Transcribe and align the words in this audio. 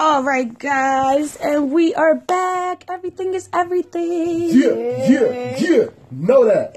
All 0.00 0.22
right, 0.22 0.56
guys, 0.56 1.34
and 1.34 1.72
we 1.72 1.92
are 1.92 2.14
back. 2.14 2.84
Everything 2.88 3.34
is 3.34 3.48
everything. 3.52 4.48
Yeah, 4.50 5.08
yeah, 5.08 5.56
yeah. 5.58 5.84
Know 6.12 6.44
that. 6.44 6.70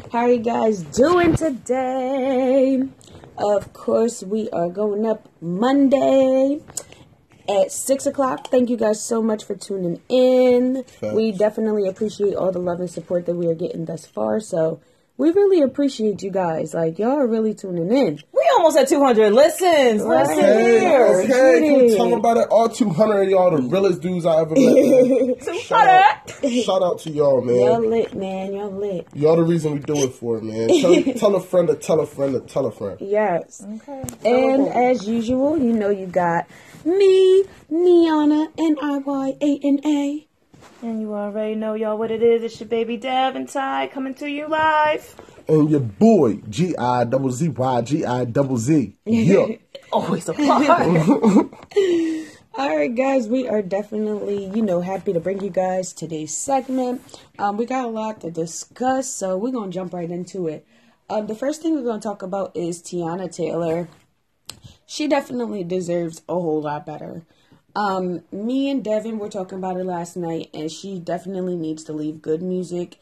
How 0.12 0.22
are 0.22 0.32
you 0.32 0.38
guys 0.38 0.82
doing 0.82 1.36
today? 1.36 2.82
Of 3.38 3.72
course, 3.72 4.24
we 4.24 4.50
are 4.50 4.68
going 4.68 5.06
up 5.06 5.28
Monday 5.40 6.60
at 7.48 7.70
six 7.70 8.04
o'clock. 8.04 8.48
Thank 8.48 8.68
you 8.68 8.76
guys 8.76 9.00
so 9.00 9.22
much 9.22 9.44
for 9.44 9.54
tuning 9.54 10.00
in. 10.08 10.82
Facts. 10.82 11.14
We 11.14 11.30
definitely 11.30 11.86
appreciate 11.86 12.34
all 12.34 12.50
the 12.50 12.58
love 12.58 12.80
and 12.80 12.90
support 12.90 13.26
that 13.26 13.36
we 13.36 13.46
are 13.46 13.54
getting 13.54 13.84
thus 13.84 14.06
far. 14.06 14.40
So 14.40 14.80
we 15.18 15.30
really 15.32 15.60
appreciate 15.62 16.22
you 16.22 16.30
guys. 16.30 16.72
Like 16.72 16.98
y'all 16.98 17.18
are 17.18 17.26
really 17.26 17.52
tuning 17.52 17.90
in. 17.92 18.20
We 18.32 18.50
almost 18.56 18.78
at 18.78 18.88
200 18.88 19.32
listens. 19.32 20.04
Listen 20.04 20.38
Hey, 20.38 20.80
here. 20.80 21.06
okay, 21.06 21.26
can 21.60 21.78
we 21.80 21.88
Get 21.88 21.96
talk 21.98 22.12
about 22.12 22.36
it? 22.36 22.48
All 22.50 22.68
200 22.68 23.22
of 23.22 23.28
y'all, 23.28 23.50
the 23.50 23.62
realest 23.62 24.00
dudes 24.00 24.24
I 24.24 24.40
ever 24.40 24.54
met. 24.54 24.56
man. 25.46 25.58
shout, 25.60 25.86
out, 25.88 26.30
shout 26.64 26.82
out 26.82 27.00
to 27.00 27.10
y'all, 27.10 27.40
man. 27.42 27.56
Y'all 27.56 27.80
man. 27.80 27.90
lit, 27.90 28.14
man. 28.14 28.52
Y'all 28.52 28.70
lit. 28.70 29.06
Y'all 29.12 29.36
the 29.36 29.42
reason 29.42 29.72
we 29.72 29.80
do 29.80 29.96
it 30.04 30.12
for, 30.14 30.40
man. 30.40 30.68
Tell, 30.68 31.02
tell 31.14 31.34
a 31.34 31.40
friend 31.40 31.68
to 31.68 31.74
tell 31.74 32.00
a 32.00 32.06
friend 32.06 32.34
to 32.34 32.40
tell 32.40 32.66
a 32.66 32.70
friend. 32.72 32.98
Yes. 33.00 33.64
Okay. 33.74 34.02
And 34.24 34.68
as 34.68 35.06
usual, 35.08 35.58
you 35.58 35.72
know 35.72 35.90
you 35.90 36.06
got 36.06 36.46
me, 36.84 37.44
Niana, 37.72 38.52
and 38.56 38.78
IY 38.78 39.36
A 39.42 39.60
and 39.66 39.84
A. 39.84 40.27
And 40.80 41.00
you 41.00 41.12
already 41.12 41.56
know, 41.56 41.74
y'all, 41.74 41.98
what 41.98 42.12
it 42.12 42.22
is. 42.22 42.44
It's 42.44 42.60
your 42.60 42.68
baby 42.68 42.96
Dev 42.96 43.34
and 43.34 43.48
Ty 43.48 43.88
coming 43.88 44.14
to 44.14 44.30
you 44.30 44.46
live. 44.46 45.16
And 45.48 45.68
your 45.68 45.80
boy, 45.80 46.36
G 46.48 46.76
I 46.76 47.02
double 47.02 47.32
Z 47.32 47.48
Y 47.48 47.80
G 47.82 48.04
I 48.04 48.24
double 48.24 48.58
Z. 48.58 48.94
Yeah. 49.04 49.56
Always 49.92 50.28
a 50.28 50.34
part. 50.34 50.66
All 52.58 52.76
right, 52.76 52.94
guys, 52.94 53.26
we 53.26 53.48
are 53.48 53.60
definitely, 53.60 54.46
you 54.54 54.62
know, 54.62 54.80
happy 54.80 55.12
to 55.12 55.18
bring 55.18 55.40
you 55.42 55.50
guys 55.50 55.92
today's 55.92 56.36
segment. 56.36 57.02
Um, 57.40 57.56
we 57.56 57.66
got 57.66 57.84
a 57.84 57.88
lot 57.88 58.20
to 58.20 58.30
discuss, 58.30 59.12
so 59.12 59.36
we're 59.36 59.52
gonna 59.52 59.72
jump 59.72 59.92
right 59.92 60.10
into 60.10 60.46
it. 60.46 60.64
Um, 61.10 61.26
the 61.26 61.34
first 61.34 61.60
thing 61.60 61.74
we're 61.74 61.84
gonna 61.84 62.00
talk 62.00 62.22
about 62.22 62.56
is 62.56 62.82
Teyana 62.82 63.34
Taylor. 63.34 63.88
She 64.86 65.08
definitely 65.08 65.64
deserves 65.64 66.22
a 66.28 66.34
whole 66.34 66.62
lot 66.62 66.86
better. 66.86 67.22
Um, 67.76 68.22
me 68.32 68.70
and 68.70 68.82
Devin 68.82 69.18
were 69.18 69.28
talking 69.28 69.58
about 69.58 69.76
it 69.76 69.84
last 69.84 70.16
night, 70.16 70.50
and 70.52 70.70
she 70.70 70.98
definitely 70.98 71.56
needs 71.56 71.84
to 71.84 71.92
leave 71.92 72.22
good 72.22 72.42
music. 72.42 72.96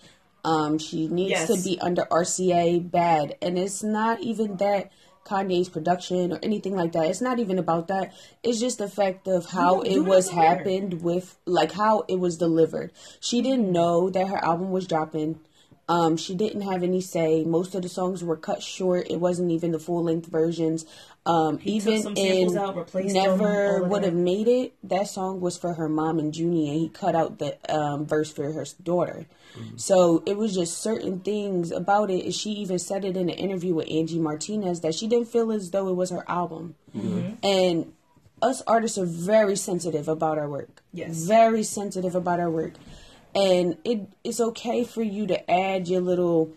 Um, 0.45 0.79
she 0.79 1.09
needs 1.09 1.31
Yes. 1.31 1.49
to 1.49 1.63
be 1.69 1.79
under 1.81 2.07
RCA 2.11 2.79
bad, 2.79 3.37
and 3.43 3.59
it's 3.59 3.83
not 3.83 4.21
even 4.21 4.57
that 4.59 4.91
Kanye's 5.25 5.69
production 5.69 6.33
or 6.33 6.39
anything 6.43 6.77
like 6.77 6.93
that. 6.93 7.07
It's 7.07 7.21
not 7.21 7.41
even 7.41 7.59
about 7.59 7.89
that. 7.89 8.13
It's 8.45 8.61
just 8.61 8.79
the 8.79 8.89
fact 8.89 9.27
of 9.27 9.47
how 9.47 9.81
it 9.81 10.01
was 10.01 10.29
do 10.29 10.35
that 10.37 10.41
over 10.41 10.47
happened 10.47 11.03
with, 11.03 11.37
like 11.47 11.73
how 11.73 12.05
it 12.07 12.21
was 12.21 12.37
delivered. 12.37 12.93
She 13.19 13.43
didn't 13.43 13.73
know 13.73 14.09
that 14.11 14.29
her 14.29 14.45
album 14.45 14.71
was 14.71 14.87
dropping. 14.87 15.41
Um, 15.89 16.17
she 16.17 16.35
didn't 16.35 16.63
have 16.63 16.83
any 16.83 17.01
say. 17.01 17.45
Most 17.45 17.75
of 17.75 17.83
the 17.83 17.89
songs 17.89 18.25
were 18.25 18.37
cut 18.37 18.63
short. 18.63 19.07
It 19.09 19.21
wasn't 19.21 19.53
even 19.53 19.71
the 19.71 19.79
full 19.79 20.03
length 20.03 20.27
versions. 20.27 20.85
Um, 21.25 21.59
took 21.59 21.67
even 21.67 22.03
some 22.03 22.17
in 22.17 22.57
out, 22.57 22.77
replaced 22.77 23.15
Never 23.15 23.83
would 23.85 24.03
have 24.03 24.15
made 24.15 24.49
it. 24.49 24.75
That 24.83 25.09
song 25.09 25.41
was 25.41 25.57
for 25.57 25.75
her 25.75 25.89
mom 25.89 26.19
and 26.19 26.37
Junie, 26.37 26.69
and 26.71 26.81
he 26.81 26.89
cut 26.89 27.15
out 27.15 27.39
the 27.39 27.57
um, 27.73 28.05
verse 28.07 28.33
for 28.33 28.51
her 28.51 28.65
daughter. 28.83 29.27
So 29.77 30.23
it 30.27 30.37
was 30.37 30.55
just 30.55 30.79
certain 30.79 31.21
things 31.21 31.71
about 31.71 32.11
it. 32.11 32.33
She 32.35 32.51
even 32.51 32.79
said 32.79 33.05
it 33.05 33.17
in 33.17 33.31
an 33.31 33.37
interview 33.37 33.75
with 33.75 33.89
Angie 33.91 34.19
Martinez 34.19 34.81
that 34.83 34.95
she 34.95 35.07
didn't 35.07 35.29
feel 35.29 35.51
as 35.51 35.71
though 35.71 35.89
it 35.89 35.95
was 35.95 36.11
her 36.11 36.25
album. 36.29 36.75
And 37.43 37.93
us 38.43 38.63
artists 38.67 38.99
are 38.99 39.07
very 39.07 39.57
sensitive 39.57 40.09
about 40.09 40.37
our 40.37 40.49
work. 40.49 40.83
Yes. 40.93 41.25
Very 41.25 41.63
sensitive 41.63 42.15
about 42.15 42.39
our 42.39 42.51
work. 42.51 42.75
And 43.37 43.77
it 43.85 44.09
it's 44.25 44.41
okay 44.41 44.83
for 44.83 45.03
you 45.03 45.27
to 45.29 45.51
add 45.51 45.87
your 45.87 46.01
little 46.01 46.53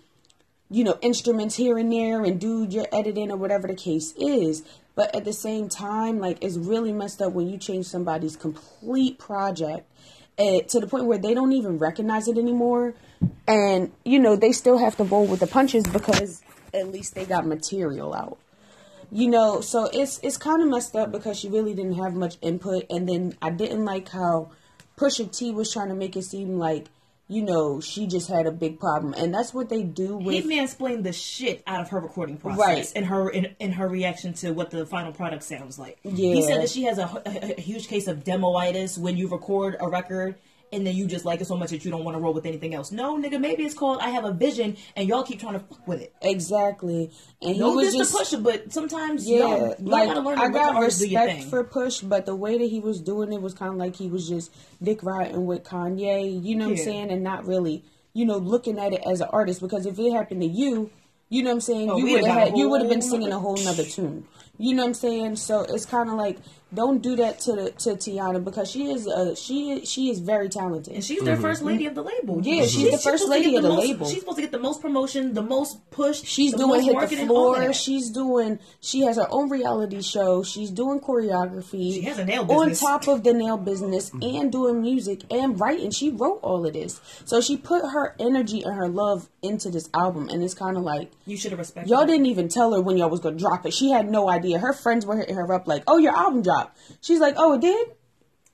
you 0.70 0.84
know, 0.84 0.98
instruments 1.02 1.56
here 1.56 1.78
and 1.78 1.92
there 1.92 2.24
and 2.24 2.40
do 2.40 2.64
your 2.70 2.86
editing 2.92 3.32
or 3.32 3.38
whatever 3.38 3.68
the 3.68 3.76
case 3.76 4.14
is. 4.18 4.64
But 4.96 5.16
at 5.16 5.26
the 5.26 5.34
same 5.34 5.68
time, 5.68 6.20
like 6.20 6.44
it's 6.44 6.58
really 6.58 6.94
messed 6.94 7.22
up 7.22 7.34
when 7.34 7.50
you 7.50 7.58
change 7.58 7.88
somebody's 7.88 8.36
complete 8.36 9.18
project 9.18 9.90
eh, 10.38 10.62
to 10.62 10.80
the 10.80 10.88
point 10.88 11.06
where 11.06 11.18
they 11.18 11.34
don't 11.34 11.54
even 11.54 11.80
recognize 11.80 12.28
it 12.28 12.38
anymore. 12.38 12.94
And, 13.48 13.92
you 14.06 14.20
know, 14.20 14.36
they 14.36 14.52
still 14.52 14.78
have 14.78 14.96
to 14.98 15.04
roll 15.04 15.26
with 15.26 15.40
the 15.40 15.48
punches 15.48 15.86
because 15.86 16.42
at 16.74 16.90
least 16.90 17.16
they 17.16 17.26
got 17.26 17.48
material 17.48 18.14
out. 18.14 18.38
You 19.12 19.28
know, 19.28 19.62
so 19.62 19.90
it's 19.92 20.20
it's 20.22 20.38
kind 20.38 20.62
of 20.62 20.68
messed 20.68 20.96
up 20.96 21.12
because 21.12 21.40
she 21.40 21.50
really 21.50 21.74
didn't 21.74 21.96
have 21.96 22.14
much 22.14 22.38
input, 22.44 22.86
and 22.92 23.10
then 23.10 23.36
I 23.42 23.50
didn't 23.50 23.84
like 23.84 24.10
how 24.10 24.52
Pusha 25.00 25.32
T 25.36 25.52
was 25.52 25.72
trying 25.72 25.88
to 25.90 25.96
make 25.96 26.18
it 26.18 26.24
seem 26.24 26.58
like 26.60 26.88
you 27.32 27.44
know 27.44 27.80
she 27.80 28.08
just 28.08 28.28
had 28.28 28.46
a 28.48 28.52
big 28.52 28.80
problem, 28.80 29.14
and 29.16 29.34
that's 29.34 29.54
what 29.54 29.70
they 29.70 29.84
do 29.84 30.18
He 30.18 30.26
with 30.26 30.46
mansplained 30.46 31.04
the 31.04 31.14
shit 31.14 31.64
out 31.68 31.80
of 31.80 31.90
her 31.90 32.00
recording 32.00 32.38
process 32.38 32.60
Right. 32.60 32.92
and 32.96 33.06
her 33.06 33.30
in, 33.30 33.56
in 33.60 33.72
her 33.74 33.88
reaction 33.88 34.34
to 34.36 34.52
what 34.52 34.72
the 34.72 34.86
final 34.86 35.12
product 35.14 35.44
sounds 35.44 35.78
like. 35.80 36.00
Yeah. 36.04 36.34
He 36.34 36.42
said 36.42 36.62
that 36.62 36.70
she 36.70 36.84
has 36.84 36.98
a, 36.98 37.22
a, 37.26 37.58
a 37.58 37.62
huge 37.62 37.88
case 37.88 38.08
of 38.08 38.24
demoitis 38.24 38.98
when 38.98 39.16
you 39.16 39.28
record 39.30 39.78
a 39.80 39.88
record 39.88 40.36
and 40.72 40.86
then 40.86 40.96
you 40.96 41.06
just 41.08 41.26
like 41.26 41.42
it 41.42 41.46
so 41.46 41.56
much 41.56 41.72
that 41.72 41.84
you 41.84 41.92
don't 41.92 42.04
want 42.04 42.16
to 42.16 42.22
roll 42.22 42.34
with 42.34 42.46
anything 42.46 42.74
else. 42.74 42.92
No, 42.92 43.18
nigga, 43.18 43.40
maybe 43.40 43.64
it's 43.64 43.74
called 43.74 44.00
I 44.02 44.10
have 44.10 44.26
a 44.26 44.32
vision 44.32 44.78
and 44.96 45.08
y'all 45.08 45.24
keep 45.24 45.40
trying 45.40 45.54
to 45.54 45.60
fuck 45.60 45.88
with 45.88 46.02
it. 46.02 46.14
exactly, 46.22 47.12
and 47.42 47.56
he 47.56 47.62
was 47.62 47.94
just 47.94 48.14
push 48.14 48.34
it, 48.34 48.44
but 48.44 48.72
sometimes 48.72 49.28
yeah, 49.28 49.40
y'all, 49.40 49.58
y'all 49.60 49.76
like 49.80 50.08
gotta 50.08 50.22
learn 50.22 50.40
I 50.40 50.50
got 50.50 50.82
respect 50.82 51.44
for 51.46 51.64
Push, 51.64 52.02
but 52.02 52.26
the 52.26 52.36
way 52.36 52.58
that 52.58 52.66
he 52.66 52.80
was 52.80 53.00
doing 53.00 53.34
it 53.34 53.42
was 53.42 53.54
kind 53.54 53.72
of 53.72 53.78
like 53.78 53.96
he 53.96 54.08
was 54.08 54.28
just 54.28 54.52
dick 54.82 55.04
riding 55.04 55.46
with 55.46 55.64
Kanye, 55.64 56.44
you 56.44 56.56
know 56.56 56.66
what 56.66 56.72
I'm 56.72 56.78
saying, 56.78 57.12
and 57.12 57.24
not 57.24 57.46
really, 57.46 57.84
you 58.14 58.26
know, 58.26 58.38
looking 58.38 58.80
at 58.80 58.94
it 58.94 59.02
as 59.06 59.22
an 59.22 59.30
artist. 59.32 59.62
Because 59.62 59.86
if 59.86 59.98
it 60.00 60.12
happened 60.12 60.42
to 60.42 60.48
you, 60.48 60.90
you 61.30 61.44
know 61.44 61.50
what 61.50 61.56
I'm 61.56 61.62
saying, 61.62 61.90
Oh, 61.92 61.98
you 61.98 62.14
would 62.14 62.26
have 62.26 62.56
you 62.56 62.70
would 62.70 62.82
have 62.82 62.90
been 62.90 63.02
singing 63.02 63.32
a 63.32 63.40
whole 63.40 63.58
nother 63.58 63.84
tune. 63.84 64.28
You 64.58 64.74
know 64.74 64.84
what 64.84 64.90
I'm 64.90 64.94
saying? 64.96 65.36
So 65.38 65.62
it's 65.62 65.86
kind 65.86 66.10
of 66.10 66.16
like 66.16 66.38
don't 66.74 67.02
do 67.02 67.16
that 67.16 67.40
to 67.42 67.54
the, 67.54 67.72
to 67.72 67.90
Teyana 67.96 68.44
because 68.44 68.70
she 68.70 68.92
is 68.92 69.08
uh 69.08 69.34
she 69.36 69.86
she 69.86 70.10
is 70.10 70.20
very 70.20 70.50
talented. 70.50 70.94
And 70.94 71.04
she's 71.04 71.24
their 71.24 71.36
first 71.38 71.64
lady 71.64 71.88
of 71.88 71.96
the 71.96 72.04
label. 72.04 72.42
Yeah, 72.44 72.66
she's 72.66 72.92
the 72.92 72.98
first 72.98 73.02
supposed 73.02 73.24
to 73.24 73.30
lady 73.30 73.52
get 73.52 73.58
of 73.58 73.64
the 73.64 73.70
most- 73.70 73.80
label. 73.88 74.08
She's 74.10 74.20
supposed 74.20 74.36
to 74.38 74.42
get 74.44 74.52
the 74.52 74.60
most 74.60 74.82
promotion, 74.82 75.34
the 75.34 75.42
most 75.42 75.90
push. 75.90 76.22
She's 76.24 76.52
the 76.52 76.58
doing 76.60 76.70
most 76.70 76.82
hit 76.84 76.88
the 76.90 76.94
marketing, 76.94 77.30
all 77.32 77.56
floor. 77.56 77.74
She's 77.74 78.12
doing. 78.12 78.60
She 78.82 79.02
has 79.02 79.16
her 79.18 79.28
own 79.32 79.50
reality 79.50 80.02
show. 80.02 80.44
She's 80.44 80.70
doing 80.70 81.00
choreography. 81.00 81.94
She 81.94 82.02
has 82.02 82.20
a 82.20 82.26
nail 82.26 82.46
business 82.46 82.84
on 82.84 82.90
top 82.90 83.08
of 83.08 83.24
the 83.24 83.34
nail 83.34 83.58
business 83.58 84.12
and 84.22 84.52
doing 84.52 84.82
music 84.82 85.22
and 85.32 85.60
writing. 85.60 85.92
She 85.92 86.12
wrote 86.12 86.40
all 86.44 86.66
of 86.66 86.74
this, 86.74 87.02
so 87.26 87.42
she 87.42 87.58
put 87.58 87.82
her 87.82 88.16
energy 88.20 88.62
and 88.64 88.76
her 88.76 88.88
love 88.88 89.28
into 89.42 89.70
this 89.70 89.90
album. 89.96 90.30
And 90.30 90.44
it's 90.44 90.54
kind 90.54 90.78
of 90.78 90.84
like 90.84 91.12
You 91.26 91.36
should 91.38 91.52
have 91.52 91.60
respected. 91.60 91.90
y'all 91.90 92.02
her. 92.02 92.06
didn't 92.08 92.28
even 92.28 92.48
tell 92.48 92.74
her 92.74 92.82
when 92.82 92.98
y'all 92.98 93.10
was 93.10 93.20
gonna 93.22 93.38
drop 93.38 93.66
it. 93.66 93.74
She 93.74 93.90
had 93.90 94.10
no 94.10 94.30
idea. 94.30 94.60
Her 94.60 94.74
friends 94.74 95.06
were 95.06 95.18
hitting 95.18 95.36
her 95.36 95.52
up 95.52 95.68
like, 95.68 95.84
"Oh, 95.88 95.98
your 95.98 96.16
album 96.16 96.44
dropped." 96.44 96.59
She's 97.02 97.20
like, 97.20 97.36
"Oh, 97.38 97.54
it 97.54 97.62
did." 97.62 97.88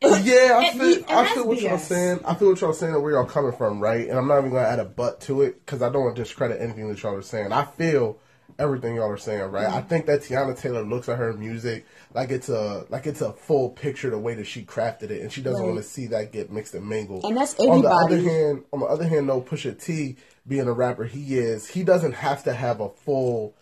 Yeah, 0.02 0.60
I 0.62 0.78
feel, 0.78 0.96
and 0.98 1.06
I 1.10 1.26
feel 1.34 1.48
what 1.48 1.62
y'all 1.62 1.78
saying. 1.80 2.20
I 2.26 2.36
feel 2.36 2.50
what 2.50 2.62
y'all 2.62 2.74
saying 2.74 2.94
and 2.94 3.02
where 3.02 3.14
y'all 3.14 3.26
coming 3.26 3.54
from, 3.54 3.80
right? 3.80 4.08
And 4.08 4.18
I'm 4.20 4.28
not 4.28 4.40
even 4.40 4.52
gonna 4.52 4.68
add 4.68 4.80
a 4.80 4.86
but 4.86 5.22
to 5.22 5.42
it 5.42 5.66
because 5.66 5.82
I 5.82 5.90
don't 5.90 6.04
want 6.04 6.16
to 6.16 6.22
discredit 6.22 6.62
anything 6.62 6.90
that 6.90 7.02
y'all 7.02 7.16
are 7.16 7.22
saying. 7.22 7.52
I 7.52 7.64
feel 7.66 8.20
everything 8.60 8.96
y'all 8.96 9.10
are 9.10 9.18
saying, 9.18 9.42
right? 9.52 9.66
Mm-hmm. 9.66 9.78
I 9.78 9.82
think 9.82 10.06
that 10.06 10.22
Teyana 10.22 10.58
Taylor 10.58 10.84
looks 10.84 11.10
at 11.10 11.18
her 11.18 11.34
music 11.34 11.86
like 12.14 12.30
it's 12.30 12.50
a 12.50 12.86
like 12.90 13.08
it's 13.08 13.22
a 13.22 13.32
full 13.34 13.70
picture 13.70 14.10
the 14.12 14.20
way 14.20 14.36
that 14.36 14.46
she 14.46 14.64
crafted 14.64 15.10
it, 15.10 15.22
and 15.22 15.32
she 15.32 15.42
doesn't 15.42 15.62
Right. 15.62 15.72
want 15.72 15.82
to 15.84 15.90
see 15.90 16.08
that 16.08 16.32
get 16.32 16.52
mixed 16.52 16.76
and 16.76 16.88
mingled. 16.88 17.24
And 17.24 17.36
that's 17.36 17.54
everybody. 17.56 17.78
On 17.78 17.82
the 17.82 17.90
other 17.90 18.20
hand, 18.22 18.64
on 18.74 18.80
the 18.82 18.86
other 18.86 19.08
hand, 19.08 19.30
though, 19.30 19.42
Pusha 19.42 19.82
T 19.82 20.18
being 20.48 20.68
a 20.68 20.74
rapper 20.74 21.06
he 21.06 21.38
is, 21.38 21.68
he 21.68 21.84
doesn't 21.84 22.14
have 22.14 22.44
to 22.44 22.54
have 22.54 22.80
a 22.82 22.90
full. 22.90 23.56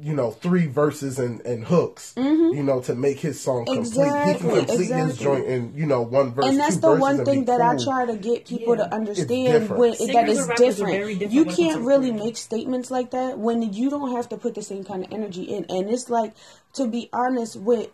You 0.00 0.14
know, 0.14 0.30
three 0.30 0.66
verses 0.66 1.18
and, 1.18 1.40
and 1.42 1.64
hooks. 1.64 2.14
You 2.16 2.62
know, 2.62 2.80
to 2.82 2.94
make 2.94 3.18
his 3.18 3.40
song 3.40 3.64
complete, 3.66 3.84
he 3.84 3.98
Mm-hmm. 3.98 4.30
Exactly, 4.30 4.50
can 4.60 4.66
complete 4.66 4.90
his 5.08 5.18
joint 5.18 5.46
in 5.46 5.72
you 5.74 5.86
know 5.86 6.02
one 6.02 6.32
verse. 6.32 6.46
and 6.46 6.58
that's 6.58 6.76
two 6.76 6.80
the 6.82 6.88
verses 6.88 7.00
one 7.00 7.24
thing 7.24 7.40
be 7.40 7.46
that 7.46 7.60
I 7.60 7.76
try 7.82 8.06
to 8.06 8.16
get 8.16 8.46
people 8.46 8.76
Yeah. 8.76 8.84
to 8.86 8.94
understand 8.94 9.28
different. 9.62 9.80
when 9.80 9.94
Singers 9.94 10.14
that 10.14 10.20
and 10.20 10.28
is 10.30 10.38
rappers 10.46 10.50
are 10.50 10.64
different. 10.86 10.92
different 11.18 11.32
You 11.32 11.40
when 11.44 11.48
it 11.52 11.56
comes 11.56 11.56
can't 11.56 11.80
really 11.84 12.06
recording. 12.10 12.26
make 12.26 12.36
statements 12.36 12.90
like 12.90 13.10
that 13.10 13.38
when 13.38 13.72
you 13.72 13.90
don't 13.90 14.12
have 14.16 14.28
to 14.30 14.36
put 14.36 14.54
the 14.54 14.62
same 14.62 14.84
kind 14.84 15.04
of 15.04 15.12
energy 15.12 15.42
in. 15.42 15.64
And 15.68 15.90
it's 15.90 16.08
like 16.08 16.34
to 16.74 16.86
be 16.86 17.08
honest 17.12 17.56
with 17.56 17.88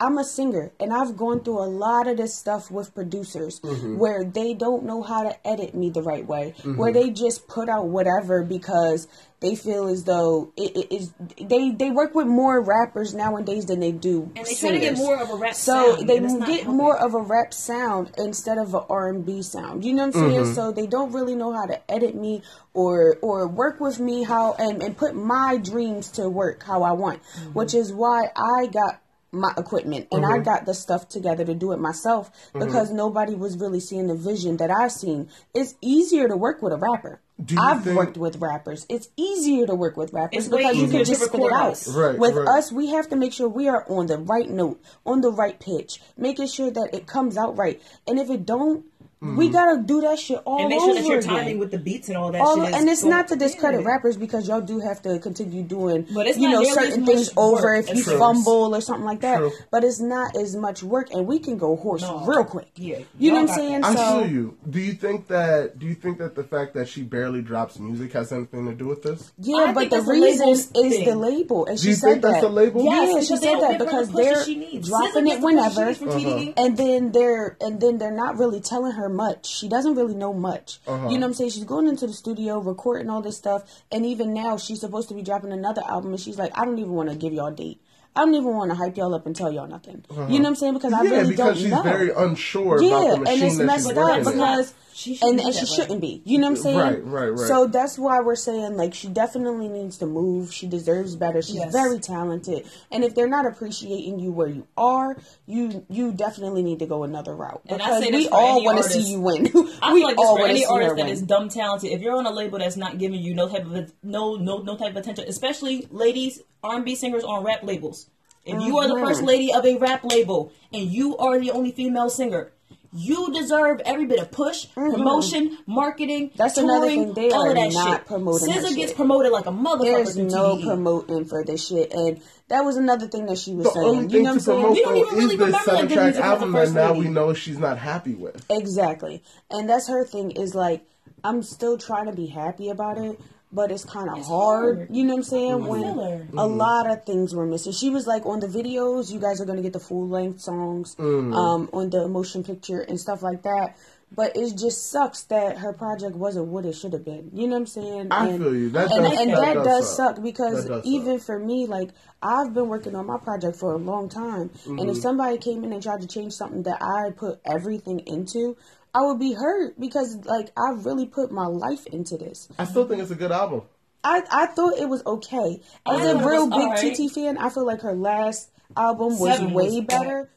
I'm 0.00 0.16
a 0.18 0.24
singer 0.24 0.72
and 0.80 0.92
I've 0.92 1.16
gone 1.16 1.40
through 1.44 1.58
a 1.62 1.68
lot 1.68 2.06
of 2.08 2.16
this 2.16 2.34
stuff 2.34 2.70
with 2.70 2.94
producers 2.94 3.60
Mm-hmm. 3.60 3.98
where 3.98 4.24
they 4.24 4.54
don't 4.54 4.84
know 4.84 5.02
how 5.02 5.22
to 5.24 5.46
edit 5.46 5.74
me 5.74 5.90
the 5.90 6.02
right 6.02 6.26
way. 6.26 6.54
Where 6.64 6.92
they 6.92 7.10
just 7.10 7.48
put 7.48 7.68
out 7.68 7.86
whatever 7.88 8.42
because 8.42 9.06
they 9.40 9.54
feel 9.54 9.88
as 9.88 10.04
though 10.04 10.52
it, 10.56 10.76
it 10.76 10.94
is 10.94 11.12
they 11.40 11.70
they 11.70 11.90
work 11.90 12.14
with 12.14 12.26
more 12.26 12.60
rappers 12.60 13.14
nowadays 13.14 13.66
than 13.66 13.80
they 13.80 13.92
do 13.92 14.30
And 14.36 14.46
they 14.46 14.54
try 14.54 14.70
to 14.72 14.78
get 14.78 14.96
singers. 14.96 14.98
more 14.98 15.16
of 15.20 15.30
a 15.30 15.34
rap 15.36 15.54
so 15.54 15.96
sound, 15.96 16.08
they 16.08 16.16
and 16.18 16.26
it's 16.26 16.34
not 16.34 16.46
get 16.48 16.62
helping. 16.62 16.76
more 16.76 16.96
of 16.98 17.14
a 17.14 17.20
rap 17.20 17.52
sound 17.54 18.12
instead 18.18 18.58
of 18.58 18.74
an 18.74 18.82
R&B 18.88 19.42
sound. 19.42 19.84
You 19.84 19.94
know 19.94 20.06
what 20.06 20.16
I'm 20.16 20.28
saying? 20.30 20.42
Mm-hmm. 20.42 20.54
So 20.54 20.72
they 20.72 20.86
don't 20.86 21.12
really 21.12 21.34
know 21.34 21.52
how 21.52 21.66
to 21.66 21.90
edit 21.90 22.14
me 22.14 22.42
or 22.74 23.16
or 23.22 23.48
work 23.48 23.80
with 23.80 23.98
me 23.98 24.22
how 24.24 24.54
and, 24.58 24.82
and 24.82 24.96
put 24.96 25.14
my 25.14 25.56
dreams 25.56 26.08
to 26.12 26.28
work 26.28 26.62
how 26.62 26.82
I 26.82 26.92
want. 26.92 27.22
Mm-hmm. 27.22 27.52
Which 27.54 27.74
is 27.74 27.92
why 27.92 28.28
I 28.36 28.66
got 28.66 29.00
my 29.32 29.52
equipment 29.56 30.08
and 30.12 30.24
Mm-hmm. 30.24 30.32
I 30.34 30.38
got 30.44 30.66
the 30.66 30.74
stuff 30.74 31.08
together 31.08 31.44
to 31.44 31.54
do 31.54 31.72
it 31.72 31.78
myself 31.78 32.30
mm-hmm. 32.48 32.58
because 32.66 32.90
nobody 32.90 33.34
was 33.34 33.56
really 33.56 33.80
seeing 33.80 34.06
the 34.08 34.14
vision 34.14 34.56
that 34.58 34.70
I've 34.70 34.92
seen. 34.92 35.28
It's 35.54 35.74
easier 35.80 36.28
to 36.28 36.36
work 36.36 36.62
with 36.62 36.72
a 36.72 36.76
rapper. 36.76 37.20
Do 37.44 37.54
you 37.54 37.60
I've 37.60 37.84
think- 37.84 37.96
worked 37.96 38.16
with 38.18 38.36
rappers. 38.36 38.86
It's 38.88 39.08
easier 39.16 39.66
to 39.66 39.74
work 39.74 39.96
with 39.96 40.12
rappers 40.12 40.46
It's 40.46 40.48
because 40.48 40.76
you 40.76 40.88
can 40.88 41.04
just 41.04 41.22
spit 41.22 41.34
it 41.34 41.42
record 41.44 41.52
out. 41.52 41.72
us. 41.72 41.88
Right, 41.88 42.18
with 42.18 42.34
right. 42.34 42.48
us, 42.58 42.70
we 42.72 42.88
have 42.90 43.08
to 43.10 43.16
make 43.16 43.32
sure 43.32 43.48
we 43.48 43.68
are 43.68 43.84
on 43.88 44.06
the 44.06 44.18
right 44.18 44.48
note, 44.48 44.80
on 45.06 45.20
the 45.20 45.30
right 45.30 45.58
pitch, 45.58 46.00
making 46.16 46.48
sure 46.48 46.70
that 46.70 46.90
it 46.92 47.06
comes 47.06 47.36
out 47.36 47.56
right. 47.56 47.80
And 48.06 48.18
if 48.18 48.28
it 48.30 48.44
don't, 48.44 48.84
we 49.22 49.28
Mm-hmm. 49.28 49.52
gotta 49.52 49.82
do 49.82 50.00
that 50.00 50.18
shit 50.18 50.40
all 50.46 50.60
and 50.60 50.68
make 50.70 50.80
over 50.80 50.92
sure 50.94 50.94
that 51.02 51.06
you're 51.08 51.18
again. 51.18 51.28
timing 51.30 51.58
with 51.58 51.70
the 51.70 51.76
beats 51.78 52.08
and 52.08 52.16
all 52.16 52.32
that 52.32 52.40
All, 52.40 52.64
shit. 52.64 52.72
and 52.74 52.88
it's 52.88 53.02
going- 53.02 53.10
not 53.14 53.28
to 53.28 53.36
discredit 53.36 53.82
Yeah. 53.82 53.88
rappers 53.88 54.16
because 54.16 54.48
y'all 54.48 54.62
do 54.62 54.78
have 54.80 55.02
to 55.02 55.18
continue 55.18 55.62
doing, 55.62 56.06
But 56.14 56.26
it's 56.26 56.38
you 56.38 56.48
know, 56.48 56.64
certain 56.64 57.04
things 57.04 57.30
over 57.36 57.74
if 57.74 57.90
you 57.94 58.02
first. 58.02 58.16
fumble 58.18 58.74
or 58.74 58.80
something 58.80 59.04
like 59.04 59.20
that. 59.20 59.36
True. 59.36 59.52
But 59.70 59.84
it's 59.84 60.00
not 60.00 60.34
as 60.38 60.56
much 60.56 60.82
work, 60.82 61.12
and 61.12 61.26
we 61.26 61.38
can 61.38 61.58
go 61.58 61.76
horse 61.76 62.00
No. 62.00 62.24
real 62.26 62.44
quick. 62.44 62.68
Yeah. 62.76 63.00
you 63.18 63.30
know 63.32 63.34
what 63.34 63.40
I'm 63.42 63.46
got 63.48 63.56
saying? 63.56 63.84
I 63.84 63.94
so 63.94 64.20
feel 64.22 64.30
you. 64.30 64.56
Do 64.70 64.80
you 64.80 64.92
think 64.94 65.28
that? 65.28 65.78
Do 65.78 65.84
you 65.84 65.94
think 65.94 66.16
that 66.16 66.34
the 66.34 66.44
fact 66.44 66.72
that 66.74 66.88
she 66.88 67.02
barely 67.02 67.42
drops 67.42 67.78
music 67.78 68.14
has 68.14 68.32
anything 68.32 68.64
to 68.68 68.74
do 68.74 68.86
with 68.86 69.02
this? 69.02 69.32
yeah, 69.38 69.56
I 69.68 69.72
but 69.74 69.90
the 69.90 70.00
reason 70.00 70.46
label's 70.46 70.70
is 70.74 71.04
the 71.04 71.14
label, 71.14 71.66
and 71.66 71.76
Do 71.76 71.82
she 71.82 71.88
you 71.90 71.94
said 71.94 72.10
think 72.12 72.22
that. 72.22 72.28
that's 72.30 72.42
the 72.44 72.48
label? 72.48 72.84
Yes, 72.84 72.94
Yeah, 72.96 73.06
because 73.12 73.28
she 73.28 73.36
said 73.36 73.60
that 73.60 73.78
because 73.78 74.08
the 74.08 74.14
push 74.14 74.24
that 74.24 74.46
they're 74.46 74.54
dropping 74.54 74.62
it 74.62 74.70
gets 74.80 75.12
the 75.14 75.20
push 75.20 75.38
she 75.38 75.44
whenever. 75.44 75.84
needs 75.84 75.98
from 75.98 76.08
TDE. 76.08 76.54
and 76.56 76.76
then 76.78 77.12
they're 77.12 77.56
and 77.60 77.80
then 77.80 77.98
they're 77.98 78.10
not 78.10 78.38
really 78.38 78.60
telling 78.60 78.92
her 78.92 79.09
much. 79.10 79.46
She 79.46 79.68
doesn't 79.68 79.94
really 79.94 80.14
know 80.14 80.32
much. 80.32 80.80
Uh-huh. 80.86 81.08
You 81.08 81.18
know 81.18 81.26
what 81.26 81.30
I'm 81.30 81.34
saying? 81.34 81.50
She's 81.50 81.64
going 81.64 81.88
into 81.88 82.06
the 82.06 82.12
studio, 82.12 82.58
recording 82.58 83.10
all 83.10 83.22
this 83.22 83.36
stuff, 83.36 83.62
and 83.90 84.06
even 84.06 84.32
now 84.32 84.56
she's 84.56 84.80
supposed 84.80 85.08
to 85.08 85.14
be 85.14 85.22
dropping 85.22 85.52
another 85.52 85.82
album, 85.86 86.10
and 86.10 86.20
she's 86.20 86.38
like, 86.38 86.56
I 86.56 86.64
don't 86.64 86.78
even 86.78 86.92
want 86.92 87.10
to 87.10 87.16
give 87.16 87.32
y'all 87.32 87.48
a 87.48 87.52
date. 87.52 87.80
I 88.16 88.24
don't 88.24 88.34
even 88.34 88.54
want 88.54 88.70
to 88.70 88.74
hype 88.74 88.96
y'all 88.96 89.14
up 89.14 89.26
and 89.26 89.36
tell 89.36 89.52
y'all 89.52 89.68
nothing. 89.68 90.04
You 90.10 90.16
uh-huh. 90.16 90.26
know 90.28 90.38
what 90.38 90.46
I'm 90.46 90.54
saying? 90.56 90.74
Because 90.74 90.92
I 90.92 91.02
yeah, 91.02 91.10
really 91.10 91.30
because 91.30 91.46
don't 91.46 91.56
she's 91.56 91.70
know. 91.70 91.82
very 91.82 92.10
unsure 92.10 92.76
about 92.76 92.82
yeah, 92.84 93.14
the 93.14 93.30
and 93.30 93.42
it's 93.42 93.56
that 93.58 93.64
messed 93.64 93.96
up 93.96 94.24
because 94.24 94.74
She 94.92 95.14
shouldn't 95.14 95.30
and, 95.30 95.38
be 95.38 95.44
and 95.46 95.54
she 95.54 95.60
way. 95.60 95.76
shouldn't 95.76 96.00
be. 96.00 96.22
You 96.24 96.38
know 96.38 96.48
what 96.50 96.56
I'm 96.58 96.62
saying? 96.62 96.76
Right, 96.76 97.04
right, 97.04 97.28
right. 97.28 97.48
So 97.48 97.66
that's 97.68 97.96
why 97.98 98.20
we're 98.20 98.34
saying 98.34 98.76
like 98.76 98.94
she 98.94 99.08
definitely 99.08 99.68
needs 99.68 99.96
to 99.98 100.06
move. 100.06 100.52
She 100.52 100.66
deserves 100.66 101.14
better. 101.14 101.40
She's 101.40 101.54
Yes. 101.54 101.72
very 101.72 102.00
talented. 102.00 102.66
And 102.90 103.04
if 103.04 103.14
they're 103.14 103.28
not 103.28 103.46
appreciating 103.46 104.18
you 104.18 104.32
where 104.32 104.48
you 104.48 104.66
are, 104.76 105.16
you 105.46 105.86
you 105.88 106.12
definitely 106.12 106.62
need 106.64 106.80
to 106.80 106.86
go 106.86 107.04
another 107.04 107.34
route. 107.36 107.62
And 107.68 107.80
I 107.80 107.86
Because 107.86 108.04
say 108.04 108.10
this 108.10 108.24
we 108.24 108.28
all 108.30 108.64
want 108.64 108.78
to 108.78 108.84
see 108.84 109.12
you 109.12 109.20
win. 109.20 109.46
I 109.80 109.92
we 109.92 110.00
feel 110.00 110.08
like 110.08 110.16
this 110.16 110.26
all 110.26 110.36
for 110.36 110.40
want 110.40 110.44
to 110.46 110.50
any 110.50 110.60
see 110.60 110.66
artist 110.66 110.96
that 110.96 111.04
win. 111.04 111.12
is 111.12 111.22
dumb 111.22 111.48
talented. 111.48 111.92
If 111.92 112.00
you're 112.02 112.16
on 112.16 112.26
a 112.26 112.32
label 112.32 112.58
that's 112.58 112.76
not 112.76 112.98
giving 112.98 113.20
you 113.20 113.34
no 113.34 113.48
type 113.48 113.64
of 113.66 113.92
no 114.02 114.34
no 114.34 114.58
no 114.58 114.76
type 114.76 114.90
of 114.90 114.96
attention, 114.96 115.24
especially 115.28 115.86
ladies 115.90 116.42
R&B 116.62 116.94
singers 116.94 117.24
on 117.24 117.42
rap 117.42 117.62
labels. 117.62 117.99
If 118.44 118.62
you 118.62 118.78
are 118.78 118.88
the 118.88 118.94
first 118.94 119.22
lady 119.22 119.52
of 119.52 119.64
a 119.64 119.76
rap 119.76 120.02
label 120.04 120.52
and 120.72 120.90
you 120.90 121.16
are 121.18 121.38
the 121.38 121.50
only 121.50 121.72
female 121.72 122.08
singer, 122.08 122.52
you 122.92 123.32
deserve 123.32 123.80
every 123.84 124.06
bit 124.06 124.18
of 124.18 124.32
push, 124.32 124.66
promotion, 124.74 125.58
marketing. 125.66 126.30
Mm-hmm. 126.30 126.36
That's 126.38 126.56
another 126.56 126.88
touring, 126.88 127.14
thing. 127.14 127.28
They 127.28 127.34
all 127.34 127.48
of 127.48 127.54
that 127.54 127.72
not 127.72 127.98
shit. 127.98 128.06
promoting 128.06 128.48
SZA 128.48 128.74
gets 128.74 128.90
shit. 128.90 128.96
promoted 128.96 129.30
like 129.30 129.46
a 129.46 129.50
motherfucker. 129.52 129.84
There's 129.84 130.16
no 130.16 130.56
TDE. 130.56 130.64
promoting 130.64 131.24
for 131.26 131.44
this 131.44 131.66
shit, 131.68 131.92
and 131.92 132.20
that 132.48 132.62
was 132.62 132.76
another 132.76 133.06
thing 133.06 133.26
that 133.26 133.38
she 133.38 133.54
was 133.54 133.66
The 133.66 133.70
saying. 133.70 134.10
You 134.10 134.22
know 134.22 134.34
what 134.34 134.42
to 134.42 134.52
I'm 134.52 134.62
saying? 134.62 134.72
We 134.72 134.82
don't 134.82 134.96
even 134.96 135.14
really 135.14 135.34
is 135.34 135.38
this 135.38 135.46
remember 135.46 135.52
that 135.52 135.64
seven 135.64 135.86
good 135.86 135.98
music 135.98 136.14
as 136.14 136.18
a 136.18 136.24
album 136.24 136.52
that 136.52 136.72
now 136.72 136.92
lady. 136.92 137.00
we 137.00 137.08
know 137.14 137.34
she's 137.34 137.58
not 137.58 137.78
happy 137.78 138.14
with. 138.14 138.44
Exactly. 138.50 139.22
And 139.50 139.68
that's 139.68 139.86
her 139.86 140.04
thing 140.04 140.32
is 140.32 140.54
like 140.56 140.84
I'm 141.22 141.42
still 141.42 141.78
trying 141.78 142.06
to 142.06 142.12
be 142.12 142.26
happy 142.26 142.70
about 142.70 142.98
it, 142.98 143.20
but 143.52 143.70
it's 143.72 143.84
kind 143.84 144.08
of 144.08 144.24
hard, 144.24 144.76
hard. 144.78 144.88
You 144.90 145.04
know 145.04 145.14
what 145.14 145.18
I'm 145.18 145.22
saying? 145.24 145.52
I 145.52 145.56
When 145.56 145.82
feel 145.82 146.04
her. 146.04 146.26
a 146.38 146.46
lot 146.46 146.90
of 146.90 147.04
things 147.04 147.34
were 147.34 147.46
missing. 147.46 147.72
She 147.72 147.90
was 147.90 148.06
like 148.06 148.24
on 148.26 148.40
the 148.40 148.46
videos, 148.46 149.10
you 149.12 149.18
guys 149.20 149.40
are 149.40 149.44
going 149.44 149.56
to 149.56 149.62
get 149.62 149.72
the 149.72 149.80
full 149.80 150.08
length 150.08 150.40
songs 150.40 150.94
Mm. 150.96 151.34
um 151.34 151.68
on 151.72 151.90
the 151.90 152.06
motion 152.08 152.44
picture 152.44 152.80
and 152.80 152.98
stuff 153.00 153.22
like 153.22 153.42
that. 153.42 153.76
But 154.12 154.36
it 154.36 154.56
just 154.56 154.90
sucks 154.90 155.22
that 155.24 155.58
her 155.58 155.72
project 155.72 156.16
wasn't 156.16 156.46
what 156.46 156.64
it 156.64 156.72
should 156.74 156.92
have 156.94 157.04
been. 157.04 157.30
You 157.32 157.46
know 157.46 157.52
what 157.54 157.60
I'm 157.60 157.66
saying? 157.66 158.08
I 158.10 158.28
and, 158.30 158.38
feel 158.42 158.54
you. 158.56 158.70
That 158.70 158.90
and, 158.90 159.04
does- 159.04 159.18
and 159.20 159.30
that 159.30 159.40
that, 159.40 159.54
does 159.54 159.64
does 159.66 159.96
suck. 159.96 160.16
suck, 160.16 160.24
because 160.24 160.66
does 160.66 160.84
even 160.84 161.18
suck. 161.18 161.26
for 161.26 161.38
me, 161.38 161.66
like 161.66 161.90
I've 162.20 162.52
been 162.52 162.66
working 162.68 162.96
on 162.96 163.06
my 163.06 163.18
project 163.18 163.56
for 163.56 163.72
a 163.72 163.76
long 163.78 164.08
time, 164.08 164.50
and 164.66 164.78
Mm-hmm. 164.78 164.90
if 164.90 164.96
somebody 164.96 165.38
came 165.38 165.62
in 165.62 165.72
and 165.72 165.80
tried 165.82 166.00
to 166.02 166.08
change 166.08 166.32
something 166.32 166.64
that 166.64 166.82
I 166.82 167.10
put 167.10 167.38
everything 167.44 168.00
into, 168.00 168.56
I 168.94 169.02
would 169.02 169.18
be 169.18 169.32
hurt 169.32 169.78
because 169.78 170.16
like 170.24 170.50
I 170.56 170.70
really 170.72 171.06
put 171.06 171.30
my 171.32 171.46
life 171.46 171.86
into 171.86 172.16
this. 172.16 172.48
I 172.58 172.64
still 172.64 172.86
think 172.86 173.00
it's 173.02 173.10
a 173.10 173.14
good 173.16 173.32
album. 173.32 173.62
I 174.02 174.22
I 174.30 174.46
thought 174.46 174.78
it 174.78 174.88
was 174.88 175.04
okay. 175.06 175.60
As 175.86 176.00
I 176.00 176.04
a 176.10 176.12
thought 176.14 176.24
real 176.28 176.46
big 176.48 176.58
alright. 176.58 176.96
TT 176.96 177.10
fan, 177.12 177.38
I 177.38 177.50
feel 177.50 177.66
like 177.66 177.82
her 177.82 177.94
last 177.94 178.50
album 178.76 179.18
was 179.18 179.36
Seven 179.38 179.52
way 179.52 179.64
was 179.70 179.80
better. 179.82 180.30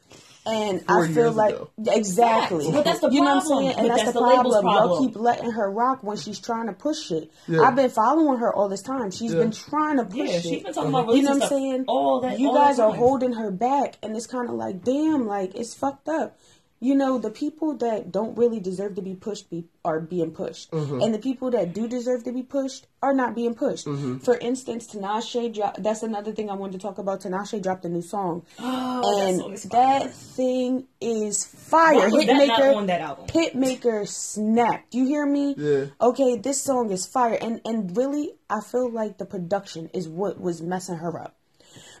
And 0.46 0.84
Four 0.86 1.04
I 1.06 1.08
feel 1.10 1.32
like 1.32 1.54
ago. 1.54 1.70
exactly, 1.86 2.64
Facts. 2.66 2.76
But 2.76 2.84
that's 2.84 3.00
the 3.00 3.08
you 3.08 3.20
know 3.22 3.36
what 3.36 3.44
I'm 3.44 3.46
problem. 3.46 3.64
saying, 3.64 3.78
and 3.78 3.88
that's, 3.90 4.02
that's 4.02 4.12
the, 4.12 4.20
the 4.20 4.26
label's 4.26 4.60
problem. 4.60 4.74
Y'all 4.90 5.06
keep 5.06 5.16
letting 5.16 5.50
her 5.52 5.70
rock 5.70 6.02
when 6.02 6.18
she's 6.18 6.38
trying 6.38 6.66
to 6.66 6.74
push 6.74 7.10
it. 7.12 7.32
Yeah. 7.48 7.62
I've 7.62 7.74
been 7.74 7.88
following 7.88 8.38
her 8.40 8.54
all 8.54 8.68
this 8.68 8.82
time. 8.82 9.10
She's 9.10 9.32
Yeah. 9.32 9.38
been 9.38 9.52
trying 9.52 9.96
to 9.96 10.04
push 10.04 10.16
Yeah, 10.28 10.36
it. 10.36 10.42
she's 10.42 10.62
been 10.62 10.74
talking 10.74 10.94
uh-huh. 10.94 11.04
about 11.04 11.16
you 11.16 11.22
know 11.22 11.32
what 11.32 11.42
I'm 11.44 11.48
saying? 11.48 11.84
all 11.88 12.20
that- 12.20 12.38
you 12.38 12.48
all 12.50 12.56
guys 12.56 12.78
are 12.78 12.92
holding 12.92 13.32
her 13.32 13.50
back, 13.50 13.94
and 14.02 14.14
it's 14.14 14.26
kind 14.26 14.50
of 14.50 14.54
like, 14.56 14.84
damn, 14.84 15.26
like 15.26 15.54
it's 15.54 15.72
fucked 15.72 16.10
up. 16.10 16.36
You 16.84 16.94
know, 16.94 17.16
the 17.16 17.30
people 17.30 17.70
that 17.78 18.12
don't 18.12 18.36
really 18.36 18.60
deserve 18.60 18.94
to 18.96 19.02
be 19.02 19.14
pushed 19.14 19.48
be, 19.48 19.64
are 19.86 20.00
being 20.00 20.32
pushed, 20.32 20.70
Mm-hmm. 20.70 21.00
and 21.00 21.14
the 21.14 21.18
people 21.18 21.50
that 21.52 21.72
do 21.72 21.88
deserve 21.88 22.24
to 22.24 22.32
be 22.32 22.42
pushed 22.42 22.86
are 23.02 23.14
not 23.14 23.34
being 23.34 23.54
pushed. 23.54 23.86
Mm-hmm. 23.86 24.18
For 24.18 24.36
instance, 24.36 24.82
Tinashe, 24.92 25.54
dro- 25.54 25.72
that's 25.78 26.02
another 26.02 26.32
thing 26.32 26.50
I 26.50 26.54
wanted 26.54 26.72
to 26.78 26.82
talk 26.86 26.98
about. 26.98 27.22
Tinashe 27.22 27.62
dropped 27.62 27.86
a 27.86 27.88
new 27.88 28.02
song, 28.02 28.42
Oh, 28.58 29.18
that 29.18 29.28
and 29.28 29.38
song 29.40 29.52
is 29.54 29.62
that 29.80 30.12
thing 30.12 30.84
is 31.00 31.46
fire. 31.46 31.94
Why 31.94 32.08
was 32.08 32.26
that 32.26 32.36
Hitmaka 32.36 32.76
on 32.76 32.86
that 32.92 33.00
album? 33.00 33.26
Hitmaka 33.28 34.06
snapped. 34.06 34.94
You 34.94 35.06
hear 35.06 35.24
me? 35.24 35.54
Yeah. 35.56 35.84
Okay, 36.02 36.36
this 36.36 36.60
song 36.60 36.90
is 36.90 37.06
fire, 37.06 37.38
and 37.40 37.62
and 37.64 37.96
really, 37.96 38.32
I 38.50 38.60
feel 38.60 38.90
like 38.90 39.16
the 39.16 39.24
production 39.24 39.88
is 39.94 40.06
what 40.06 40.38
was 40.38 40.60
messing 40.60 40.96
her 40.98 41.18
up, 41.18 41.34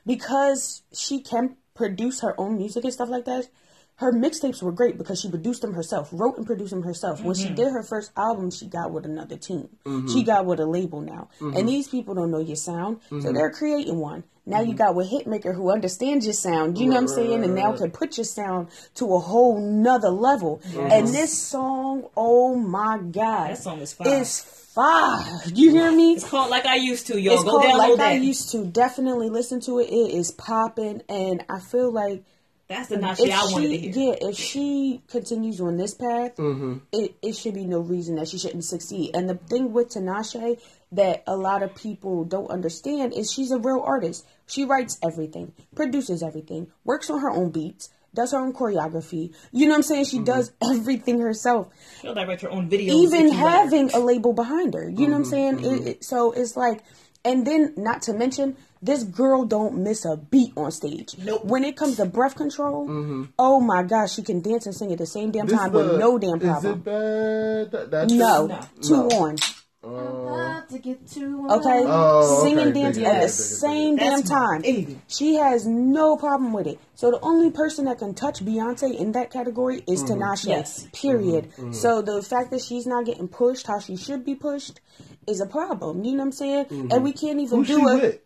because 0.04 0.82
she 0.92 1.20
can 1.20 1.56
produce 1.74 2.20
her 2.20 2.38
own 2.38 2.58
music 2.58 2.84
and 2.84 2.92
stuff 2.92 3.08
like 3.08 3.24
that. 3.24 3.48
Her 3.96 4.12
mixtapes 4.12 4.60
were 4.60 4.72
great 4.72 4.98
because 4.98 5.20
she 5.20 5.30
produced 5.30 5.62
them 5.62 5.74
herself, 5.74 6.08
wrote 6.12 6.36
and 6.36 6.44
produced 6.44 6.70
them 6.70 6.82
herself. 6.82 7.22
When 7.22 7.36
Mm-hmm. 7.36 7.48
she 7.48 7.54
did 7.54 7.70
her 7.72 7.82
first 7.84 8.10
album, 8.16 8.50
she 8.50 8.66
got 8.66 8.90
with 8.90 9.04
another 9.04 9.36
team. 9.36 9.68
She 10.08 10.24
got 10.24 10.46
with 10.46 10.58
a 10.58 10.66
label 10.66 11.00
now, 11.00 11.28
Mm-hmm. 11.40 11.56
and 11.56 11.68
these 11.68 11.86
people 11.88 12.14
don't 12.14 12.30
know 12.32 12.40
your 12.40 12.56
sound, 12.56 12.98
so 13.08 13.32
they're 13.32 13.52
creating 13.52 13.98
one. 13.98 14.24
Now 14.46 14.60
you 14.60 14.74
got 14.74 14.94
with 14.94 15.10
Hitmaka 15.10 15.54
who 15.54 15.70
understands 15.70 16.26
your 16.26 16.34
sound, 16.34 16.76
you 16.76 16.86
know 16.86 16.94
what 16.96 17.00
I'm 17.02 17.08
saying, 17.08 17.44
and 17.44 17.54
now 17.54 17.72
can 17.76 17.90
put 17.92 18.18
your 18.18 18.24
sound 18.24 18.68
to 18.96 19.14
a 19.14 19.18
whole 19.20 19.58
nother 19.60 20.10
level. 20.10 20.60
And 20.76 21.08
this 21.08 21.32
song, 21.40 22.08
oh 22.16 22.54
my 22.56 22.98
god, 22.98 23.50
That 23.52 23.58
song 23.58 23.80
is 23.80 23.92
fire. 23.94 24.20
It's 24.20 24.40
fire. 24.74 25.40
You 25.54 25.70
hear 25.70 25.90
me? 25.92 26.14
It's 26.14 26.28
called 26.28 26.50
Like 26.50 26.66
I 26.66 26.74
Used 26.76 27.06
to, 27.06 27.18
y'all. 27.20 27.34
It's 27.34 27.44
Go 27.44 27.52
called 27.60 27.78
like 27.78 27.96
that. 27.98 28.06
I 28.08 28.12
used 28.16 28.50
to. 28.50 28.66
Definitely 28.66 29.30
listen 29.30 29.60
to 29.60 29.78
it. 29.78 29.84
It 29.88 30.14
is 30.14 30.30
popping, 30.32 31.00
and 31.08 31.44
I 31.48 31.60
feel 31.60 31.90
like 31.92 32.24
That's 32.68 32.88
the 32.88 32.96
Nashi 32.96 33.30
I 33.30 33.42
wanted 33.44 33.68
to 33.68 33.74
she, 33.74 33.88
hear. 33.90 33.92
yeah, 34.20 34.28
if 34.28 34.36
she 34.36 35.02
continues 35.08 35.60
on 35.60 35.76
this 35.76 35.94
path, 35.94 36.36
Mm-hmm. 36.36 36.78
it, 36.92 37.14
it 37.22 37.36
should 37.36 37.54
be 37.54 37.66
no 37.66 37.80
reason 37.80 38.16
that 38.16 38.28
she 38.28 38.38
shouldn't 38.38 38.64
succeed. 38.64 39.14
And 39.14 39.28
the 39.28 39.34
thing 39.34 39.72
with 39.74 39.90
Tinashe 39.90 40.58
that 40.92 41.24
a 41.26 41.36
lot 41.36 41.62
of 41.62 41.74
people 41.74 42.24
don't 42.24 42.50
understand 42.50 43.12
is 43.12 43.30
she's 43.32 43.50
a 43.50 43.58
real 43.58 43.80
artist. 43.84 44.24
She 44.46 44.64
writes 44.64 44.98
everything, 45.02 45.52
produces 45.74 46.22
everything, 46.22 46.68
works 46.84 47.10
on 47.10 47.20
her 47.20 47.30
own 47.30 47.50
beats, 47.50 47.90
does 48.14 48.32
her 48.32 48.38
own 48.38 48.52
choreography. 48.54 49.34
You 49.52 49.66
know 49.66 49.72
what 49.72 49.76
I'm 49.78 49.82
saying? 49.82 50.04
Mm-hmm. 50.04 50.16
She 50.18 50.24
does 50.24 50.52
everything 50.62 51.20
herself 51.20 51.68
She'll 52.00 52.14
direct 52.14 52.42
her 52.42 52.50
own 52.50 52.70
videos. 52.70 52.92
even 52.92 53.26
if 53.26 53.32
you 53.34 53.42
let 53.44 53.52
her. 53.52 53.58
having 53.64 53.90
a 53.92 53.98
label 53.98 54.32
behind 54.32 54.72
her. 54.74 54.88
You 54.88 55.08
know 55.08 55.18
what 55.18 55.26
I'm 55.26 55.32
Mm-hmm, 55.32 55.64
saying? 55.64 55.82
It, 55.82 55.86
it, 55.88 56.04
so 56.04 56.32
it's 56.32 56.56
like, 56.56 56.82
and 57.24 57.46
then 57.46 57.72
not 57.76 58.02
to 58.02 58.12
mention, 58.12 58.56
this 58.82 59.02
girl 59.02 59.44
don't 59.46 59.78
miss 59.78 60.04
a 60.04 60.16
beat 60.16 60.52
on 60.56 60.70
stage. 60.70 61.16
Nope. 61.18 61.44
When 61.44 61.64
it 61.64 61.76
comes 61.76 61.96
to 61.96 62.04
breath 62.04 62.34
control, 62.36 62.86
mm-hmm. 62.86 63.24
oh 63.38 63.60
my 63.60 63.82
gosh, 63.82 64.14
she 64.14 64.22
can 64.22 64.40
dance 64.40 64.66
and 64.66 64.74
sing 64.74 64.92
at 64.92 64.98
the 64.98 65.06
same 65.06 65.30
damn 65.30 65.46
This 65.46 65.58
time 65.58 65.72
the- 65.72 65.78
with 65.78 65.98
no 65.98 66.18
damn 66.18 66.36
Is 66.36 66.42
problem. 66.48 66.82
it 66.86 67.70
bad? 67.72 67.90
That's 67.90 68.12
No, 68.12 68.46
No. 68.46 68.60
two 68.82 69.08
No. 69.08 69.16
on. 69.20 69.36
About 69.84 70.68
to 70.70 70.78
get 70.78 71.06
to 71.12 71.46
Okay, 71.50 71.82
Oh, 71.86 72.42
singing, 72.42 72.58
okay, 72.68 72.72
dancing 72.72 73.02
dig 73.02 73.12
at 73.12 73.12
the 73.12 73.20
dig 73.20 73.20
it, 73.20 73.20
dig 73.20 73.24
it. 73.24 73.28
same 73.30 73.96
damn 73.96 74.10
That's 74.20 74.30
my 74.30 74.36
time. 74.36 74.62
baby. 74.62 75.00
She 75.08 75.34
has 75.34 75.66
no 75.66 76.16
problem 76.16 76.52
with 76.52 76.66
it. 76.66 76.78
So 76.94 77.10
the 77.10 77.20
only 77.20 77.50
person 77.50 77.84
that 77.84 77.98
can 77.98 78.14
touch 78.14 78.44
Beyonce 78.44 78.96
in 78.96 79.12
that 79.12 79.30
category 79.30 79.82
is 79.86 80.02
Mm-hmm. 80.04 80.22
Tinashe. 80.22 80.46
Yes. 80.48 80.88
Period. 80.92 81.50
So 81.74 82.02
the 82.02 82.22
fact 82.22 82.50
that 82.52 82.62
she's 82.62 82.86
not 82.86 83.04
getting 83.04 83.28
pushed 83.28 83.66
how 83.66 83.78
she 83.78 83.96
should 83.96 84.24
be 84.24 84.34
pushed 84.34 84.80
is 85.26 85.40
a 85.40 85.46
problem. 85.46 86.04
You 86.04 86.12
know 86.12 86.18
what 86.18 86.24
I'm 86.24 86.32
saying? 86.32 86.66
And 86.90 87.02
we 87.04 87.12
can't 87.12 87.40
even 87.40 87.58
Who's 87.58 87.68
do 87.68 87.88
it. 87.88 88.02
with? 88.02 88.20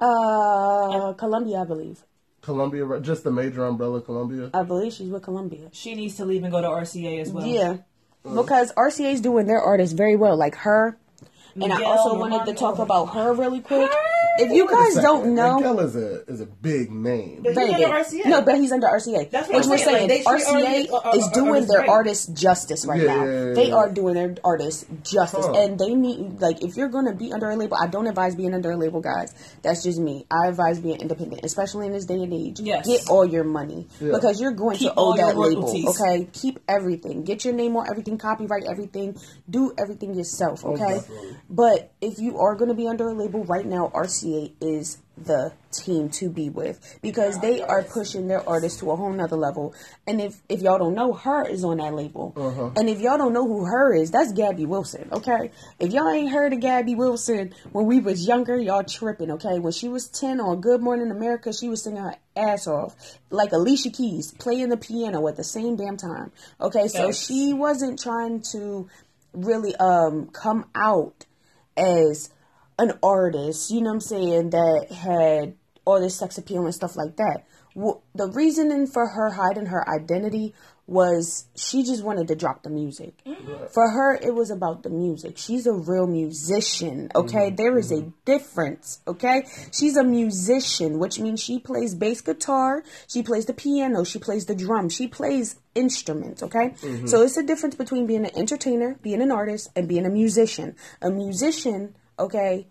Uh, 0.00 1.12
Columbia, 1.14 1.58
I 1.60 1.64
believe. 1.64 2.04
Columbia, 2.40 2.84
right? 2.84 3.02
just 3.02 3.24
the 3.24 3.30
major 3.32 3.64
umbrella, 3.66 4.00
Columbia. 4.00 4.48
I 4.54 4.62
believe 4.62 4.92
she's 4.94 5.08
with 5.10 5.22
Columbia. 5.22 5.68
She 5.72 5.94
needs 5.94 6.16
to 6.16 6.24
leave 6.24 6.44
and 6.44 6.52
go 6.52 6.60
to 6.62 6.68
RCA 6.68 7.20
as 7.20 7.30
well. 7.32 7.44
Yeah, 7.46 7.78
because 8.34 8.72
RCA's 8.72 9.20
doing 9.20 9.46
their 9.46 9.60
artists 9.60 9.94
very 9.94 10.16
well, 10.16 10.36
like 10.36 10.54
her. 10.56 10.98
And 11.54 11.72
I 11.72 11.82
also 11.82 12.18
wanted 12.18 12.44
to 12.46 12.54
talk 12.54 12.78
about 12.78 13.06
her 13.06 13.32
really 13.32 13.60
quick 13.60 13.90
if 14.38 14.50
you 14.52 14.68
guys 14.68 14.94
don't 14.96 15.34
know, 15.34 15.56
Miguel 15.56 15.80
is 15.80 15.96
a 15.96 16.24
is 16.26 16.40
a 16.40 16.46
big 16.46 16.90
name. 16.92 17.42
But- 17.42 17.56
He's 17.56 17.74
under 17.74 17.88
RCA. 17.88 18.26
No, 18.26 18.42
but 18.42 18.54
he's 18.56 18.72
under 18.72 18.86
RCA. 18.86 19.30
That's 19.30 19.48
what 19.48 19.56
Which 19.56 19.64
I'm 19.64 19.70
we're 19.70 19.78
saying, 19.78 20.08
like, 20.08 20.22
saying, 20.22 20.24
RCA 20.24 20.92
artists- 20.92 20.92
uh, 21.06 21.10
is 21.16 21.24
uh, 21.24 21.30
doing 21.30 21.48
artists 21.48 21.70
their 21.72 21.80
right. 21.80 21.88
artists 21.88 22.26
justice 22.28 22.86
right 22.86 23.00
Yeah, 23.02 23.06
now. 23.16 23.24
yeah, 23.24 23.44
yeah, 23.48 23.54
They 23.54 23.70
are 23.72 23.88
doing 23.90 24.14
their 24.14 24.34
artists 24.44 24.84
justice, 25.02 25.46
Huh. 25.46 25.52
and 25.56 25.78
they 25.78 25.94
need 25.94 26.40
like 26.40 26.62
if 26.62 26.76
you're 26.76 26.88
gonna 26.88 27.14
be 27.14 27.32
under 27.32 27.48
a 27.50 27.56
label, 27.56 27.76
I 27.80 27.86
don't 27.88 28.06
advise 28.06 28.34
being 28.36 28.54
under 28.54 28.70
a 28.72 28.76
label, 28.76 29.00
guys. 29.00 29.32
That's 29.62 29.82
just 29.82 29.98
me. 29.98 30.26
I 30.30 30.48
advise 30.48 30.78
being 30.80 31.00
independent, 31.00 31.44
especially 31.44 31.86
in 31.86 31.92
this 31.92 32.04
day 32.04 32.14
and 32.22 32.32
age. 32.32 32.60
Yes. 32.60 32.86
Get 32.86 33.08
all 33.10 33.26
your 33.26 33.44
money 33.44 33.86
Yeah. 34.00 34.12
because 34.12 34.40
you're 34.40 34.52
going 34.52 34.76
Keep 34.76 34.92
to 34.92 34.98
owe 34.98 35.16
that 35.16 35.36
label. 35.36 35.62
royalties. 35.62 35.86
Okay, 36.00 36.28
keep 36.32 36.60
everything. 36.68 37.24
Get 37.24 37.44
your 37.44 37.54
name 37.54 37.76
on 37.76 37.88
everything. 37.90 38.18
Copyright 38.18 38.64
everything. 38.64 39.16
Do 39.48 39.72
everything 39.78 40.14
yourself. 40.14 40.64
Okay, 40.64 40.94
definitely. 40.98 41.36
but 41.50 41.90
if 42.00 42.18
you 42.18 42.38
are 42.38 42.54
going 42.54 42.68
to 42.68 42.74
be 42.74 42.86
under 42.86 43.08
a 43.08 43.14
label 43.14 43.44
right 43.44 43.66
now, 43.66 43.90
RCA 43.94 44.27
is 44.60 44.98
the 45.16 45.52
team 45.72 46.08
to 46.08 46.30
be 46.30 46.48
with 46.48 46.98
because 47.02 47.40
they 47.40 47.60
are 47.60 47.82
pushing 47.82 48.28
their 48.28 48.46
artists 48.48 48.80
to 48.80 48.90
a 48.90 48.96
whole 48.96 49.12
nother 49.12 49.36
level. 49.36 49.74
And 50.06 50.20
if 50.20 50.40
if 50.48 50.62
y'all 50.62 50.78
don't 50.78 50.94
know, 50.94 51.12
her 51.12 51.46
is 51.46 51.64
on 51.64 51.78
that 51.78 51.94
label. 51.94 52.32
And 52.76 52.88
if 52.88 53.00
y'all 53.00 53.18
don't 53.18 53.32
know 53.32 53.46
who 53.46 53.64
her 53.64 53.92
is, 53.92 54.10
that's 54.10 54.32
Gabi 54.32 54.66
Wilson. 54.66 55.08
Okay, 55.12 55.50
if 55.78 55.92
y'all 55.92 56.08
ain't 56.08 56.30
heard 56.30 56.52
of 56.52 56.60
Gabi 56.60 56.96
Wilson 56.96 57.54
when 57.72 57.86
we 57.86 58.00
was 58.00 58.26
younger, 58.26 58.56
y'all 58.56 58.84
tripping. 58.84 59.32
Okay, 59.32 59.58
when 59.58 59.72
she 59.72 59.88
was 59.88 60.08
ten 60.08 60.40
on 60.40 60.60
Good 60.60 60.80
Morning 60.80 61.10
America, 61.10 61.52
she 61.52 61.68
was 61.68 61.82
singing 61.82 62.02
her 62.02 62.14
ass 62.36 62.66
off 62.66 62.94
like 63.30 63.52
Alicia 63.52 63.90
Keys, 63.90 64.32
playing 64.32 64.68
the 64.68 64.76
piano 64.76 65.26
at 65.28 65.36
the 65.36 65.44
same 65.44 65.76
damn 65.76 65.96
time. 65.96 66.30
Okay, 66.60 66.88
so 66.88 67.12
she 67.12 67.52
wasn't 67.52 68.00
trying 68.00 68.42
to 68.52 68.88
really 69.32 69.74
um 69.76 70.28
come 70.28 70.66
out 70.74 71.26
as 71.76 72.30
an 72.78 72.92
artist, 73.02 73.70
you 73.70 73.80
know 73.80 73.90
what 73.90 73.94
I'm 73.94 74.00
saying, 74.00 74.50
that 74.50 74.86
had 74.90 75.54
all 75.84 76.00
this 76.00 76.16
sex 76.16 76.38
appeal 76.38 76.64
and 76.64 76.74
stuff 76.74 76.96
like 76.96 77.16
that. 77.16 77.44
Well, 77.74 78.02
the 78.14 78.28
reasoning 78.28 78.86
for 78.86 79.06
her 79.06 79.30
hiding 79.30 79.66
her 79.66 79.88
identity 79.88 80.54
was 80.88 81.44
she 81.54 81.84
just 81.84 82.02
wanted 82.02 82.26
to 82.28 82.34
drop 82.34 82.62
the 82.62 82.70
music. 82.70 83.12
For 83.74 83.90
her, 83.90 84.14
it 84.14 84.34
was 84.34 84.50
about 84.50 84.82
the 84.82 84.88
music. 84.88 85.36
She's 85.36 85.66
a 85.66 85.72
real 85.72 86.06
musician, 86.06 87.10
okay? 87.14 87.48
Mm-hmm. 87.48 87.56
There 87.56 87.78
is 87.78 87.92
a 87.92 87.96
mm-hmm. 87.96 88.10
difference, 88.24 89.00
okay? 89.06 89.42
She's 89.70 89.98
a 89.98 90.02
musician, 90.02 90.98
which 90.98 91.20
means 91.20 91.40
she 91.40 91.58
plays 91.58 91.94
bass 91.94 92.22
guitar, 92.22 92.82
she 93.06 93.22
plays 93.22 93.44
the 93.44 93.52
piano, 93.52 94.02
she 94.02 94.18
plays 94.18 94.46
the 94.46 94.54
drum, 94.54 94.88
she 94.88 95.08
plays 95.08 95.56
instruments, 95.74 96.42
okay? 96.42 96.70
Mm-hmm. 96.70 97.06
So 97.06 97.20
it's 97.22 97.36
a 97.36 97.42
difference 97.42 97.74
between 97.74 98.06
being 98.06 98.24
an 98.24 98.34
entertainer, 98.34 98.98
being 99.02 99.20
an 99.20 99.30
artist, 99.30 99.68
and 99.76 99.86
being 99.86 100.06
a 100.06 100.10
musician. 100.10 100.74
A 101.02 101.10
musician, 101.10 101.96
okay, 102.18 102.66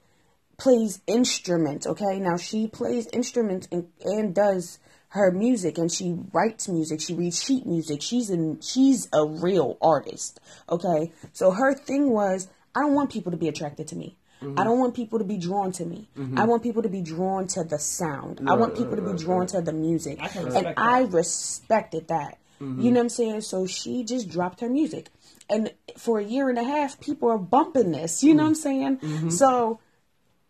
plays 0.57 1.01
instruments, 1.07 1.85
okay? 1.87 2.19
Now 2.19 2.37
she 2.37 2.67
plays 2.67 3.07
instruments 3.13 3.67
and, 3.71 3.87
and 4.03 4.33
does 4.33 4.79
her 5.09 5.31
music 5.31 5.77
and 5.77 5.91
she 5.91 6.17
writes 6.33 6.67
music, 6.67 7.01
she 7.01 7.13
reads 7.13 7.41
sheet 7.41 7.65
music. 7.65 8.01
She's 8.01 8.29
an 8.29 8.59
she's 8.61 9.07
a 9.13 9.25
real 9.25 9.77
artist, 9.81 10.39
okay? 10.69 11.11
So 11.33 11.51
her 11.51 11.73
thing 11.73 12.11
was 12.11 12.47
I 12.75 12.81
don't 12.81 12.93
want 12.93 13.11
people 13.11 13.31
to 13.31 13.37
be 13.37 13.47
attracted 13.47 13.87
to 13.89 13.95
me. 13.95 14.17
I 14.39 14.45
mm-hmm. 14.45 14.55
don't 14.55 14.79
want 14.79 14.95
people 14.95 15.17
to 15.17 15.25
be 15.25 15.37
drawn 15.37 15.71
to 15.73 15.85
me. 15.85 16.09
I 16.15 16.19
mm-hmm. 16.19 16.47
want 16.47 16.61
people 16.61 16.83
to 16.83 16.89
be 16.89 17.01
drawn 17.01 17.47
to 17.47 17.63
the 17.63 17.79
sound. 17.79 18.47
I 18.47 18.53
want 18.53 18.75
people 18.75 18.95
to 18.95 19.01
be 19.01 19.17
drawn 19.17 19.47
to 19.47 19.61
the 19.61 19.73
music. 19.73 20.19
I 20.21 20.27
and 20.27 20.45
respect 20.45 20.79
I 20.79 21.03
that. 21.03 21.11
respected 21.11 22.07
that. 22.09 22.37
You 22.59 22.65
mm-hmm. 22.65 22.83
know 22.83 22.91
what 22.91 22.99
I'm 22.99 23.09
saying? 23.09 23.41
So 23.41 23.65
she 23.65 24.03
just 24.03 24.29
dropped 24.29 24.61
her 24.61 24.69
music. 24.69 25.09
And 25.49 25.73
for 25.97 26.19
a 26.19 26.23
year 26.23 26.49
and 26.49 26.57
a 26.57 26.63
half, 26.63 26.99
people 26.99 27.29
are 27.29 27.37
bumping 27.37 27.91
this. 27.91 28.23
You 28.23 28.35
know 28.35 28.43
what 28.43 28.49
I'm 28.49 28.55
saying? 28.55 28.97
Mm-hmm. 28.97 29.29
So 29.29 29.79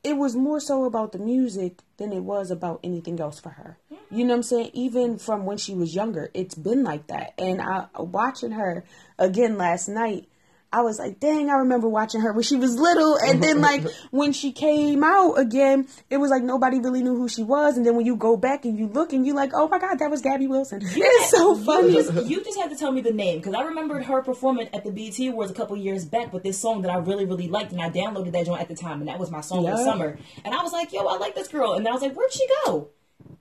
it 0.03 0.17
was 0.17 0.35
more 0.35 0.59
so 0.59 0.85
about 0.85 1.11
the 1.11 1.19
music 1.19 1.79
than 1.97 2.13
it 2.13 2.23
was 2.23 2.49
about 2.49 2.79
anything 2.83 3.19
else 3.19 3.39
for 3.39 3.49
her. 3.49 3.77
You 4.09 4.23
know 4.23 4.33
what 4.33 4.37
I'm 4.37 4.43
saying? 4.43 4.71
Even 4.73 5.17
from 5.17 5.45
when 5.45 5.57
she 5.57 5.73
was 5.73 5.93
younger, 5.93 6.31
it's 6.33 6.55
been 6.55 6.83
like 6.83 7.07
that. 7.07 7.33
And 7.37 7.61
I 7.61 7.87
watching 7.97 8.51
her 8.51 8.85
again 9.19 9.57
last 9.57 9.89
night, 9.89 10.29
I 10.71 10.81
was 10.81 10.99
like, 10.99 11.19
dang, 11.19 11.49
I 11.49 11.53
remember 11.53 11.87
watching 11.87 12.21
her 12.21 12.33
when 12.33 12.43
she 12.43 12.57
was 12.57 12.77
little. 12.77 13.17
And 13.17 13.41
then 13.41 13.61
like 13.61 13.83
when 14.11 14.33
she 14.33 14.51
came 14.51 15.03
out 15.03 15.35
again, 15.35 15.87
it 16.09 16.17
was 16.17 16.29
like 16.29 16.43
nobody 16.43 16.79
really 16.79 17.01
knew 17.01 17.15
who 17.15 17.29
she 17.29 17.43
was. 17.43 17.77
And 17.77 17.85
then 17.85 17.95
when 17.95 18.05
you 18.05 18.15
go 18.17 18.35
back 18.35 18.65
and 18.65 18.77
you 18.77 18.87
look 18.87 19.13
and 19.13 19.25
you're 19.25 19.35
like, 19.35 19.51
oh 19.53 19.67
my 19.69 19.79
God, 19.79 19.99
that 19.99 20.11
was 20.11 20.21
Gabi 20.21 20.47
Wilson. 20.47 20.81
It's 20.83 21.31
so 21.31 21.55
funny. 21.55 21.89
You 21.89 22.03
just, 22.03 22.25
you 22.29 22.43
just 22.43 22.59
had 22.59 22.69
to 22.69 22.75
tell 22.75 22.91
me 22.91 23.01
the 23.01 23.13
name 23.13 23.37
because 23.37 23.53
I 23.53 23.61
remembered 23.61 24.03
her 24.05 24.21
performing 24.21 24.67
at 24.73 24.83
the 24.83 24.91
BET 24.91 25.17
Awards 25.27 25.51
a 25.51 25.53
couple 25.53 25.77
years 25.77 26.05
back 26.05 26.33
with 26.33 26.43
this 26.43 26.59
song 26.59 26.81
that 26.81 26.91
I 26.91 26.97
really, 26.97 27.25
really 27.25 27.47
liked, 27.47 27.71
and 27.71 27.81
I 27.81 27.89
downloaded 27.89 28.33
that 28.33 28.45
joint 28.45 28.61
at 28.61 28.67
the 28.67 28.75
time, 28.75 28.99
and 28.99 29.07
that 29.07 29.19
was 29.19 29.31
my 29.31 29.41
song 29.41 29.65
of 29.67 29.77
the 29.77 29.83
summer. 29.83 30.17
And 30.43 30.53
I 30.53 30.61
was 30.63 30.73
like, 30.73 30.91
"Yo, 30.91 31.05
I 31.05 31.17
like 31.17 31.35
this 31.35 31.47
girl," 31.47 31.73
and 31.73 31.85
then 31.85 31.91
I 31.91 31.93
was 31.93 32.01
like, 32.01 32.13
"Where'd 32.15 32.31
she 32.31 32.45
go?" 32.65 32.89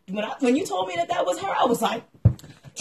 When 0.09 0.25
I, 0.25 0.35
when 0.39 0.55
you 0.55 0.65
told 0.65 0.89
me 0.89 0.95
that 0.97 1.09
that 1.09 1.27
was 1.27 1.41
her, 1.41 1.49
I 1.49 1.65
was 1.65 1.83
like, 1.83 2.05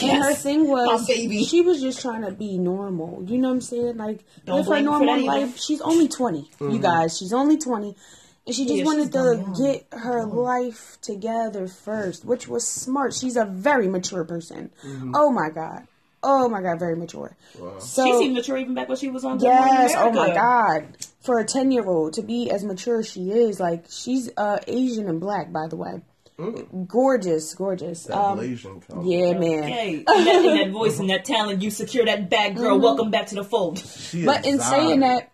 And 0.01 0.23
her 0.23 0.33
thing 0.33 0.67
was, 0.67 1.07
baby." 1.07 1.43
she 1.43 1.61
was 1.61 1.81
just 1.81 2.01
trying 2.01 2.23
to 2.23 2.31
be 2.31 2.57
normal. 2.57 3.23
You 3.27 3.37
know 3.37 3.49
what 3.49 3.55
I'm 3.55 3.61
saying? 3.61 3.97
Like, 3.97 4.23
Don't 4.45 4.57
live 4.57 4.65
her 4.65 4.71
blame 4.71 4.85
her 4.85 4.99
for 4.99 5.05
normal 5.05 5.25
life. 5.25 5.57
She's 5.59 5.81
only 5.81 6.07
20, 6.07 6.39
you 6.39 6.45
mm-hmm. 6.45 6.81
guys. 6.81 7.17
She's 7.17 7.33
only 7.33 7.57
20. 7.57 7.95
And 8.47 8.55
she 8.55 8.65
just 8.65 8.77
Yeah, 8.77 8.83
wanted 8.83 9.11
to 9.13 9.53
get 9.57 9.87
her 9.91 10.25
mm-hmm. 10.25 10.37
life 10.37 10.97
together 11.01 11.67
first, 11.67 12.25
which 12.25 12.47
was 12.47 12.67
smart. 12.67 13.13
She's 13.13 13.37
a 13.37 13.45
very 13.45 13.87
mature 13.87 14.23
person. 14.23 14.71
Mm-hmm. 14.83 15.13
Oh 15.15 15.31
my 15.31 15.49
God. 15.49 15.87
Oh 16.21 16.49
my 16.49 16.61
God, 16.61 16.79
very 16.79 16.95
mature. 16.95 17.37
So, 17.79 18.05
she 18.05 18.17
seemed 18.17 18.33
mature 18.33 18.57
even 18.57 18.73
back 18.73 18.89
when 18.89 18.97
she 18.97 19.09
was 19.09 19.23
on 19.23 19.39
Yes, 19.39 19.93
oh 19.95 20.11
my 20.11 20.33
God. 20.33 20.97
For 21.21 21.39
a 21.39 21.45
10 21.45 21.71
year 21.71 21.85
old 21.85 22.13
to 22.13 22.23
be 22.23 22.49
as 22.51 22.63
mature 22.63 22.99
as 22.99 23.09
she 23.09 23.31
is, 23.31 23.59
like, 23.59 23.85
she's 23.89 24.31
uh, 24.35 24.59
Asian 24.67 25.07
and 25.07 25.19
black, 25.19 25.51
by 25.51 25.67
the 25.67 25.75
way. 25.75 26.01
Mm. 26.37 26.87
Gorgeous, 26.87 27.53
gorgeous. 27.55 28.03
That 28.03 28.17
Um, 28.17 28.39
Blasian 28.39 28.85
color. 28.85 29.03
yeah, 29.05 29.37
man. 29.37 29.63
Hey, 29.63 30.03
that, 30.05 30.17
and 30.17 30.59
that 30.59 30.69
voice 30.71 30.99
and 30.99 31.09
that 31.09 31.23
talent, 31.25 31.61
you 31.61 31.71
secure 31.71 32.05
that 32.05 32.29
bag, 32.29 32.55
girl. 32.57 32.73
Mm-hmm. 32.75 32.83
Welcome 32.83 33.11
back 33.11 33.27
to 33.27 33.35
the 33.35 33.43
fold. 33.43 33.79
She 33.79 34.25
But 34.25 34.45
is 34.45 34.55
in 34.55 34.59
saying 34.59 34.99
that, 34.99 35.31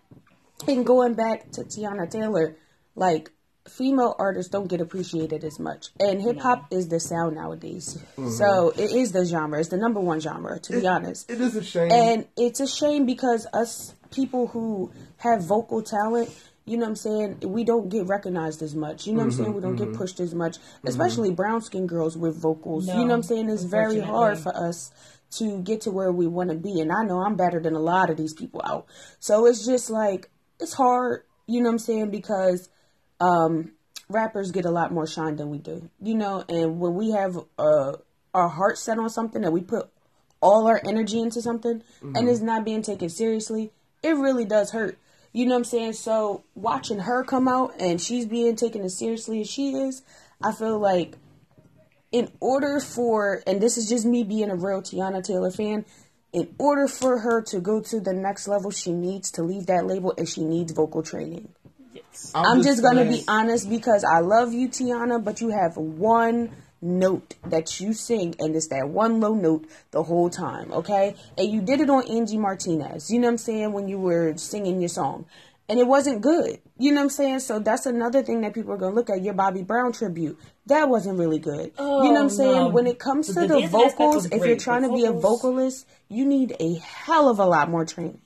and 0.68 0.86
going 0.86 1.16
back 1.16 1.52
to 1.54 1.62
Teyana 1.64 2.10
Taylor, 2.10 2.56
like 2.96 3.32
female 3.68 4.16
artists 4.20 4.52
don't 4.52 4.68
get 4.68 4.80
appreciated 4.82 5.44
as 5.44 5.60
much, 5.60 5.88
and 6.00 6.22
hip 6.22 6.40
hop 6.40 6.68
is 6.72 6.88
the 6.90 7.00
sound 7.00 7.36
nowadays. 7.36 7.98
Mm-hmm. 8.18 8.30
So 8.30 8.70
it 8.78 8.92
is 8.92 9.12
the 9.12 9.26
genre. 9.26 9.60
It's 9.60 9.70
the 9.70 9.78
number 9.78 10.00
one 10.00 10.20
genre, 10.20 10.60
to 10.60 10.80
be 10.82 10.86
honest. 10.86 11.32
it 11.32 11.42
is 11.42 11.56
a 11.56 11.64
shame. 11.64 11.92
And 11.92 12.28
it's 12.38 12.60
a 12.60 12.68
shame 12.68 13.08
because 13.08 13.48
us 13.54 13.96
people 14.12 14.48
who 14.48 14.92
have 15.18 15.44
vocal 15.44 15.82
talent, 15.82 16.30
you 16.66 16.78
know 16.78 16.84
what 16.84 16.90
I'm 16.90 16.96
saying, 16.96 17.40
we 17.42 17.64
don't 17.64 17.90
get 17.90 18.06
recognized 18.08 18.62
as 18.62 18.76
much. 18.76 19.08
You 19.08 19.14
know 19.14 19.20
what 19.20 19.26
I'm 19.26 19.32
saying? 19.32 19.54
We 19.54 19.62
don't 19.62 19.76
get 19.76 19.94
pushed 19.98 20.20
as 20.20 20.34
much, 20.36 20.58
especially 20.86 21.32
brown 21.32 21.62
skin 21.62 21.88
girls 21.88 22.16
with 22.18 22.36
vocals. 22.36 22.88
you 22.88 22.94
know 22.94 23.08
what 23.08 23.14
I'm 23.16 23.24
saying? 23.24 23.50
It's 23.50 23.64
very 23.64 24.00
hard 24.00 24.38
for 24.38 24.56
us 24.56 24.92
to 25.32 25.60
get 25.62 25.82
to 25.82 25.92
where 25.92 26.12
we 26.12 26.28
want 26.28 26.50
to 26.50 26.56
be. 26.56 26.80
And 26.80 26.92
I 26.92 27.04
know 27.04 27.22
I'm 27.22 27.36
better 27.36 27.60
than 27.60 27.74
a 27.74 27.80
lot 27.80 28.10
of 28.10 28.18
these 28.18 28.34
people 28.34 28.62
out. 28.66 28.86
So 29.20 29.46
it's 29.48 29.66
just 29.66 29.90
like, 29.90 30.30
it's 30.60 30.74
hard, 30.74 31.24
you 31.48 31.62
know 31.62 31.70
what 31.70 31.74
I'm 31.74 31.80
saying? 31.80 32.12
Because 32.12 32.70
um, 33.20 33.72
rappers 34.10 34.52
get 34.52 34.66
a 34.66 34.72
lot 34.72 34.92
more 34.92 35.08
shine 35.08 35.38
than 35.38 35.50
we 35.50 35.58
do, 35.58 35.90
you 36.02 36.16
know. 36.16 36.44
And 36.48 36.80
when 36.80 36.94
we 36.94 37.12
have 37.12 37.38
uh, 37.58 37.94
our 38.34 38.50
heart 38.50 38.78
set 38.78 39.00
on 39.00 39.10
something 39.10 39.44
and 39.44 39.54
we 39.54 39.62
put 39.62 39.90
all 40.42 40.68
our 40.68 40.82
energy 40.86 41.20
into 41.20 41.42
something 41.42 41.82
and 42.16 42.28
it's 42.30 42.42
not 42.42 42.66
being 42.66 42.82
taken 42.82 43.10
seriously, 43.10 43.72
it 44.04 44.16
really 44.16 44.46
does 44.46 44.72
hurt. 44.72 44.98
You 45.34 45.46
know 45.46 45.52
what 45.52 45.60
I'm 45.60 45.64
saying? 45.66 45.94
So 45.94 46.44
watching 46.56 47.00
her 47.00 47.24
come 47.24 47.48
out 47.48 47.74
and 47.80 48.02
she's 48.02 48.26
being 48.26 48.56
taken 48.56 48.82
as 48.84 48.98
seriously 48.98 49.42
as 49.42 49.50
she 49.50 49.74
is, 49.74 50.02
I 50.44 50.52
feel 50.52 50.78
like 50.78 51.16
in 52.12 52.32
order 52.40 52.80
for, 52.80 53.42
and 53.48 53.62
this 53.62 53.78
is 53.78 53.88
just 53.88 54.06
me 54.06 54.24
being 54.24 54.50
a 54.50 54.56
real 54.56 54.82
Teyana 54.82 55.24
Taylor 55.24 55.52
fan, 55.52 55.86
in 56.34 56.54
order 56.58 56.88
for 56.88 57.20
her 57.20 57.42
to 57.44 57.60
go 57.60 57.82
to 57.82 58.00
the 58.00 58.14
next 58.14 58.48
level, 58.48 58.72
she 58.72 58.92
needs 58.92 59.32
to 59.32 59.44
leave 59.44 59.68
that 59.68 59.86
label 59.86 60.14
and 60.18 60.28
she 60.28 60.44
needs 60.44 60.72
vocal 60.74 61.04
training. 61.04 61.50
Yes. 61.94 62.32
I'm 62.34 62.64
just 62.64 62.82
gonna 62.82 63.06
be 63.06 63.24
honest 63.28 63.70
because 63.70 64.04
I 64.04 64.20
love 64.20 64.54
you, 64.54 64.70
Teyana, 64.70 65.24
but 65.24 65.42
you 65.42 65.50
have 65.50 65.76
one 65.78 66.52
note 66.82 67.36
that 67.48 67.80
you 67.80 67.94
sing, 67.94 68.36
and 68.40 68.56
it's 68.56 68.68
that 68.68 68.90
one 68.90 69.20
low 69.20 69.34
note 69.34 69.66
the 69.92 70.04
whole 70.04 70.30
time, 70.30 70.72
okay? 70.74 71.16
And 71.38 71.52
you 71.52 71.62
did 71.62 71.80
it 71.82 71.90
on 71.90 72.08
Angie 72.10 72.38
Martinez, 72.38 73.10
you 73.12 73.20
know 73.20 73.28
what 73.28 73.34
I'm 73.34 73.38
saying, 73.38 73.72
when 73.74 73.88
you 73.88 74.00
were 74.00 74.36
singing 74.38 74.80
your 74.82 74.90
song. 74.90 75.26
And 75.70 75.80
it 75.80 75.88
wasn't 75.88 76.22
good. 76.22 76.60
You 76.78 76.92
know 76.92 76.98
what 76.98 77.04
I'm 77.04 77.10
saying? 77.12 77.40
So 77.40 77.60
that's 77.60 77.86
another 77.86 78.24
thing 78.24 78.42
that 78.42 78.54
people 78.54 78.74
are 78.74 78.78
gonna 78.78 78.94
look 78.96 79.10
at. 79.10 79.22
Your 79.22 79.34
Bobby 79.36 79.62
Brown 79.64 79.94
tribute. 79.94 80.38
That 80.66 80.90
wasn't 80.90 81.18
really 81.18 81.40
good. 81.40 81.72
you 81.80 81.84
know 81.86 81.98
what 82.00 82.18
I'm 82.20 82.26
Oh, 82.26 82.28
saying? 82.30 82.52
no. 82.56 82.68
When 82.70 82.88
it 82.88 83.00
comes 83.00 83.28
to 83.28 83.34
The- 83.34 83.48
the, 83.48 83.62
the 83.62 83.68
vocals, 83.68 84.26
if 84.26 84.44
you're 84.44 84.58
trying 84.58 84.82
but 84.82 84.90
to 84.90 84.94
be 84.96 85.06
a 85.06 85.14
vocalist, 85.14 85.86
you 86.10 86.26
need 86.26 86.58
a 86.60 86.74
hell 86.74 87.30
of 87.30 87.40
a 87.40 87.46
lot 87.46 87.70
more 87.70 87.86
training. 87.86 88.20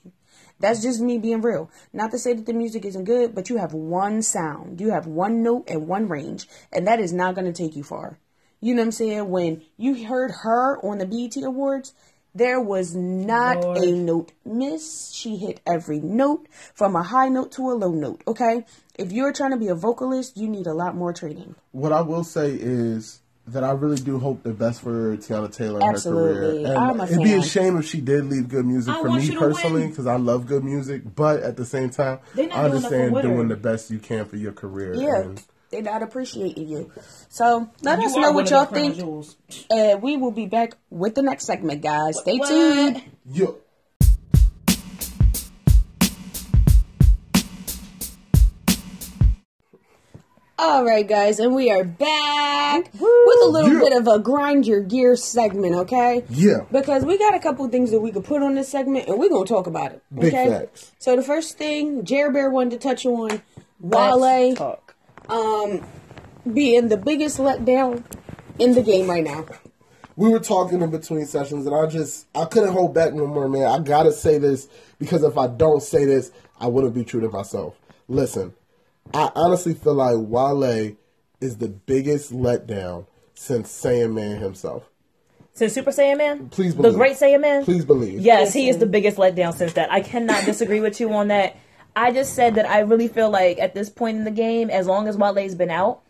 That's 0.59 0.81
just 0.81 1.01
me 1.01 1.19
being 1.19 1.41
real. 1.41 1.69
Not 1.93 2.09
to 2.11 2.17
say 2.17 2.33
that 2.33 2.45
the 2.47 2.53
music 2.53 2.83
isn't 2.85 3.03
good, 3.03 3.35
but 3.35 3.49
you 3.49 3.57
have 3.57 3.73
one 3.73 4.21
sound. 4.23 4.79
You 4.81 4.89
have 4.91 5.05
one 5.05 5.43
note 5.43 5.65
and 5.69 5.87
one 5.87 6.07
range, 6.07 6.47
and 6.71 6.87
that 6.87 6.99
is 6.99 7.13
not 7.13 7.35
going 7.35 7.45
to 7.45 7.53
take 7.53 7.75
you 7.75 7.83
far. 7.83 8.17
You 8.65 8.73
know 8.73 8.81
what 8.81 8.85
I'm 8.87 8.91
saying? 8.93 9.29
When 9.29 9.61
you 9.77 10.07
heard 10.07 10.31
her 10.41 10.79
on 10.83 10.97
the 10.97 11.05
BET 11.05 11.37
Awards, 11.43 11.93
There 12.33 12.59
was 12.59 12.95
not 12.95 13.61
Lord. 13.61 13.77
a 13.77 13.91
note 13.91 14.31
miss. 14.43 15.11
She 15.13 15.37
hit 15.37 15.61
every 15.67 15.99
note 15.99 16.47
from 16.73 16.95
a 16.95 17.03
high 17.03 17.29
note 17.29 17.51
to 17.53 17.69
a 17.69 17.73
low 17.73 17.91
note. 17.91 18.23
Okay, 18.27 18.65
if 18.97 19.11
you're 19.11 19.31
trying 19.31 19.51
to 19.51 19.57
be 19.57 19.67
a 19.67 19.75
vocalist, 19.75 20.35
you 20.35 20.49
need 20.49 20.65
a 20.65 20.73
lot 20.73 20.95
more 20.95 21.13
training. 21.13 21.53
What 21.73 21.93
I 21.93 22.01
will 22.01 22.23
say 22.23 22.49
is 22.53 23.21
that 23.47 23.63
I 23.63 23.69
really 23.71 23.97
do 23.97 24.17
hope 24.17 24.41
the 24.41 24.51
best 24.51 24.81
for 24.81 25.15
Teyana 25.15 25.55
Taylor 25.55 25.79
in 25.79 25.87
Absolutely. 25.87 26.63
her 26.63 26.73
career. 26.73 26.77
I'm 26.77 26.99
a 26.99 27.05
it'd 27.05 27.19
be 27.19 27.33
a 27.33 27.43
shame 27.43 27.77
if 27.77 27.85
she 27.85 28.01
did 28.01 28.25
leave 28.25 28.49
good 28.49 28.65
music 28.65 28.95
I 28.95 29.01
for 29.01 29.11
me 29.11 29.35
personally, 29.35 29.87
because 29.87 30.07
I 30.07 30.15
love 30.17 30.47
good 30.47 30.63
music. 30.63 31.03
But 31.15 31.43
at 31.43 31.55
the 31.55 31.65
same 31.65 31.91
time, 31.91 32.17
I 32.33 32.35
doing 32.35 32.49
enough 32.49 32.57
for 32.57 32.65
understand 32.65 33.21
doing 33.21 33.47
the 33.47 33.55
best 33.55 33.91
you 33.91 33.99
can 33.99 34.25
for 34.25 34.37
your 34.37 34.53
career. 34.53 34.95
Yeah, 34.95 35.21
And 35.21 35.43
they're 35.83 35.93
not 35.93 36.01
appreciating 36.03 36.67
you. 36.67 36.91
So 37.29 37.69
let 37.81 37.99
You 37.99 38.05
us 38.07 38.15
know 38.15 38.31
what 38.31 38.49
y'all 38.49 38.65
think. 38.65 38.95
jewels. 38.95 39.35
Uh, 39.69 39.97
we 40.01 40.17
will 40.17 40.31
be 40.31 40.45
back 40.45 40.75
with 40.89 41.15
the 41.15 41.21
next 41.21 41.45
segment, 41.45 41.81
guys. 41.81 42.19
Stay 42.19 42.37
What? 42.37 42.47
tuned. 42.49 43.01
you, 43.29 43.57
All 50.57 50.85
right, 50.85 51.05
guys, 51.05 51.39
and 51.39 51.53
we 51.53 51.69
are 51.69 51.83
back 51.83 52.89
with 52.93 53.43
a 53.43 53.47
little 53.49 53.73
Yeah. 53.73 53.79
bit 53.79 53.93
of 53.93 54.07
a 54.07 54.19
grind 54.19 54.65
your 54.65 54.79
gear 54.79 55.17
segment, 55.17 55.75
okay? 55.75 56.23
Yeah. 56.29 56.61
Because 56.71 57.03
we 57.03 57.17
got 57.17 57.35
a 57.35 57.39
couple 57.39 57.67
things 57.67 57.91
that 57.91 57.99
we 57.99 58.11
could 58.13 58.23
put 58.23 58.41
on 58.41 58.55
this 58.55 58.69
segment, 58.69 59.09
and 59.09 59.19
we're 59.19 59.27
gonna 59.29 59.45
talk 59.45 59.67
about 59.67 59.91
it. 59.91 60.01
Big 60.17 60.33
okay? 60.33 60.47
facts. 60.47 60.93
So 60.97 61.17
the 61.17 61.23
first 61.23 61.57
thing 61.57 62.05
Jerry 62.05 62.31
Bear 62.31 62.49
wanted 62.49 62.79
to 62.79 62.87
touch 62.87 63.05
on, 63.05 63.41
Let's 63.81 64.15
Wale 64.15 64.55
talk. 65.27 65.83
being 66.53 66.89
the 66.89 66.97
biggest 66.97 67.37
letdown 67.37 68.03
in 68.59 68.73
the 68.73 68.81
game 68.81 69.09
right 69.09 69.23
now. 69.23 69.45
we 70.15 70.29
were 70.29 70.39
talking 70.39 70.81
in 70.81 70.91
between 70.91 71.25
sessions, 71.25 71.65
and 71.65 71.75
I 71.75 71.87
just 71.87 72.27
I 72.35 72.45
couldn't 72.45 72.73
hold 72.73 72.93
back 72.93 73.13
no 73.13 73.27
more, 73.27 73.49
man. 73.49 73.65
I 73.65 73.79
gotta 73.79 74.11
say 74.11 74.37
this 74.37 74.67
because 74.99 75.23
if 75.23 75.37
I 75.37 75.47
don't 75.47 75.81
say 75.81 76.05
this, 76.05 76.31
I 76.59 76.67
wouldn't 76.67 76.93
be 76.93 77.03
true 77.03 77.21
to 77.21 77.29
myself. 77.29 77.75
Listen, 78.07 78.53
I 79.13 79.31
honestly 79.35 79.73
feel 79.73 79.95
like 79.95 80.15
Wale 80.17 80.95
is 81.41 81.57
the 81.57 81.67
biggest 81.67 82.33
letdown 82.33 83.07
since 83.33 83.69
Saiyan 83.71 84.13
Man 84.13 84.37
himself. 84.37 84.83
Since 85.53 85.73
Super 85.73 85.91
Saiyan 85.91 86.17
Man? 86.17 86.49
Please 86.49 86.75
believe. 86.75 86.93
The. 86.93 86.97
Great 86.97 87.17
Saiyan 87.17 87.41
Man? 87.41 87.63
Please 87.63 87.85
believe. 87.85 88.19
Yes, 88.19 88.53
he 88.53 88.67
is 88.67 88.77
the 88.77 88.85
biggest 88.85 89.17
letdown 89.17 89.53
since 89.53 89.73
that. 89.73 89.91
I 89.91 90.01
cannot 90.01 90.43
disagree 90.45 90.81
with 90.81 90.99
you 90.99 91.13
on 91.13 91.29
that. 91.29 91.55
I 91.95 92.11
just 92.11 92.33
said 92.33 92.55
that 92.55 92.69
I 92.69 92.79
really 92.79 93.07
feel 93.07 93.29
like 93.29 93.57
at 93.59 93.73
this 93.73 93.89
point 93.89 94.17
in 94.17 94.23
the 94.23 94.31
game, 94.31 94.69
as 94.69 94.87
long 94.87 95.07
as 95.07 95.17
Wale's 95.17 95.55
been 95.55 95.69
out, 95.69 96.01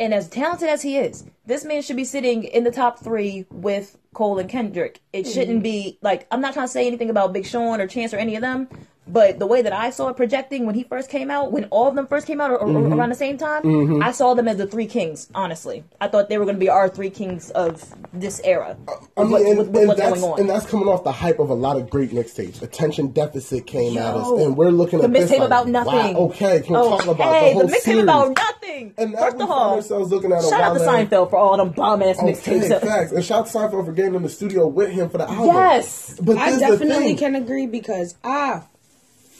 and 0.00 0.14
as 0.14 0.28
talented 0.28 0.68
as 0.68 0.82
he 0.82 0.96
is, 0.96 1.24
this 1.44 1.64
man 1.64 1.82
should 1.82 1.96
be 1.96 2.04
sitting 2.04 2.44
in 2.44 2.64
the 2.64 2.70
top 2.70 2.98
three 2.98 3.44
with 3.50 3.98
Cole 4.14 4.38
and 4.38 4.48
Kendrick. 4.48 5.00
It 5.12 5.26
shouldn't 5.26 5.58
mm-hmm. 5.58 5.62
be 5.62 5.98
like 6.00 6.26
I'm 6.30 6.40
not 6.40 6.54
trying 6.54 6.66
to 6.66 6.72
say 6.72 6.86
anything 6.86 7.10
about 7.10 7.32
Big 7.32 7.46
Sean 7.46 7.80
or 7.80 7.86
Chance 7.86 8.14
or 8.14 8.16
any 8.16 8.34
of 8.34 8.40
them, 8.40 8.68
but 9.12 9.38
the 9.38 9.46
way 9.46 9.62
that 9.62 9.72
I 9.72 9.90
saw 9.90 10.08
it 10.08 10.16
projecting 10.16 10.66
when 10.66 10.74
he 10.74 10.84
first 10.84 11.08
came 11.10 11.30
out, 11.30 11.52
when 11.52 11.64
all 11.66 11.88
of 11.88 11.94
them 11.94 12.06
first 12.06 12.26
came 12.26 12.40
out 12.40 12.50
or, 12.50 12.58
or 12.58 12.66
Mm-hmm. 12.68 12.92
around 12.94 13.08
the 13.10 13.14
same 13.14 13.36
time, 13.38 14.02
I 14.02 14.12
saw 14.12 14.34
them 14.34 14.48
as 14.48 14.56
the 14.58 14.66
three 14.66 14.86
kings. 14.86 15.28
Honestly, 15.34 15.84
I 16.00 16.08
thought 16.08 16.28
they 16.28 16.38
were 16.38 16.44
going 16.44 16.56
to 16.56 16.60
be 16.60 16.68
our 16.68 16.88
three 16.88 17.10
kings 17.10 17.50
of 17.50 17.84
this 18.12 18.40
era. 18.44 18.76
I 19.16 19.22
mean, 19.22 19.32
with, 19.32 19.46
and, 19.46 19.58
with- 19.58 19.68
with 19.68 19.76
and 19.78 19.88
what's 19.88 20.00
that's, 20.00 20.20
going 20.20 20.32
on. 20.32 20.40
and 20.40 20.48
that's 20.50 20.66
coming 20.66 20.88
off 20.88 21.04
the 21.04 21.12
hype 21.12 21.38
of 21.38 21.50
a 21.50 21.54
lot 21.54 21.76
of 21.76 21.90
great 21.90 22.10
mixtapes. 22.10 22.62
Attention 22.62 23.08
Deficit 23.08 23.66
came 23.66 23.98
at 23.98 24.14
us, 24.14 24.28
and 24.42 24.56
we're 24.56 24.70
looking 24.70 24.98
the 25.00 25.06
at 25.06 25.12
this 25.12 25.30
mixtape 25.30 25.38
like, 25.38 25.46
about 25.46 25.68
nothing. 25.68 26.14
Wow, 26.14 26.20
okay, 26.30 26.60
can 26.62 26.74
we 26.74 26.80
talk 26.88 27.02
about 27.06 27.20
Okay, 27.20 27.48
the 27.48 27.54
whole 27.54 27.66
the 27.66 27.72
mixtape 27.74 27.80
series? 27.80 28.02
about 28.02 28.36
nothing. 28.36 28.94
And 28.96 29.12
now 29.12 29.18
First 29.20 29.36
we 29.36 29.42
of 29.44 29.50
all, 29.50 29.74
ourselves 29.76 30.10
looking 30.10 30.32
at 30.32 30.38
a 30.44 30.48
shout 30.48 30.60
out 30.60 30.74
to 30.74 30.80
Wale- 30.80 30.88
Seinfeld 31.06 31.30
for 31.30 31.36
all 31.36 31.56
them 31.56 31.70
bomb 31.70 32.02
ass 32.02 32.18
Okay, 32.18 32.32
mixtapes. 32.32 32.80
facts. 32.80 33.12
And 33.12 33.24
shout 33.24 33.40
out 33.40 33.46
to 33.48 33.58
Seinfeld 33.58 33.84
for 33.86 33.92
getting 33.92 34.14
in 34.14 34.22
the 34.22 34.28
studio 34.28 34.66
with 34.66 34.90
him 34.90 35.08
for 35.10 35.18
the 35.18 35.28
album. 35.28 35.46
Yes. 35.46 36.18
But 36.22 36.36
I 36.38 36.50
this 36.52 36.60
the 36.60 36.66
definitely 36.66 37.04
thing. 37.08 37.16
can 37.16 37.34
agree 37.36 37.66
because 37.66 38.14
I 38.24 38.62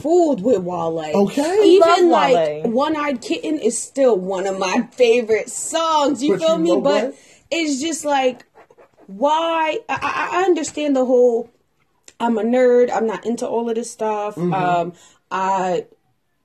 fooled 0.00 0.42
with 0.42 0.62
Wale. 0.62 0.98
Okay. 1.14 1.60
Even 1.64 2.10
Love 2.10 2.10
like 2.10 2.34
Wale. 2.34 2.70
One 2.70 2.96
Eyed 2.96 3.20
Kitten 3.20 3.58
is 3.58 3.80
still 3.80 4.16
one 4.16 4.46
of 4.46 4.58
my 4.58 4.88
favorite 4.92 5.50
songs. 5.50 6.22
You 6.22 6.34
But 6.34 6.40
feel 6.40 6.58
you 6.58 6.76
me? 6.76 6.80
But 6.80 7.04
what? 7.04 7.14
it's 7.50 7.80
just 7.80 8.04
like 8.04 8.44
why 9.06 9.78
I, 9.88 9.98
I, 10.02 10.40
I 10.40 10.44
understand 10.44 10.96
the 10.96 11.04
whole 11.04 11.50
I'm 12.18 12.38
a 12.38 12.42
nerd, 12.42 12.90
I'm 12.92 13.06
not 13.06 13.24
into 13.26 13.46
all 13.46 13.68
of 13.68 13.74
this 13.74 13.90
stuff. 13.90 14.36
Mm-hmm. 14.36 14.54
Um 14.54 14.92
I 15.30 15.86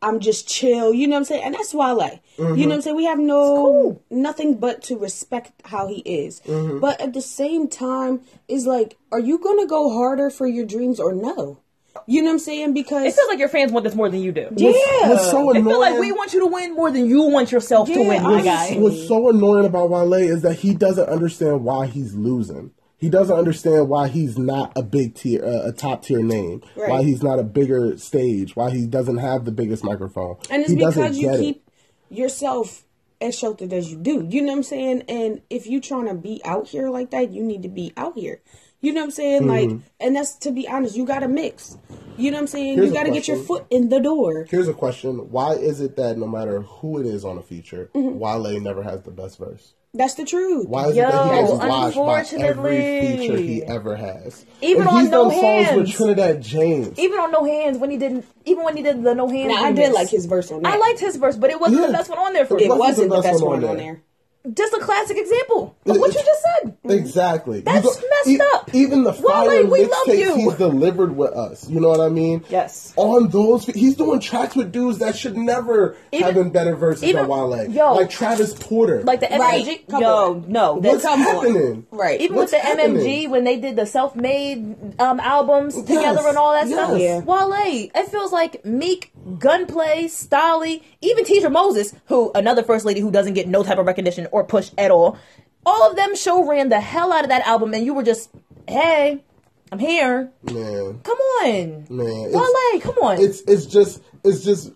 I'm 0.01 0.19
just 0.19 0.47
chill, 0.47 0.93
you 0.93 1.07
know 1.07 1.13
what 1.13 1.19
I'm 1.19 1.25
saying? 1.25 1.43
And 1.45 1.55
that's 1.55 1.73
Wale. 1.73 2.19
You 2.37 2.43
know 2.43 2.53
what 2.53 2.71
I'm 2.73 2.81
saying? 2.81 2.95
We 2.97 3.05
have 3.05 3.17
no 3.17 4.01
nothing 4.09 4.57
but 4.57 4.83
to 4.83 4.97
respect 4.97 5.53
how 5.65 5.87
he 5.87 5.99
is. 5.99 6.41
Mm-hmm. 6.41 6.79
But 6.79 6.99
at 7.01 7.13
the 7.13 7.21
same 7.21 7.67
time, 7.69 8.21
is 8.47 8.67
like, 8.67 8.97
are 9.11 9.19
you 9.19 9.39
gonna 9.39 9.65
go 9.65 9.93
harder 9.93 10.29
for 10.29 10.45
your 10.45 10.65
dreams 10.65 10.99
or 10.99 11.13
no? 11.13 11.59
You 12.07 12.21
know 12.21 12.27
what 12.27 12.33
I'm 12.33 12.39
saying? 12.39 12.73
Because 12.73 13.05
It 13.05 13.13
feels 13.15 13.27
like 13.29 13.39
your 13.39 13.49
fans 13.49 13.71
want 13.71 13.83
this 13.83 13.95
more 13.95 14.09
than 14.09 14.21
you 14.21 14.31
do. 14.31 14.47
yeah, 14.55 15.09
What's 15.09 15.29
so 15.31 15.49
It 15.51 15.57
annoying? 15.57 15.65
feels 15.65 15.79
like 15.79 15.99
we 15.99 16.11
want 16.11 16.33
you 16.33 16.39
to 16.41 16.45
win 16.47 16.75
more 16.75 16.91
than 16.91 17.07
you 17.09 17.23
want 17.23 17.51
yourself 17.51 17.87
to 17.87 17.99
win, 17.99 18.21
my 18.23 18.41
guy. 18.43 18.75
What's 18.75 19.07
so 19.07 19.29
annoying 19.29 19.65
about 19.65 19.89
Wale 19.89 20.13
is 20.13 20.41
that 20.43 20.55
he 20.55 20.73
doesn't 20.75 21.09
understand 21.09 21.63
why 21.63 21.87
he's 21.87 22.13
losing. 22.13 22.71
He 22.97 23.09
doesn't 23.09 23.35
understand 23.35 23.89
why 23.89 24.07
he's 24.07 24.37
not 24.37 24.71
a 24.75 24.81
big 24.83 25.15
tier, 25.15 25.43
uh, 25.43 25.67
a 25.67 25.71
top 25.71 26.03
tier 26.03 26.21
name. 26.23 26.61
Right. 26.75 26.89
Why 26.89 27.03
he's 27.03 27.21
not 27.21 27.39
a 27.39 27.43
bigger 27.43 27.97
stage. 27.97 28.55
Why 28.55 28.69
he 28.71 28.85
doesn't 28.87 29.17
have 29.17 29.45
the 29.45 29.51
biggest 29.51 29.83
microphone. 29.83 30.37
and 30.49 30.61
it's 30.61 30.71
he 30.71 30.77
doesn't 30.77 31.01
because 31.03 31.17
you 31.17 31.27
get 31.29 31.35
it. 31.35 31.39
keep 31.39 31.69
yourself 32.09 32.83
as 33.21 33.37
sheltered 33.37 33.73
as 33.73 33.91
you 33.91 33.97
do. 33.97 34.25
You 34.29 34.41
know 34.41 34.51
what 34.53 34.57
I'm 34.57 34.63
saying? 34.63 35.03
And 35.07 35.41
if 35.49 35.67
you're 35.67 35.81
trying 35.81 36.07
to 36.07 36.13
be 36.13 36.41
out 36.45 36.67
here 36.67 36.89
like 36.89 37.11
that, 37.11 37.31
you 37.31 37.43
need 37.43 37.63
to 37.63 37.69
be 37.69 37.91
out 37.97 38.15
here. 38.15 38.41
You 38.81 38.93
know 38.93 39.01
what 39.01 39.05
I'm 39.05 39.11
saying? 39.11 39.41
Mm-hmm. 39.43 39.49
Like, 39.73 39.81
and 39.99 40.15
that's 40.15 40.35
to 40.39 40.51
be 40.51 40.67
honest, 40.67 40.95
you 40.95 41.05
got 41.05 41.19
to 41.19 41.27
mix. 41.27 41.77
You 42.17 42.31
know 42.31 42.37
what 42.37 42.41
I'm 42.41 42.47
saying? 42.47 42.75
Here's 42.77 42.87
you 42.89 42.93
got 42.93 43.03
to 43.05 43.11
get 43.11 43.27
your 43.27 43.37
foot 43.37 43.65
in 43.69 43.89
the 43.89 43.99
door. 43.99 44.45
Here's 44.49 44.67
a 44.67 44.73
question: 44.73 45.31
Why 45.31 45.53
is 45.53 45.81
it 45.81 45.95
that 45.97 46.17
no 46.17 46.27
matter 46.27 46.61
who 46.61 46.99
it 46.99 47.05
is 47.05 47.25
on 47.25 47.37
a 47.37 47.41
feature, 47.41 47.89
Mm-hmm. 47.95 48.19
Wale 48.19 48.59
never 48.61 48.83
has 48.83 49.01
the 49.03 49.11
best 49.11 49.39
verse? 49.39 49.73
That's 49.93 50.15
the 50.15 50.25
truth. 50.25 50.67
Why 50.67 50.87
is 50.89 50.97
Yo, 50.97 51.07
it 51.07 51.11
that 51.11 51.33
he 51.33 51.41
gets 51.41 51.95
watched 51.95 52.35
by 52.37 52.43
every 52.43 53.17
feature 53.17 53.37
he 53.37 53.63
ever 53.63 53.95
has? 53.95 54.45
Even 54.61 54.81
and 54.81 54.89
on 54.89 55.01
he's 55.01 55.09
No 55.09 55.29
done 55.29 55.39
songs 55.39 55.43
with 55.43 55.85
Hands. 55.87 55.93
Trinidad 55.95 56.41
James. 56.43 56.99
Even 56.99 57.17
on 57.17 57.31
No 57.31 57.45
Hands, 57.45 57.77
when 57.77 57.89
he 57.91 57.97
didn't, 57.97 58.25
even 58.43 58.65
when 58.65 58.75
he 58.75 58.83
did 58.83 59.01
the 59.03 59.15
No 59.15 59.29
Hands, 59.29 59.47
Now, 59.53 59.63
I 59.63 59.71
did 59.71 59.91
remix, 59.91 59.93
like 59.93 60.09
his 60.09 60.25
verse 60.25 60.51
on 60.51 60.63
that. 60.63 60.73
I 60.73 60.77
liked 60.77 60.99
his 60.99 61.15
verse, 61.15 61.37
but 61.37 61.49
it 61.49 61.61
wasn't 61.61 61.79
Yeah. 61.81 61.87
the 61.87 61.93
best 61.93 62.09
one 62.09 62.19
on 62.19 62.33
there 62.33 62.45
for 62.45 62.57
It 62.57 62.63
It 62.63 62.65
me. 62.65 62.69
wasn't 62.77 62.79
wasn't 62.79 63.09
the 63.09 63.15
the 63.15 63.21
best 63.21 63.33
best 63.35 63.43
one 63.43 63.51
one 63.53 63.63
on 63.63 63.69
on 63.71 63.77
there. 63.77 64.01
There. 64.45 64.53
Just 64.53 64.73
a 64.73 64.79
classic 64.79 65.17
example 65.17 65.75
of 65.85 65.97
what 65.97 66.13
you 66.13 66.21
just 66.23 66.41
said. 66.61 66.77
Exactly. 66.85 67.61
That's 67.61 67.85
You 67.85 68.09
messed 68.09 68.27
e- 68.27 68.39
up. 68.53 68.69
Even 68.73 69.03
the 69.03 69.11
Wale, 69.11 69.21
fire 69.21 69.65
we 69.65 69.85
love 69.85 70.07
you. 70.07 70.35
he's 70.35 70.53
delivered 70.55 71.15
with 71.15 71.31
us. 71.33 71.67
You 71.69 71.79
know 71.79 71.89
what 71.89 71.99
I 72.01 72.09
mean? 72.09 72.43
Yes. 72.49 72.93
On 72.95 73.27
those, 73.29 73.65
he's 73.65 73.95
doing 73.95 74.19
tracks 74.19 74.55
with 74.55 74.71
dudes 74.71 74.99
that 74.99 75.15
should 75.15 75.35
never 75.37 75.95
Even- 76.11 76.25
have 76.25 76.35
been 76.35 76.49
better 76.51 76.75
verses 76.75 77.03
even- 77.03 77.23
than 77.23 77.29
Wale. 77.29 77.69
yo. 77.69 77.93
like 77.95 78.09
Travis 78.09 78.53
Porter. 78.53 79.01
Like 79.03 79.19
the 79.19 79.27
Right. 79.35 79.65
MMG. 79.65 79.85
Come 79.89 80.01
Yo, 80.01 80.09
on. 80.31 80.45
no. 80.47 80.73
What's 80.75 81.03
That's, 81.03 81.03
Come 81.03 81.21
on. 81.21 81.35
happening? 81.35 81.85
Right. 81.91 82.21
even 82.21 82.35
What's 82.37 82.51
with 82.51 82.61
the 82.61 82.67
happening? 82.67 82.97
MMG 82.97 83.27
when 83.29 83.43
they 83.43 83.57
did 83.57 83.75
the 83.75 83.85
self-made 83.85 84.99
um, 84.99 85.19
albums 85.19 85.75
together 85.81 86.21
and 86.27 86.37
all 86.37 86.53
that 86.53 86.67
yes. 86.67 86.85
stuff. 86.87 86.99
Yeah. 86.99 87.19
Wale, 87.19 87.89
it 87.93 88.07
feels 88.09 88.31
like 88.31 88.63
Meek, 88.65 89.11
Gunplay, 89.39 90.07
Stalley, 90.07 90.81
even 91.01 91.23
Teacher 91.25 91.49
Moses, 91.49 91.93
who 92.05 92.31
another 92.35 92.63
first 92.63 92.85
lady 92.85 92.99
who 92.99 93.11
doesn't 93.11 93.33
get 93.33 93.47
no 93.47 93.63
type 93.63 93.77
of 93.77 93.85
recognition 93.85 94.27
or 94.35 94.43
push 94.43 94.69
at 94.77 94.91
all. 94.91 95.17
All 95.65 95.89
of 95.89 95.95
them 95.95 96.13
show 96.13 96.45
ran 96.45 96.67
the 96.69 96.81
hell 96.81 97.11
out 97.13 97.23
of 97.23 97.29
that 97.29 97.47
album, 97.47 97.73
and 97.73 97.85
you 97.85 97.93
were 97.93 98.03
just, 98.03 98.29
hey, 98.67 99.23
I'm 99.71 99.79
here. 99.79 100.29
Man, 100.43 100.99
Come 101.03 101.17
on, 101.17 101.85
man. 101.89 102.31
Wale, 102.31 102.81
come 102.81 102.95
on. 103.01 103.19
It's 103.19 103.41
it's 103.47 103.65
just 103.65 104.01
it's 104.23 104.43
just 104.43 104.73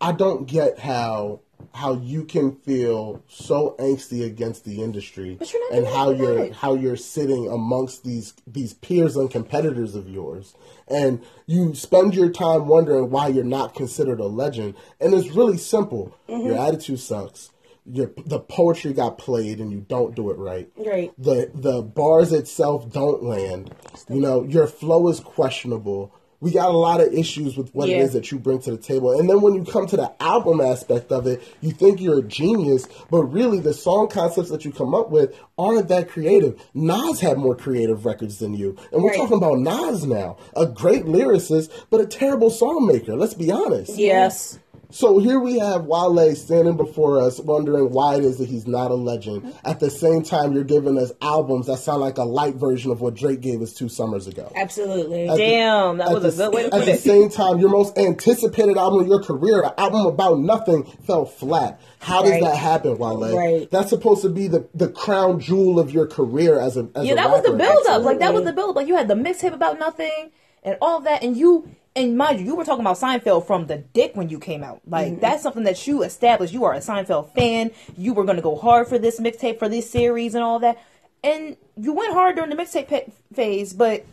I 0.00 0.12
don't 0.12 0.46
get 0.46 0.78
how 0.80 1.40
how 1.72 1.94
you 1.94 2.24
can 2.24 2.56
feel 2.56 3.22
so 3.28 3.76
angsty 3.78 4.24
against 4.24 4.64
the 4.64 4.82
industry 4.82 5.36
But 5.38 5.52
you're 5.52 5.70
not 5.70 5.78
and 5.78 5.86
how 5.94 6.10
you're 6.10 6.52
how 6.52 6.74
you're 6.74 6.96
sitting 6.96 7.48
amongst 7.48 8.04
these 8.04 8.34
these 8.46 8.74
peers 8.74 9.16
and 9.16 9.30
competitors 9.30 9.94
of 9.94 10.08
yours 10.08 10.54
and 10.88 11.22
you 11.46 11.74
spend 11.74 12.14
your 12.14 12.30
time 12.30 12.66
wondering 12.68 13.10
why 13.10 13.28
you're 13.28 13.44
not 13.44 13.74
considered 13.74 14.18
a 14.20 14.26
legend 14.26 14.74
and 15.00 15.12
it's 15.14 15.28
really 15.30 15.56
simple 15.58 16.14
Mm-hmm. 16.28 16.46
your 16.48 16.58
attitude 16.58 17.00
sucks 17.00 17.50
your 17.90 18.12
the 18.26 18.38
poetry 18.40 18.92
got 18.92 19.18
played 19.18 19.60
and 19.60 19.72
you 19.72 19.80
don't 19.88 20.14
do 20.14 20.30
it 20.30 20.38
right 20.38 20.68
Right. 20.76 21.12
the 21.18 21.50
the 21.54 21.82
bars 21.82 22.32
itself 22.32 22.92
don't 22.92 23.22
land. 23.24 23.74
You 24.08 24.20
know, 24.20 24.42
your 24.44 24.66
flow 24.66 25.08
is 25.08 25.20
questionable. 25.20 26.12
We 26.40 26.52
got 26.52 26.68
a 26.68 26.76
lot 26.78 27.00
of 27.00 27.12
issues 27.12 27.56
with 27.56 27.74
what 27.74 27.88
Yeah. 27.88 27.96
it 27.96 28.02
is 28.02 28.12
that 28.12 28.30
you 28.30 28.38
bring 28.38 28.60
to 28.60 28.70
the 28.70 28.76
table. 28.76 29.10
And 29.18 29.28
then 29.28 29.40
when 29.40 29.54
you 29.54 29.64
come 29.64 29.86
to 29.88 29.96
the 29.96 30.12
album 30.22 30.60
aspect 30.60 31.10
of 31.10 31.26
it, 31.26 31.42
you 31.60 31.72
think 31.72 32.00
you're 32.00 32.20
a 32.20 32.22
genius, 32.22 32.86
but 33.10 33.24
really 33.24 33.58
the 33.58 33.74
song 33.74 34.06
concepts 34.06 34.48
that 34.50 34.64
you 34.64 34.70
come 34.70 34.94
up 34.94 35.10
with 35.10 35.34
aren't 35.58 35.88
that 35.88 36.08
creative. 36.08 36.54
Nas 36.74 37.18
had 37.18 37.38
more 37.38 37.56
creative 37.56 38.04
records 38.06 38.38
than 38.38 38.54
you. 38.54 38.76
And 38.92 39.02
we're 39.02 39.10
Right. 39.10 39.18
talking 39.18 39.36
about 39.38 39.58
Nas 39.58 40.06
now, 40.06 40.36
a 40.54 40.64
great 40.66 41.06
lyricist, 41.06 41.70
but 41.90 42.00
a 42.00 42.06
terrible 42.06 42.50
song 42.50 42.86
maker. 42.86 43.16
Let's 43.16 43.34
be 43.34 43.50
honest. 43.50 43.98
yes. 43.98 44.60
So 44.90 45.18
here 45.18 45.38
we 45.38 45.58
have 45.58 45.84
Wale 45.84 46.34
standing 46.34 46.78
before 46.78 47.20
us, 47.20 47.38
wondering 47.38 47.90
why 47.90 48.14
it 48.16 48.24
is 48.24 48.38
that 48.38 48.48
he's 48.48 48.66
not 48.66 48.90
a 48.90 48.94
legend. 48.94 49.54
At 49.62 49.80
the 49.80 49.90
same 49.90 50.22
time, 50.22 50.52
you're 50.52 50.64
giving 50.64 50.96
us 50.96 51.12
albums 51.20 51.66
that 51.66 51.76
sound 51.78 52.00
like 52.00 52.16
a 52.16 52.22
light 52.24 52.54
version 52.54 52.90
of 52.90 53.02
what 53.02 53.14
Drake 53.14 53.42
gave 53.42 53.60
us 53.60 53.74
two 53.74 53.90
summers 53.90 54.26
ago. 54.26 54.50
Absolutely. 54.56 55.28
At 55.28 55.36
the- 55.36 55.42
Damn, 55.42 55.98
that 55.98 56.08
at 56.08 56.14
was 56.22 56.40
a 56.40 56.44
good 56.44 56.54
way 56.54 56.62
to 56.62 56.70
put 56.70 56.80
it. 56.80 56.88
At 56.88 56.94
the 56.94 56.96
same 56.96 57.28
time, 57.28 57.58
your 57.58 57.68
most 57.68 57.98
anticipated 57.98 58.78
album 58.78 59.00
of 59.02 59.08
your 59.08 59.22
career, 59.22 59.62
an 59.62 59.72
album 59.76 60.06
about 60.06 60.38
nothing, 60.40 60.84
fell 61.06 61.26
flat. 61.26 61.78
How 61.98 62.22
does 62.22 62.30
Right. 62.32 62.42
that 62.44 62.56
happen, 62.56 62.96
Wale? 62.96 63.36
Right. 63.36 63.70
That's 63.70 63.90
supposed 63.90 64.22
to 64.22 64.30
be 64.30 64.48
the, 64.48 64.68
the 64.74 64.88
crown 64.88 65.38
jewel 65.38 65.78
of 65.78 65.90
your 65.92 66.06
career 66.06 66.58
as 66.58 66.78
a 66.78 66.88
as 66.94 67.04
Yeah, 67.04 67.12
a 67.12 67.16
that 67.16 67.30
was 67.30 67.42
the 67.42 67.52
build 67.52 67.86
up. 67.88 68.04
Like 68.04 68.20
that 68.20 68.32
was 68.32 68.44
the 68.44 68.52
build 68.54 68.70
up. 68.70 68.76
Like 68.76 68.86
you 68.88 68.96
had 68.96 69.08
the 69.08 69.14
mixtape 69.14 69.52
about 69.52 69.78
nothing 69.78 70.30
and 70.64 70.78
all 70.80 71.00
that, 71.00 71.22
and 71.22 71.36
you 71.36 71.68
and 71.96 72.16
mind 72.16 72.40
you, 72.40 72.46
you 72.46 72.54
were 72.56 72.64
talking 72.64 72.82
about 72.84 72.96
Seinfeld 72.98 73.46
from 73.46 73.66
the 73.66 73.78
dick 73.78 74.12
when 74.14 74.28
you 74.28 74.38
came 74.38 74.62
out. 74.62 74.80
Like 74.86 75.12
Mm-hmm. 75.12 75.20
that's 75.20 75.42
something 75.42 75.64
that 75.64 75.86
you 75.86 76.02
established. 76.02 76.52
You 76.52 76.64
are 76.64 76.74
a 76.74 76.78
Seinfeld 76.80 77.34
fan. 77.34 77.70
You 77.96 78.14
were 78.14 78.24
going 78.24 78.36
to 78.36 78.42
go 78.42 78.56
hard 78.56 78.86
for 78.88 78.98
this 78.98 79.18
mixtape, 79.20 79.58
for 79.58 79.68
this 79.68 79.90
series, 79.90 80.34
and 80.34 80.44
all 80.44 80.58
that. 80.60 80.78
And 81.24 81.56
you 81.76 81.92
went 81.92 82.12
hard 82.12 82.36
during 82.36 82.50
the 82.50 82.56
mixtape 82.56 82.88
pe- 82.88 83.08
phase, 83.34 83.72
but 83.72 84.04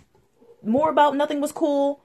more 0.64 0.90
about 0.90 1.16
nothing 1.16 1.40
was 1.42 1.52
cool. 1.52 2.02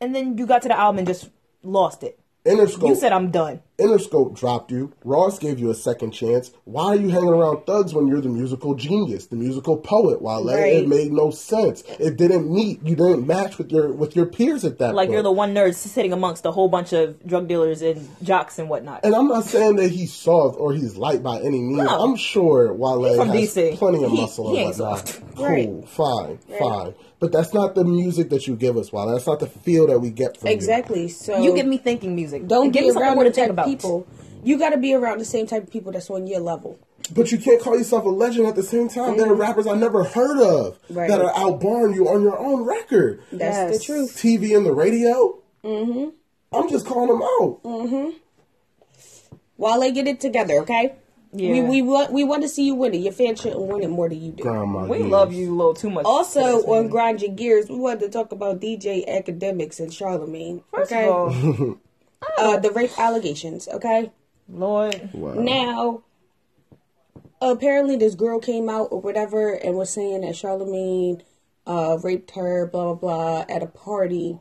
And 0.00 0.14
then 0.14 0.36
you 0.38 0.46
got 0.46 0.62
to 0.62 0.68
the 0.68 0.78
album 0.78 0.98
and 0.98 1.06
just 1.06 1.28
lost 1.62 2.02
it. 2.02 2.18
Interscope. 2.44 2.88
You 2.88 2.94
said 2.96 3.12
I'm 3.12 3.30
done. 3.30 3.60
Interscope 3.80 4.36
dropped 4.38 4.70
you. 4.70 4.92
Ross 5.04 5.38
gave 5.38 5.58
you 5.58 5.70
a 5.70 5.74
second 5.74 6.10
chance. 6.12 6.50
Why 6.64 6.84
are 6.86 6.96
you 6.96 7.08
hanging 7.08 7.30
around 7.30 7.64
thugs 7.66 7.94
when 7.94 8.06
you're 8.08 8.20
the 8.20 8.28
musical 8.28 8.74
genius, 8.74 9.26
the 9.26 9.36
musical 9.36 9.76
poet? 9.76 10.20
Wale, 10.22 10.44
Right. 10.44 10.74
it 10.74 10.88
made 10.88 11.12
no 11.12 11.30
sense. 11.30 11.82
It 11.98 12.16
didn't 12.16 12.52
meet. 12.52 12.80
You 12.84 12.94
didn't 12.94 13.26
match 13.26 13.58
with 13.58 13.72
your 13.72 13.92
with 13.92 14.14
your 14.14 14.26
peers 14.26 14.64
at 14.64 14.78
that 14.78 14.94
Like 14.94 15.06
point. 15.08 15.12
you're 15.14 15.22
the 15.22 15.32
one 15.32 15.54
nerd 15.54 15.74
sitting 15.74 16.12
amongst 16.12 16.44
a 16.46 16.50
whole 16.50 16.68
bunch 16.68 16.92
of 16.92 17.24
drug 17.26 17.48
dealers 17.48 17.82
and 17.82 18.08
jocks 18.22 18.58
and 18.58 18.68
whatnot. 18.68 19.00
And 19.04 19.14
I'm 19.14 19.28
not 19.28 19.44
saying 19.44 19.76
that 19.76 19.90
he's 19.90 20.12
soft 20.12 20.58
or 20.60 20.72
he's 20.72 20.96
light 20.96 21.22
by 21.22 21.38
any 21.40 21.60
means. 21.60 21.78
No. 21.78 21.88
I'm 21.88 22.16
sure 22.16 22.72
Wale 22.74 23.16
from 23.16 23.28
has 23.28 23.54
DC. 23.54 23.76
plenty 23.76 24.04
of 24.04 24.10
He- 24.10 24.20
muscle 24.20 24.50
he 24.50 24.58
and 24.58 24.66
ain't 24.68 24.78
whatnot. 24.78 25.08
soft. 25.08 25.22
Cool, 25.36 25.46
Right. 25.46 25.88
fine, 25.88 26.38
fine. 26.58 26.94
But 27.18 27.32
that's 27.32 27.52
not 27.52 27.74
the 27.74 27.84
music 27.84 28.30
that 28.30 28.46
you 28.46 28.56
give 28.56 28.78
us, 28.78 28.92
Wale. 28.94 29.08
That's 29.08 29.26
not 29.26 29.40
the 29.40 29.46
feel 29.46 29.86
that 29.88 30.00
we 30.00 30.08
get 30.08 30.38
from 30.38 30.48
you. 30.48 30.54
Exactly. 30.54 31.08
So 31.08 31.36
You 31.38 31.54
give 31.54 31.66
me 31.66 31.76
thinking 31.76 32.14
music. 32.14 32.46
don't 32.48 32.70
give 32.70 32.82
me 32.84 32.92
something 32.92 33.14
more 33.14 33.24
to 33.24 33.30
think 33.32 33.50
about. 33.50 33.66
Of 33.74 33.78
people. 33.80 34.06
You 34.42 34.58
got 34.58 34.70
to 34.70 34.78
be 34.78 34.94
around 34.94 35.18
the 35.18 35.24
same 35.24 35.46
type 35.46 35.64
of 35.64 35.70
people 35.70 35.92
that's 35.92 36.08
on 36.10 36.26
your 36.26 36.40
level. 36.40 36.78
But 37.14 37.32
you 37.32 37.38
can't 37.38 37.60
call 37.60 37.76
yourself 37.76 38.04
a 38.04 38.08
legend 38.08 38.46
at 38.46 38.54
the 38.54 38.62
same 38.62 38.88
time. 38.88 39.16
There 39.16 39.28
are 39.30 39.34
rappers 39.34 39.66
I 39.66 39.74
never 39.74 40.04
heard 40.04 40.40
of 40.40 40.78
Right. 40.88 41.08
that 41.08 41.20
are 41.20 41.34
outbarring 41.36 41.94
you 41.94 42.08
on 42.08 42.22
your 42.22 42.38
own 42.38 42.62
record. 42.64 43.20
That's 43.32 43.72
Yes. 43.72 43.78
the 43.78 43.84
truth. 43.84 44.16
TV 44.16 44.54
and 44.56 44.64
the 44.64 44.72
radio. 44.72 45.38
Mm-hmm. 45.64 46.10
I'm 46.56 46.68
just 46.68 46.86
calling 46.86 47.08
them 47.08 47.22
out. 47.22 48.12
While 49.56 49.80
they 49.80 49.92
get 49.92 50.06
it 50.08 50.20
together, 50.20 50.60
okay? 50.60 50.94
Yeah. 51.32 51.52
We 51.52 51.60
we 51.60 51.82
want 51.82 52.12
we 52.12 52.24
want 52.24 52.42
to 52.42 52.48
see 52.48 52.64
you 52.64 52.74
win 52.74 52.92
it. 52.94 52.98
Your 52.98 53.12
fans 53.12 53.40
shouldn't 53.40 53.60
win 53.60 53.82
it 53.84 53.88
more 53.90 54.08
than 54.08 54.20
you 54.20 54.32
do. 54.32 54.42
Grandma 54.42 54.84
We 54.86 54.98
years. 54.98 55.10
love 55.10 55.32
you 55.32 55.52
a 55.52 55.56
little 55.56 55.74
too 55.74 55.90
much. 55.90 56.04
Also, 56.04 56.62
for 56.62 56.76
on 56.78 56.82
man. 56.84 56.90
Grind 56.90 57.22
Your 57.22 57.30
Gears, 57.32 57.68
we 57.68 57.76
wanted 57.76 58.00
to 58.00 58.08
talk 58.08 58.32
about 58.32 58.60
DJ 58.60 59.04
Akademiks 59.08 59.78
and 59.78 59.92
Charlemagne. 59.94 60.62
First 60.72 60.90
okay? 60.92 61.06
of 61.08 61.60
all, 61.60 61.78
uh, 62.38 62.58
the 62.58 62.70
rape 62.70 62.98
allegations, 62.98 63.68
okay? 63.68 64.10
Lord, 64.48 65.10
Wow. 65.12 65.34
Now, 65.34 66.02
apparently, 67.40 67.96
this 67.96 68.14
girl 68.14 68.40
came 68.40 68.68
out 68.68 68.88
or 68.90 69.00
whatever 69.00 69.52
and 69.52 69.76
was 69.76 69.90
saying 69.90 70.22
that 70.22 70.36
Charlemagne 70.36 71.22
uh, 71.66 71.98
raped 72.02 72.32
her, 72.32 72.66
blah, 72.66 72.94
blah, 72.94 73.44
blah, 73.44 73.44
at 73.48 73.62
a 73.62 73.66
party. 73.66 74.38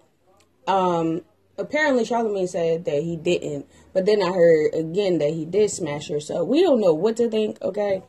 Um, 0.68 1.22
apparently, 1.58 2.06
Charlemagne 2.06 2.48
said 2.48 2.86
that 2.86 3.04
he 3.04 3.16
didn't, 3.16 3.68
but 3.94 4.06
then 4.06 4.22
I 4.22 4.32
heard 4.32 4.74
again 4.74 5.20
that 5.20 5.32
he 5.32 5.46
did 5.46 5.70
smash 5.70 6.10
her, 6.10 6.20
so 6.20 6.44
we 6.44 6.62
don't 6.62 6.82
know 6.82 6.94
what 6.94 7.18
to 7.18 7.30
think, 7.30 7.62
okay? 7.62 8.04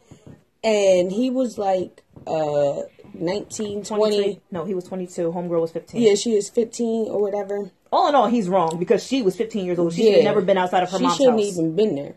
And 0.62 1.10
he 1.10 1.30
was 1.30 1.58
like 1.58 2.02
uh, 2.26 2.82
19, 3.14 3.84
20. 3.84 3.84
20. 3.84 4.40
No, 4.50 4.64
he 4.64 4.74
was 4.74 4.84
22. 4.84 5.32
Homegirl 5.32 5.60
was 5.60 5.72
15. 5.72 6.00
Yeah, 6.00 6.14
she 6.14 6.32
is 6.32 6.48
15 6.48 7.08
or 7.08 7.20
whatever. 7.20 7.70
All 7.92 8.08
in 8.08 8.14
all, 8.14 8.28
he's 8.28 8.48
wrong 8.48 8.78
because 8.78 9.04
she 9.04 9.22
was 9.22 9.36
15 9.36 9.64
years 9.64 9.78
old. 9.78 9.92
She 9.92 10.04
should 10.04 10.14
have 10.14 10.24
never 10.24 10.40
been 10.40 10.58
outside 10.58 10.82
of 10.82 10.90
her 10.90 10.98
she 10.98 11.04
mom's 11.04 11.16
shouldn't 11.16 11.40
even 11.40 11.74
been 11.74 11.96
there. 11.96 12.16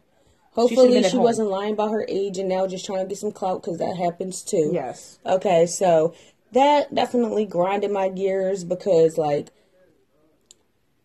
Hopefully, 0.51 1.01
been 1.01 1.09
she, 1.09 1.17
wasn't 1.17 1.49
lying 1.49 1.73
about 1.73 1.89
her 1.91 2.05
age 2.07 2.37
and 2.37 2.47
now 2.47 2.67
just 2.67 2.85
trying 2.85 2.99
to 2.99 3.05
get 3.07 3.17
some 3.17 3.31
clout 3.31 3.63
because 3.63 3.79
that 3.79 3.97
happens 3.97 4.43
too. 4.43 4.69
Yes. 4.71 5.17
Okay, 5.25 5.65
so 5.65 6.13
that 6.51 6.93
definitely 6.93 7.45
grinded 7.45 7.89
my 7.91 8.09
gears 8.09 8.63
because 8.63 9.17
like 9.17 9.49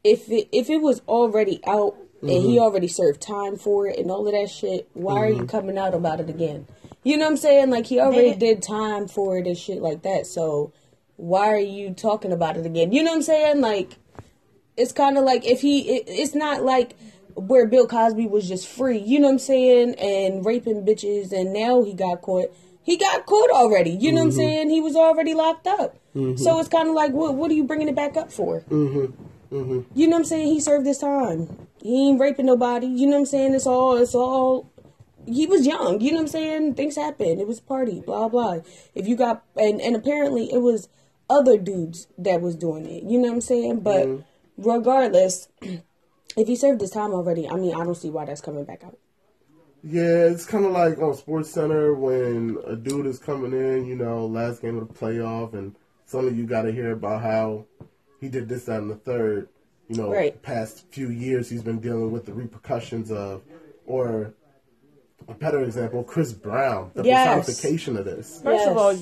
if 0.05 0.31
it 0.31 0.49
if 0.53 0.69
it 0.69 0.83
was 0.83 1.01
already 1.09 1.61
out 1.67 1.97
and 2.21 2.31
Mm-hmm. 2.31 2.49
he 2.49 2.59
already 2.59 2.89
served 2.89 3.21
time 3.21 3.57
for 3.57 3.87
it 3.87 3.99
and 3.99 4.11
all 4.11 4.27
of 4.27 4.33
that 4.33 4.51
shit, 4.51 4.89
why 4.93 5.19
are 5.19 5.31
you 5.31 5.47
coming 5.47 5.79
out 5.79 5.95
about 5.95 6.19
it 6.21 6.29
again? 6.29 6.67
You 7.05 7.17
know 7.17 7.27
what 7.27 7.33
I'm 7.33 7.37
saying? 7.37 7.71
Like 7.71 7.87
he 7.87 8.01
already 8.01 8.35
did 8.35 8.63
time 8.63 9.07
for 9.07 9.39
it 9.39 9.47
and 9.47 9.57
shit 9.57 9.81
like 9.81 10.03
that. 10.03 10.27
So 10.27 10.73
why 11.17 11.49
are 11.49 11.61
you 11.61 11.95
talking 11.95 12.33
about 12.33 12.57
it 12.57 12.67
again? 12.67 12.93
You 12.93 13.03
know 13.05 13.13
what 13.13 13.17
I'm 13.19 13.23
saying? 13.23 13.61
Like 13.61 13.97
it's 14.79 14.93
kind 14.93 15.19
of 15.19 15.25
like 15.25 15.45
if 15.45 15.61
he 15.61 15.97
it, 15.97 16.05
it's 16.07 16.35
not 16.35 16.63
like 16.63 16.97
where 17.35 17.67
Bill 17.67 17.87
Cosby 17.87 18.27
was 18.27 18.49
just 18.49 18.67
free, 18.67 18.99
you 18.99 19.21
know 19.21 19.27
what 19.27 19.35
I'm 19.35 19.39
saying, 19.39 19.95
and 19.97 20.45
raping 20.45 20.85
bitches 20.85 21.33
and 21.33 21.53
now 21.53 21.83
he 21.83 21.95
got 21.95 22.23
caught. 22.23 22.53
He 22.83 22.97
got 22.97 23.27
caught 23.27 23.51
already. 23.51 23.91
You 23.91 24.13
know 24.13 24.21
what 24.21 24.25
I'm 24.25 24.31
mm-hmm. 24.31 24.39
saying? 24.39 24.71
He 24.71 24.81
was 24.81 24.97
already 24.97 25.35
locked 25.35 25.67
up. 25.67 25.99
Mm-hmm. 26.17 26.37
So 26.37 26.59
it's 26.59 26.71
kind 26.71 26.89
of 26.89 26.95
like 26.95 27.13
what 27.13 27.35
what 27.35 27.51
are 27.51 27.55
you 27.55 27.65
bringing 27.65 27.89
it 27.89 27.95
back 27.95 28.17
up 28.17 28.33
for? 28.33 28.63
Mm-hmm. 28.63 29.81
You 29.95 30.07
know 30.07 30.17
what 30.17 30.21
I'm 30.21 30.25
saying? 30.25 30.49
He 30.49 30.61
served 30.61 30.87
his 30.87 30.99
time. 30.99 31.67
He 31.83 32.09
ain't 32.09 32.21
raping 32.21 32.47
nobody. 32.47 32.87
You 32.87 33.07
know 33.07 33.13
what 33.13 33.19
I'm 33.21 33.27
saying? 33.27 33.55
It's 33.55 33.67
all 33.67 33.97
it's 33.97 34.15
all 34.15 34.71
he 35.27 35.47
was 35.47 35.67
young, 35.67 36.01
you 36.01 36.11
know 36.11 36.19
what 36.19 36.23
I'm 36.23 36.29
saying? 36.29 36.75
Things 36.75 36.97
happen. 36.97 37.39
It 37.39 37.47
was 37.47 37.61
party, 37.61 38.01
blah 38.01 38.29
blah. 38.29 38.59
If 38.95 39.07
you 39.07 39.17
got 39.17 39.45
and 39.57 39.81
and 39.81 39.95
apparently 39.95 40.53
it 40.53 40.59
was 40.59 40.89
other 41.31 41.59
dudes 41.59 42.09
that 42.17 42.41
was 42.41 42.57
doing 42.57 42.87
it. 42.87 43.05
You 43.05 43.19
know 43.19 43.29
what 43.29 43.35
I'm 43.35 43.41
saying? 43.41 43.81
But 43.81 44.09
regardless, 44.59 45.49
if 46.37 46.47
he 46.47 46.57
served 46.57 46.81
his 46.81 46.91
time 46.91 47.13
already, 47.13 47.49
I 47.49 47.55
mean, 47.55 47.75
I 47.75 47.85
don't 47.85 47.95
see 47.95 48.11
why 48.11 48.27
that's 48.27 48.41
coming 48.43 48.65
back 48.65 48.85
out. 48.85 48.99
Yeah, 49.85 50.25
it's 50.27 50.45
kind 50.45 50.65
of 50.65 50.73
like 50.73 50.99
on 50.99 51.15
Sports 51.15 51.51
Center 51.51 51.95
when 51.95 52.59
a 52.67 52.75
dude 52.77 53.07
is 53.07 53.19
coming 53.19 53.53
in, 53.53 53.87
you 53.87 53.95
know, 53.95 54.27
last 54.27 54.61
game 54.61 54.77
of 54.77 54.89
the 54.89 54.93
playoff, 54.93 55.55
and 55.55 55.75
suddenly 56.05 56.35
you 56.37 56.47
got 56.47 56.63
to 56.63 56.73
hear 56.73 56.91
about 56.91 57.23
how 57.23 57.67
he 58.21 58.29
did 58.29 58.49
this, 58.49 58.65
that, 58.65 58.81
and 58.81 58.91
the 58.91 58.97
third. 58.97 59.49
You 59.89 59.97
know, 59.97 60.11
Right. 60.13 60.43
past 60.43 60.85
few 60.91 61.09
years 61.09 61.49
he's 61.49 61.63
been 61.63 61.79
dealing 61.79 62.11
with 62.11 62.27
the 62.27 62.35
repercussions 62.35 63.11
of, 63.11 63.43
or 63.87 64.35
a 65.29 65.35
better 65.35 65.63
example, 65.63 66.03
Chris 66.05 66.33
Brown, 66.35 66.91
the 66.95 67.05
Yes. 67.05 67.47
personification 67.47 67.97
of 67.97 68.05
this. 68.05 68.43
First 68.43 68.67
of 68.69 68.77
all, 68.77 68.95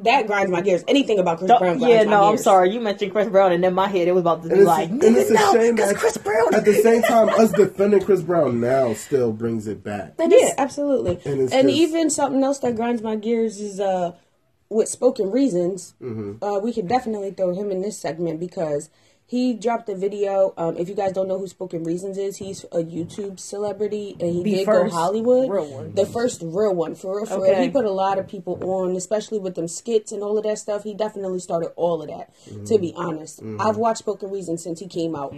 That 0.00 0.26
grinds 0.26 0.50
my 0.50 0.60
gears. 0.60 0.84
Anything 0.86 1.18
about 1.18 1.38
Chris 1.38 1.48
don't- 1.48 1.58
Brown 1.60 1.78
grinds 1.78 1.94
yeah, 1.94 2.04
my 2.04 2.10
no, 2.10 2.24
I'm 2.24 2.32
gears. 2.32 2.44
sorry. 2.44 2.70
You 2.70 2.80
mentioned 2.80 3.12
Chris 3.12 3.28
Brown, 3.28 3.52
and 3.52 3.64
in 3.64 3.72
my 3.72 3.88
head, 3.88 4.06
it 4.08 4.12
was 4.12 4.20
about 4.20 4.42
to 4.42 4.48
be 4.50 4.56
like, 4.56 4.90
and 4.90 5.02
it's 5.02 5.30
a 5.30 5.34
no, 5.34 5.52
shame 5.54 5.76
'cause 5.76 5.88
that 5.88 5.96
Chris 5.96 6.18
Brown. 6.18 6.54
at 6.54 6.64
the 6.66 6.74
same 6.82 7.00
time, 7.02 7.28
us 7.30 7.50
defending 7.52 8.00
Chris 8.02 8.20
Brown 8.22 8.60
now 8.60 8.92
still 8.92 9.32
brings 9.32 9.66
it 9.66 9.82
back. 9.82 10.12
Yeah, 10.18 10.50
absolutely. 10.58 11.18
And 11.24 11.40
And, 11.40 11.50
just- 11.68 11.80
even 11.80 12.10
something 12.10 12.44
else 12.44 12.58
that 12.58 12.76
grinds 12.76 13.00
my 13.02 13.16
gears 13.16 13.58
is 13.60 13.80
uh 13.80 14.12
with 14.68 14.88
spoken 14.88 15.30
reasons. 15.30 15.94
Mm-hmm. 16.02 16.42
Uh, 16.44 16.58
we 16.58 16.72
could 16.72 16.88
definitely 16.88 17.30
throw 17.30 17.54
him 17.54 17.70
in 17.70 17.80
this 17.82 17.96
segment 17.96 18.40
because 18.40 18.90
he 19.28 19.54
dropped 19.54 19.88
a 19.88 19.96
video. 19.96 20.54
Um, 20.56 20.76
if 20.76 20.88
you 20.88 20.94
guys 20.94 21.12
don't 21.12 21.26
know 21.26 21.38
who 21.38 21.48
Spoken 21.48 21.82
Reasons 21.82 22.16
is, 22.16 22.36
he's 22.36 22.62
a 22.64 22.78
YouTube 22.78 23.40
celebrity 23.40 24.16
and 24.20 24.30
he 24.30 24.42
The 24.44 24.50
did 24.58 24.64
first 24.64 24.92
go 24.92 24.96
Hollywood. 24.96 25.50
real 25.50 25.68
one. 25.68 25.94
The 25.94 26.06
first 26.06 26.42
real 26.42 26.74
one, 26.74 26.94
for 26.94 27.16
real, 27.16 27.26
for 27.26 27.42
real. 27.42 27.60
He 27.60 27.68
put 27.68 27.84
a 27.84 27.90
lot 27.90 28.18
of 28.18 28.28
people 28.28 28.58
on, 28.62 28.94
especially 28.94 29.40
with 29.40 29.56
them 29.56 29.66
skits 29.66 30.12
and 30.12 30.22
all 30.22 30.38
of 30.38 30.44
that 30.44 30.58
stuff. 30.58 30.84
He 30.84 30.94
definitely 30.94 31.40
started 31.40 31.72
all 31.74 32.02
of 32.02 32.08
that. 32.08 32.32
To 32.66 32.78
be 32.78 32.92
mm-hmm. 32.92 33.00
honest, 33.00 33.40
mm-hmm. 33.40 33.60
I've 33.60 33.76
watched 33.76 33.98
Spoken 33.98 34.30
Reasons 34.30 34.62
since 34.62 34.78
he 34.78 34.86
came 34.86 35.16
out, 35.16 35.34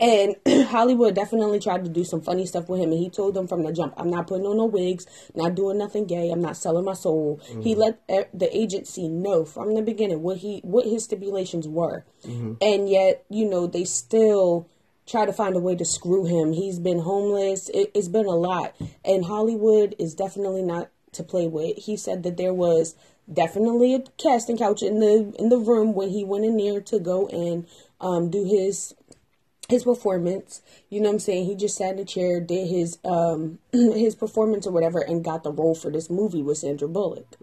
and 0.00 0.34
Hollywood 0.66 1.14
definitely 1.14 1.60
tried 1.60 1.84
to 1.84 1.90
do 1.90 2.02
some 2.02 2.20
funny 2.20 2.44
stuff 2.44 2.68
with 2.68 2.80
him. 2.80 2.90
And 2.90 2.98
he 2.98 3.08
told 3.08 3.34
them 3.34 3.46
from 3.46 3.62
the 3.62 3.72
jump, 3.72 3.94
"I'm 3.96 4.10
not 4.10 4.26
putting 4.26 4.46
on 4.46 4.56
no 4.56 4.64
wigs, 4.64 5.06
not 5.36 5.54
doing 5.54 5.78
nothing 5.78 6.06
gay. 6.06 6.30
I'm 6.30 6.42
not 6.42 6.56
selling 6.56 6.84
my 6.84 6.94
soul." 6.94 7.40
He 7.62 7.74
mm-hmm. 7.74 7.80
let 7.80 8.36
the 8.36 8.56
agency 8.56 9.06
know 9.08 9.44
from 9.44 9.74
the 9.74 9.82
beginning 9.82 10.22
what 10.22 10.38
he 10.38 10.58
what 10.64 10.86
his 10.86 11.04
stipulations 11.04 11.68
were, 11.68 12.04
and 12.24 12.88
yet 12.88 13.24
you 13.28 13.48
know 13.48 13.66
they 13.66 13.84
still 13.84 14.68
try 15.06 15.24
to 15.24 15.32
find 15.32 15.56
a 15.56 15.60
way 15.60 15.74
to 15.74 15.84
screw 15.84 16.26
him. 16.26 16.52
He's 16.52 16.78
been 16.78 17.00
homeless. 17.00 17.68
It, 17.70 17.90
it's 17.94 18.08
been 18.08 18.26
a 18.26 18.36
lot. 18.36 18.74
And 19.04 19.24
Hollywood 19.24 19.94
is 19.98 20.14
definitely 20.14 20.62
not 20.62 20.90
to 21.12 21.22
play 21.22 21.46
with. 21.46 21.78
He 21.78 21.96
said 21.96 22.22
that 22.22 22.36
there 22.36 22.52
was 22.52 22.94
definitely 23.32 23.94
a 23.94 24.00
casting 24.16 24.58
couch 24.58 24.82
in 24.82 25.00
the 25.00 25.34
in 25.38 25.48
the 25.48 25.58
room 25.58 25.94
when 25.94 26.10
he 26.10 26.24
went 26.24 26.44
in 26.44 26.56
there 26.56 26.80
to 26.80 26.98
go 26.98 27.26
and 27.28 27.66
um, 28.00 28.30
do 28.30 28.44
his 28.44 28.94
his 29.68 29.84
performance. 29.84 30.62
You 30.88 31.00
know 31.00 31.10
what 31.10 31.14
I'm 31.14 31.18
saying? 31.20 31.44
He 31.44 31.54
just 31.54 31.76
sat 31.76 31.94
in 31.94 31.98
a 31.98 32.04
chair, 32.04 32.40
did 32.40 32.68
his 32.68 32.98
um 33.04 33.58
his 33.72 34.14
performance 34.14 34.66
or 34.66 34.72
whatever, 34.72 35.00
and 35.00 35.22
got 35.22 35.42
the 35.42 35.52
role 35.52 35.74
for 35.74 35.90
this 35.90 36.08
movie 36.08 36.42
with 36.42 36.58
Sandra 36.58 36.88
Bullock. 36.88 37.36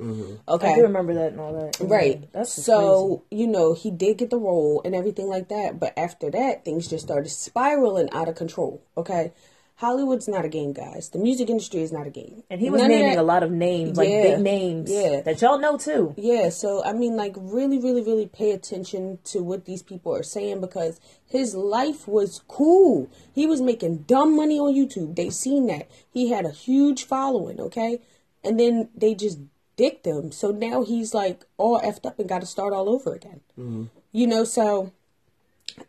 Okay, 0.48 0.74
I 0.74 0.76
do 0.76 0.82
remember 0.82 1.14
that 1.14 1.32
and 1.32 1.40
all 1.40 1.54
that. 1.54 1.78
Right. 1.80 2.28
That's 2.32 2.56
just 2.56 2.66
so, 2.66 3.24
you 3.30 3.48
know, 3.48 3.74
he 3.74 3.92
did 3.92 4.18
get 4.18 4.32
the 4.32 4.40
role 4.40 4.82
and 4.84 4.96
everything 4.96 5.28
like 5.28 5.50
that. 5.50 5.80
But 5.80 5.94
after 5.98 6.32
that, 6.32 6.66
things 6.66 6.88
just 6.88 7.06
started 7.06 7.30
spiraling 7.30 8.10
out 8.12 8.28
of 8.28 8.36
control. 8.36 8.82
Okay. 8.98 9.32
Hollywood's 9.80 10.30
not 10.30 10.46
a 10.46 10.48
game, 10.50 10.72
guys. 10.72 11.10
The 11.10 11.20
music 11.20 11.50
industry 11.50 11.82
is 11.82 11.92
not 11.92 12.08
a 12.08 12.10
game. 12.10 12.44
And 12.50 12.62
he 12.62 12.70
was 12.70 12.80
None 12.82 12.92
naming 12.92 13.10
that- 13.16 13.18
a 13.18 13.24
lot 13.24 13.44
of 13.44 13.52
names, 13.52 13.98
like 13.98 14.08
Yeah. 14.08 14.22
big 14.36 14.40
names, 14.40 14.90
Yeah. 14.90 15.20
that 15.22 15.42
y'all 15.42 15.60
know 15.60 15.76
too. 15.78 16.14
Yeah, 16.18 16.48
so 16.48 16.82
I 16.84 16.94
mean, 16.94 17.18
like, 17.18 17.36
really, 17.38 17.78
really, 17.78 18.02
really 18.02 18.26
pay 18.26 18.52
attention 18.52 19.20
to 19.26 19.44
what 19.44 19.66
these 19.66 19.84
people 19.84 20.16
are 20.16 20.24
saying 20.24 20.62
because 20.62 21.00
his 21.26 21.56
life 21.56 22.08
was 22.08 22.42
cool. 22.48 23.08
He 23.34 23.46
was 23.46 23.62
making 23.62 24.06
dumb 24.08 24.34
money 24.36 24.58
on 24.58 24.74
YouTube. 24.74 25.16
They 25.16 25.30
seen 25.30 25.66
that. 25.68 25.88
He 26.10 26.30
had 26.30 26.46
a 26.46 26.52
huge 26.52 27.04
following, 27.04 27.60
okay? 27.60 28.00
And 28.46 28.58
then 28.58 28.88
they 28.96 29.14
just 29.14 29.40
dicked 29.76 30.06
him. 30.06 30.32
So 30.32 30.52
now 30.52 30.84
he's 30.84 31.14
like 31.14 31.46
all 31.58 31.82
effed 31.82 32.06
up 32.06 32.18
and 32.18 32.30
got 32.30 32.40
to 32.40 32.48
start 32.48 32.72
all 32.72 32.88
over 32.88 33.14
again. 33.14 33.42
Mm-hmm. 33.60 33.84
You 34.14 34.28
know, 34.28 34.46
so 34.46 34.92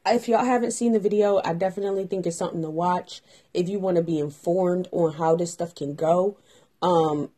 if 0.07 0.29
y'all 0.29 0.45
haven't 0.45 0.73
seen 0.73 0.93
the 0.93 0.99
video, 0.99 1.41
I 1.45 1.53
definitely 1.55 2.07
think 2.07 2.27
it's 2.27 2.37
something 2.37 2.63
to 2.63 2.71
watch. 2.71 3.23
If 3.55 3.69
you 3.69 3.79
want 3.79 3.97
to 3.97 4.03
be 4.03 4.19
informed 4.19 4.89
on 4.93 5.15
how 5.15 5.37
this 5.37 5.53
stuff 5.53 5.75
can 5.75 5.95
go, 5.95 6.39
um, 6.83 7.31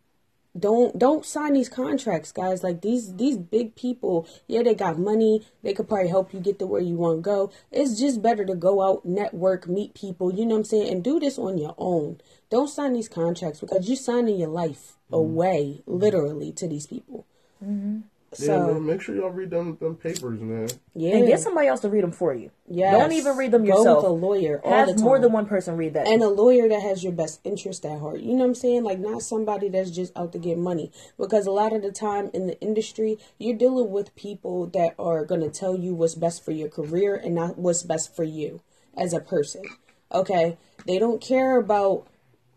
don't 0.59 0.98
don't 0.98 1.24
sign 1.24 1.53
these 1.53 1.68
contracts, 1.68 2.33
guys. 2.33 2.62
Like 2.62 2.81
these 2.81 3.14
these 3.16 3.37
big 3.37 3.77
people, 3.77 4.27
yeah, 4.46 4.62
they 4.62 4.74
got 4.74 4.98
money. 4.98 5.46
They 5.62 5.74
could 5.74 5.88
probably 5.88 6.09
help 6.09 6.33
you 6.35 6.40
get 6.40 6.59
to 6.59 6.66
where 6.66 6.81
you 6.81 6.96
want 6.96 7.18
to 7.18 7.22
go. 7.22 7.53
It's 7.70 7.98
just 7.98 8.22
better 8.22 8.44
to 8.44 8.55
go 8.55 8.83
out, 8.83 9.05
network, 9.05 9.68
meet 9.68 9.94
people. 9.94 10.33
You 10.33 10.46
know 10.46 10.55
what 10.55 10.61
I'm 10.61 10.64
saying, 10.64 10.88
and 10.90 11.05
do 11.05 11.20
this 11.20 11.38
on 11.38 11.59
your 11.59 11.74
own. 11.79 12.20
Don't 12.51 12.68
sign 12.68 12.94
these 12.94 13.09
contracts 13.09 13.61
because 13.61 13.88
you're 13.88 13.96
signing 13.96 14.38
your 14.38 14.48
life 14.48 14.96
away, 15.12 15.83
literally, 15.87 16.53
to 16.53 16.66
these 16.66 16.87
people. 16.87 17.27
Yeah, 17.61 17.98
So 18.46 18.74
man, 18.74 18.87
make 18.87 19.03
sure 19.03 19.16
y'all 19.16 19.31
read 19.31 19.51
them 19.51 19.77
them 19.81 19.96
papers, 19.96 20.40
man. 20.40 20.68
yeah, 20.94 21.16
And 21.16 21.27
get 21.27 21.40
somebody 21.40 21.66
else 21.66 21.81
to 21.81 21.88
read 21.88 22.05
them 22.05 22.12
for 22.12 22.33
you. 22.33 22.51
Yes. 22.68 22.92
Don't 22.92 23.12
even 23.12 23.37
read 23.37 23.51
them 23.51 23.64
yourself. 23.64 23.85
Go 23.85 23.90
yourself. 23.90 24.05
with 24.05 24.22
a 24.22 24.27
lawyer 24.27 24.61
all 24.62 24.72
Have 24.72 24.87
the 24.87 24.94
time. 24.94 25.03
more 25.03 25.18
than 25.18 25.33
one 25.33 25.46
person 25.46 25.77
read 25.77 25.94
that. 25.94 26.07
and 26.07 26.22
a 26.22 26.29
lawyer 26.29 26.68
that 26.68 26.81
has 26.81 27.03
your 27.03 27.12
best 27.12 27.40
interest 27.42 27.85
at 27.85 27.98
heart. 27.98 28.20
You 28.20 28.35
know 28.35 28.40
what 28.40 28.46
I'm 28.46 28.55
saying? 28.55 28.85
Like 28.85 29.01
not 29.01 29.22
somebody 29.22 29.68
that's 29.68 29.90
just 29.90 30.16
out 30.16 30.33
to 30.33 30.38
get 30.38 30.57
money. 30.57 30.92
Because 31.18 31.46
a 31.46 31.51
lot 31.51 31.72
of 31.72 31.83
the 31.83 31.90
time 31.90 32.31
in 32.33 32.46
the 32.46 32.61
industry, 32.61 33.18
you're 33.38 33.57
dealing 33.57 33.90
with 33.90 34.14
people 34.14 34.66
that 34.68 34.94
are 34.98 35.24
going 35.24 35.40
to 35.40 35.51
tell 35.51 35.77
you 35.77 35.94
what's 35.94 36.14
best 36.14 36.44
for 36.44 36.53
your 36.53 36.68
career 36.68 37.16
and 37.16 37.35
not 37.35 37.59
what's 37.59 37.83
best 37.83 38.14
for 38.14 38.24
you 38.24 38.61
as 38.96 39.12
a 39.12 39.20
person. 39.20 39.64
Okay? 40.12 40.57
They 40.87 41.01
don't 41.01 41.20
care 41.20 41.59
about 41.59 42.07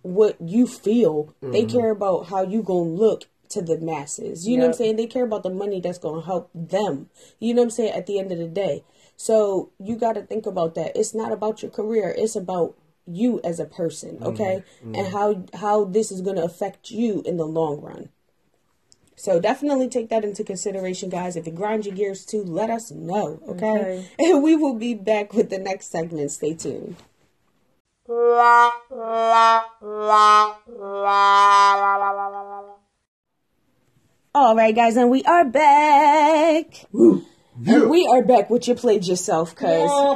what 0.04 0.38
you 0.40 0.68
feel. 0.68 1.34
They 1.42 1.64
mm-hmm. 1.64 1.78
care 1.78 1.90
about 1.92 2.28
how 2.28 2.44
you 2.44 2.62
going 2.62 2.96
to 2.96 3.02
look 3.04 3.24
to 3.52 3.62
the 3.62 3.80
masses. 3.80 4.48
You 4.48 4.58
know 4.58 4.64
what 4.64 4.72
I'm 4.72 4.78
saying? 4.78 4.96
They 4.96 5.08
care 5.08 5.26
about 5.26 5.44
the 5.44 5.50
money 5.50 5.80
that's 5.80 5.98
going 5.98 6.22
to 6.22 6.26
help 6.26 6.50
them. 6.54 7.10
You 7.40 7.54
know 7.54 7.62
what 7.62 7.68
I'm 7.68 7.72
saying? 7.72 7.94
At 7.94 8.08
the 8.08 8.20
end 8.20 8.32
of 8.32 8.38
the 8.38 8.48
day. 8.48 8.84
So 9.16 9.72
you 9.80 9.96
got 9.96 10.14
to 10.14 10.24
think 10.24 10.46
about 10.46 10.76
that. 10.76 10.96
It's 10.96 11.14
not 11.14 11.32
about 11.32 11.62
your 11.62 11.72
career. 11.72 12.14
It's 12.18 12.36
about 12.36 12.76
you 13.06 13.40
as 13.44 13.60
a 13.60 13.66
person, 13.66 14.16
mm-hmm. 14.16 14.28
okay? 14.28 14.64
Mm-hmm. 14.84 14.96
And 14.96 15.08
how 15.08 15.46
how 15.60 15.86
this 15.86 16.12
is 16.12 16.22
going 16.22 16.38
to 16.38 16.44
affect 16.44 16.92
you 16.92 17.22
in 17.26 17.38
the 17.38 17.46
long 17.46 17.82
run. 17.82 18.10
So 19.16 19.40
definitely 19.40 19.88
take 19.88 20.10
that 20.10 20.24
into 20.24 20.44
consideration, 20.44 21.10
guys. 21.10 21.36
If 21.36 21.46
it 21.46 21.54
grinds 21.54 21.86
your 21.86 21.96
gears 21.96 22.26
too, 22.26 22.44
let 22.44 22.72
us 22.72 22.90
know, 22.90 23.40
okay? 23.48 24.08
And 24.20 24.42
we 24.42 24.56
will 24.56 24.74
be 24.74 24.96
back 24.96 25.34
with 25.34 25.52
the 25.52 25.60
next 25.60 25.92
segment. 25.92 26.32
Stay 26.32 26.56
tuned. 26.56 26.96
All 34.34 34.56
right, 34.56 34.74
guys, 34.74 34.96
and 34.96 35.12
we 35.12 35.24
are 35.24 35.44
back. 35.44 36.86
And 37.68 37.90
we 37.90 38.08
are 38.08 38.24
back 38.24 38.50
with 38.50 38.68
you 38.68 38.76
played 38.76 39.06
yourself, 39.06 39.56
cause 39.56 39.68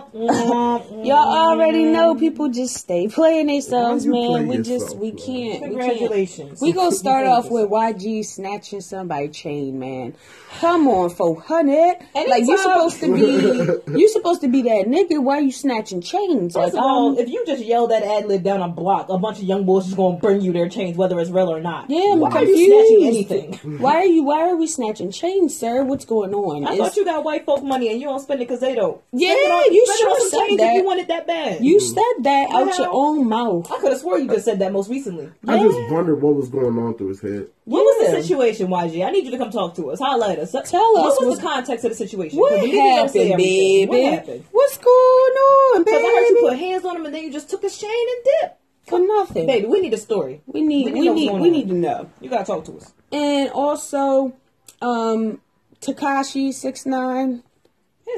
y'all 0.14 1.14
already 1.14 1.86
know 1.86 2.16
people 2.16 2.50
just 2.50 2.76
stay 2.76 3.08
playing 3.08 3.48
themselves, 3.48 4.06
man. 4.06 4.28
play 4.28 4.46
We 4.46 4.58
just 4.58 4.70
yourself, 4.70 4.96
we 5.00 5.12
man? 5.12 5.18
can't. 5.18 5.28
We 5.28 5.40
can't. 5.60 5.64
Congratulations. 5.64 6.62
We 6.62 6.72
gonna 6.72 6.92
start 6.96 7.28
off 7.28 7.50
with 7.52 7.70
YG 7.70 8.26
snatching 8.26 8.82
somebody 8.82 9.30
chain, 9.30 9.78
man. 9.80 10.16
Come 10.60 10.88
on, 10.88 11.10
four 11.10 11.40
hundred. 11.42 11.98
Like 12.16 12.44
you 12.46 12.54
Anytime- 12.56 12.58
supposed 12.58 13.00
to 13.02 13.14
be, 13.14 13.92
you 14.00 14.10
supposed 14.10 14.42
to 14.42 14.48
be 14.48 14.62
that 14.64 14.86
nigga. 14.88 15.22
Why 15.22 15.40
you 15.40 15.52
snatching 15.52 16.02
chains? 16.02 16.54
First 16.54 16.74
Like, 16.74 16.74
of 16.74 16.80
all, 16.80 17.10
um, 17.10 17.18
if 17.18 17.30
you 17.30 17.46
just 17.46 17.64
yell 17.64 17.88
that 17.88 18.04
ad 18.04 18.28
lib 18.28 18.44
down 18.44 18.62
a 18.62 18.70
block, 18.70 19.10
a 19.10 19.18
bunch 19.18 19.38
of 19.40 19.44
young 19.44 19.66
boys 19.66 19.88
is 19.88 19.94
going 19.94 20.16
to 20.16 20.22
bring 20.22 20.42
you 20.42 20.54
their 20.54 20.70
chains, 20.70 20.96
whether 20.98 21.20
it's 21.20 21.30
real 21.30 21.52
or 21.54 21.60
not. 21.62 21.90
yeah, 21.90 22.16
Why 22.16 22.32
confused. 22.32 22.58
are 22.60 22.64
you 22.64 23.24
snatching 23.26 23.42
anything? 23.44 23.80
Why 23.80 23.96
are 23.98 24.06
you? 24.06 24.24
Why 24.24 24.50
are 24.50 24.56
we 24.56 24.68
snatching 24.68 25.12
chains, 25.12 25.58
sir? 25.60 25.84
What's 25.84 26.06
going 26.06 26.34
on? 26.34 26.66
I 26.66 26.72
Is- 26.74 26.78
thought 26.80 26.96
you 26.96 27.04
got 27.06 27.24
white 27.36 27.46
folk 27.46 27.64
money 27.64 27.90
and 27.92 28.00
you 28.00 28.08
don't 28.08 28.20
spend 28.20 28.42
it 28.42 28.48
because 28.48 28.60
they 28.62 28.76
don't. 28.76 29.02
Yeah, 29.12 29.34
Spend 29.34 29.52
on, 29.52 29.74
you 29.74 29.86
spend 29.86 30.00
it 30.00 30.02
sure 30.02 30.20
some 30.30 30.30
said 30.50 30.58
that. 30.60 30.70
if 30.70 30.74
you 30.76 30.84
want 30.86 31.00
it 31.02 31.08
that 31.08 31.28
bad. 31.28 31.64
You 31.64 31.80
said 31.80 32.24
that 32.24 32.48
out 32.52 32.68
Well, 32.68 32.78
your 32.78 32.90
own 32.92 33.28
mouth. 33.28 33.72
I 33.72 33.80
could 33.80 33.92
have 33.92 34.02
swore 34.02 34.18
you 34.20 34.28
just 34.28 34.46
said 34.46 34.60
that 34.60 34.72
most 34.72 34.90
recently. 34.90 35.30
I 35.48 35.60
just 35.62 35.92
wondered 35.92 36.22
what 36.22 36.36
was 36.36 36.50
going 36.50 36.78
on 36.78 36.96
through 36.98 37.10
his 37.10 37.22
head. 37.22 37.48
What 37.66 37.82
was 37.84 38.10
the 38.12 38.22
situation, 38.22 38.68
YG? 38.68 39.06
I 39.06 39.12
need 39.12 39.26
you 39.26 39.32
to 39.32 39.38
come 39.38 39.52
talk 39.52 39.76
to 39.76 39.92
us. 39.92 40.00
Highlight 40.00 40.40
us. 40.40 40.52
Tell 40.52 40.64
us. 40.64 40.72
What 40.72 41.04
was 41.04 41.20
what's- 41.22 41.38
the 41.38 41.44
context 41.44 41.86
of 41.86 41.92
the 41.92 41.98
situation? 41.98 42.40
What 42.40 42.52
'Cause 42.52 42.60
the 42.62 42.66
media 42.68 42.82
don't 42.96 43.10
say 43.10 43.20
happened, 43.28 43.34
everything. 43.34 43.90
baby? 43.90 44.04
What 44.04 44.14
happened? 44.14 44.44
What's 44.52 44.78
going 44.78 44.94
on, 44.96 45.84
baby? 45.84 45.98
Because 45.98 46.04
I 46.04 46.16
heard 46.16 46.30
you 46.30 46.38
put 46.50 46.58
hands 46.58 46.86
on 46.86 46.96
him 46.98 47.06
and 47.06 47.16
then 47.16 47.24
you 47.24 47.32
just 47.32 47.50
took 47.50 47.62
his 47.64 47.78
chain 47.78 47.90
and 47.92 48.26
dipped. 48.42 48.62
For 48.88 49.00
nothing. 49.00 49.48
Baby, 49.48 49.66
we 49.66 49.82
need 49.82 49.94
a 49.96 49.98
story. 49.98 50.42
We 50.46 50.62
need, 50.62 50.86
We 50.86 50.92
need 50.92 51.00
we 51.00 51.00
to 51.00 51.06
know 51.06 51.12
what's 51.14 51.22
need, 51.22 51.42
we 51.42 51.50
need 51.50 51.68
to 51.70 51.74
know. 51.74 52.06
You 52.22 52.30
gotta 52.30 52.46
talk 52.46 52.66
to 52.66 52.78
us. 52.78 52.94
And 53.12 53.50
also, 53.50 54.34
um, 54.82 55.42
Tekashi 55.86 56.54
six 56.54 56.86
nine 56.86 57.44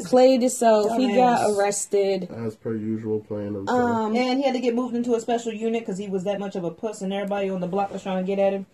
played 0.06 0.42
himself. 0.42 0.98
He 0.98 1.16
got 1.16 1.52
arrested. 1.58 2.30
As 2.32 2.56
per 2.56 2.76
usual, 2.76 3.20
playing 3.22 3.54
himself. 3.54 3.80
Um, 3.80 4.16
And 4.16 4.40
he 4.40 4.46
had 4.46 4.54
to 4.54 4.60
get 4.60 4.76
moved 4.76 4.96
into 4.96 5.16
a 5.16 5.20
special 5.22 5.54
unit 5.54 5.82
because 5.82 5.98
he 5.98 6.08
was 6.08 6.24
that 6.26 6.40
much 6.40 6.56
of 6.56 6.64
a 6.64 6.72
puss, 6.72 7.02
and 7.02 7.12
everybody 7.14 7.50
on 7.50 7.62
the 7.62 7.68
block 7.68 7.92
was 7.92 8.04
trying 8.04 8.24
to 8.24 8.28
get 8.28 8.40
at 8.40 8.54
him. 8.54 8.66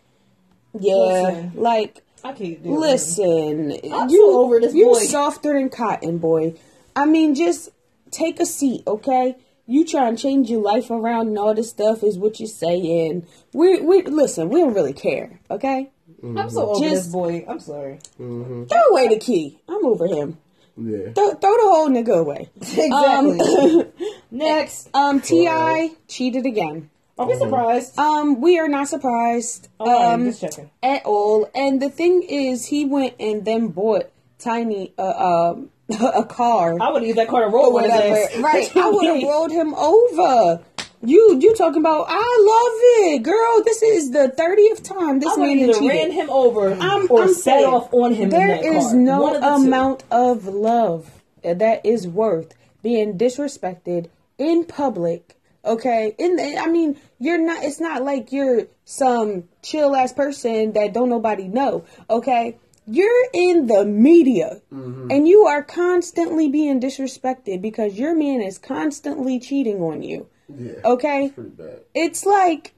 yeah, 0.80 0.94
Listen. 0.96 1.52
like 1.56 2.02
I 2.24 2.34
can't 2.34 2.64
do 2.64 2.74
it. 2.74 2.80
listen, 2.80 3.72
I'm 3.94 4.10
you 4.10 4.32
so 4.32 4.40
over 4.44 4.60
this 4.60 4.74
you 4.74 4.86
boy. 4.86 5.00
softer 5.00 5.54
than 5.54 5.70
cotton, 5.70 6.18
boy. 6.18 6.56
I 6.96 7.06
mean, 7.06 7.36
just 7.36 7.70
take 8.12 8.40
a 8.40 8.46
seat, 8.46 8.84
okay? 8.88 9.36
You 9.66 9.86
try 9.86 10.08
and 10.10 10.18
change 10.20 10.50
your 10.50 10.62
life 10.62 10.90
around 10.92 11.28
and 11.30 11.40
all 11.40 11.54
this 11.54 11.70
stuff 11.70 12.04
is 12.04 12.18
what 12.18 12.40
you're 12.40 12.48
saying. 12.48 13.26
We 13.54 13.80
we 13.82 14.02
listen. 14.04 14.50
We 14.50 14.60
don't 14.60 14.74
really 14.74 14.94
care, 14.94 15.40
okay? 15.50 15.90
I'm 16.24 16.50
so 16.50 16.70
over 16.70 16.80
Just- 16.84 17.06
this 17.06 17.08
boy. 17.14 17.46
I'm 17.48 17.60
sorry. 17.60 18.00
Mm-hmm. 18.20 18.64
Throw 18.66 18.82
away 18.92 19.08
the 19.10 19.20
key. 19.20 19.60
I'm 19.68 19.86
over 19.86 20.08
him. 20.08 20.38
yeah. 20.78 21.12
Throw, 21.14 21.32
throw 21.32 21.52
the 21.58 21.70
whole 21.74 21.90
nigga 21.90 22.20
away. 22.20 22.50
Exactly. 22.62 23.86
Next, 24.32 24.90
Um, 24.94 25.22
Ti 25.22 25.92
cheated 26.08 26.46
again. 26.46 26.90
are 27.18 27.28
we 27.28 27.36
surprised? 27.38 27.98
Um, 28.00 28.42
we 28.42 28.58
are 28.60 28.68
not 28.68 28.88
surprised 28.88 29.68
Oh, 29.80 29.86
I'm 30.14 30.22
um, 30.22 30.26
just 30.26 30.42
checking. 30.42 30.70
at 30.82 31.06
all. 31.06 31.50
And 31.54 31.82
the 31.82 31.90
thing 31.90 32.24
is, 32.24 32.66
he 32.66 32.86
went 32.86 33.16
and 33.20 33.46
then 33.46 33.68
bought 33.68 34.10
Tiny 34.40 34.94
uh, 34.98 35.52
um 35.54 35.70
a 35.90 36.26
car 36.26 36.76
I 36.82 36.90
would 36.92 37.04
use 37.04 37.16
that 37.16 37.28
car 37.30 37.42
to 37.42 37.48
roll 37.48 37.68
or 37.68 37.74
with 37.76 37.84
his 37.86 37.94
whatever. 37.94 38.42
Right, 38.42 38.76
I 38.76 38.90
would 38.90 39.06
have 39.06 39.24
rolled 39.24 39.52
him 39.52 39.74
over. 39.74 40.62
You 41.06 41.38
you 41.42 41.54
talking 41.54 41.82
about? 41.82 42.06
I 42.08 42.16
love 42.16 43.14
it, 43.14 43.24
girl. 43.24 43.62
This 43.64 43.84
is 43.84 44.12
the 44.12 44.30
thirtieth 44.30 44.84
time 44.84 45.20
this 45.20 45.34
I 45.34 45.42
man 45.42 45.60
either 45.60 45.74
cheated. 45.74 45.90
ran 45.90 46.12
him 46.12 46.30
over 46.30 46.72
mm-hmm. 46.72 46.82
I'm, 46.82 47.12
or 47.12 47.24
I'm 47.24 47.34
set 47.34 47.66
off 47.66 47.94
on 47.94 48.14
him. 48.14 48.30
There 48.30 48.56
is 48.56 48.86
car. 48.86 48.96
no 48.96 49.36
of 49.36 49.42
the 49.42 49.48
two. 49.48 49.68
amount 49.68 50.04
of 50.10 50.46
love 50.46 51.12
that 51.44 51.86
is 51.86 52.08
worth 52.08 52.54
being 52.82 53.18
disrespected 53.18 54.08
in 54.38 54.64
public. 54.64 55.38
Okay, 55.66 56.16
in 56.18 56.38
the, 56.38 56.58
I 56.58 56.68
mean, 56.68 56.98
you're 57.20 57.38
not. 57.38 57.64
It's 57.64 57.82
not 57.82 58.04
like 58.04 58.32
you're 58.32 58.68
some 58.86 59.44
chill 59.62 59.96
ass 59.98 60.14
person 60.14 60.72
that 60.74 60.94
don't 60.94 61.10
nobody 61.10 61.50
know. 61.50 61.84
Okay, 62.10 62.58
you're 62.88 63.26
in 63.34 63.68
the 63.68 63.86
media 63.86 64.62
mm-hmm. 64.74 65.08
and 65.10 65.28
you 65.28 65.46
are 65.48 65.64
constantly 65.64 66.48
being 66.50 66.80
disrespected 66.80 67.62
because 67.62 67.96
your 67.96 68.16
man 68.16 68.42
is 68.42 68.58
constantly 68.58 69.40
cheating 69.40 69.82
on 69.82 70.02
you. 70.02 70.28
Yeah. 70.58 70.74
Okay, 70.86 71.30
Pretty 71.30 71.50
bad. 71.50 71.80
it's 71.94 72.26
like 72.26 72.74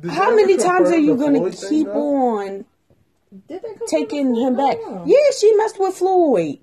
Did 0.00 0.10
how 0.10 0.34
many 0.34 0.56
times 0.56 0.90
are 0.90 0.98
you 0.98 1.16
gonna 1.16 1.38
Floyd 1.38 1.56
keep 1.68 1.88
on 1.88 2.64
Did 3.48 3.62
they 3.62 3.68
come 3.78 3.86
taking 3.88 4.34
him 4.34 4.54
the- 4.56 4.62
back? 4.62 4.76
Yeah, 5.06 5.16
she 5.38 5.54
messed 5.56 5.78
with 5.78 5.94
Floyd. 5.96 6.58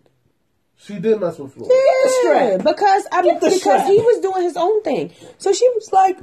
She 0.78 0.98
did 1.00 1.20
mess 1.20 1.38
with 1.38 1.54
Floyd. 1.54 1.70
the 1.70 1.76
Yeah, 1.76 2.58
strap. 2.58 2.64
because 2.64 3.08
I 3.12 3.22
mean, 3.22 3.36
because 3.36 3.60
strap. 3.62 3.86
he 3.88 3.98
was 4.00 4.20
doing 4.22 4.44
his 4.44 4.58
own 4.58 4.82
thing. 4.82 5.12
So 5.38 5.54
she 5.54 5.68
was 5.76 5.92
like, 5.94 6.18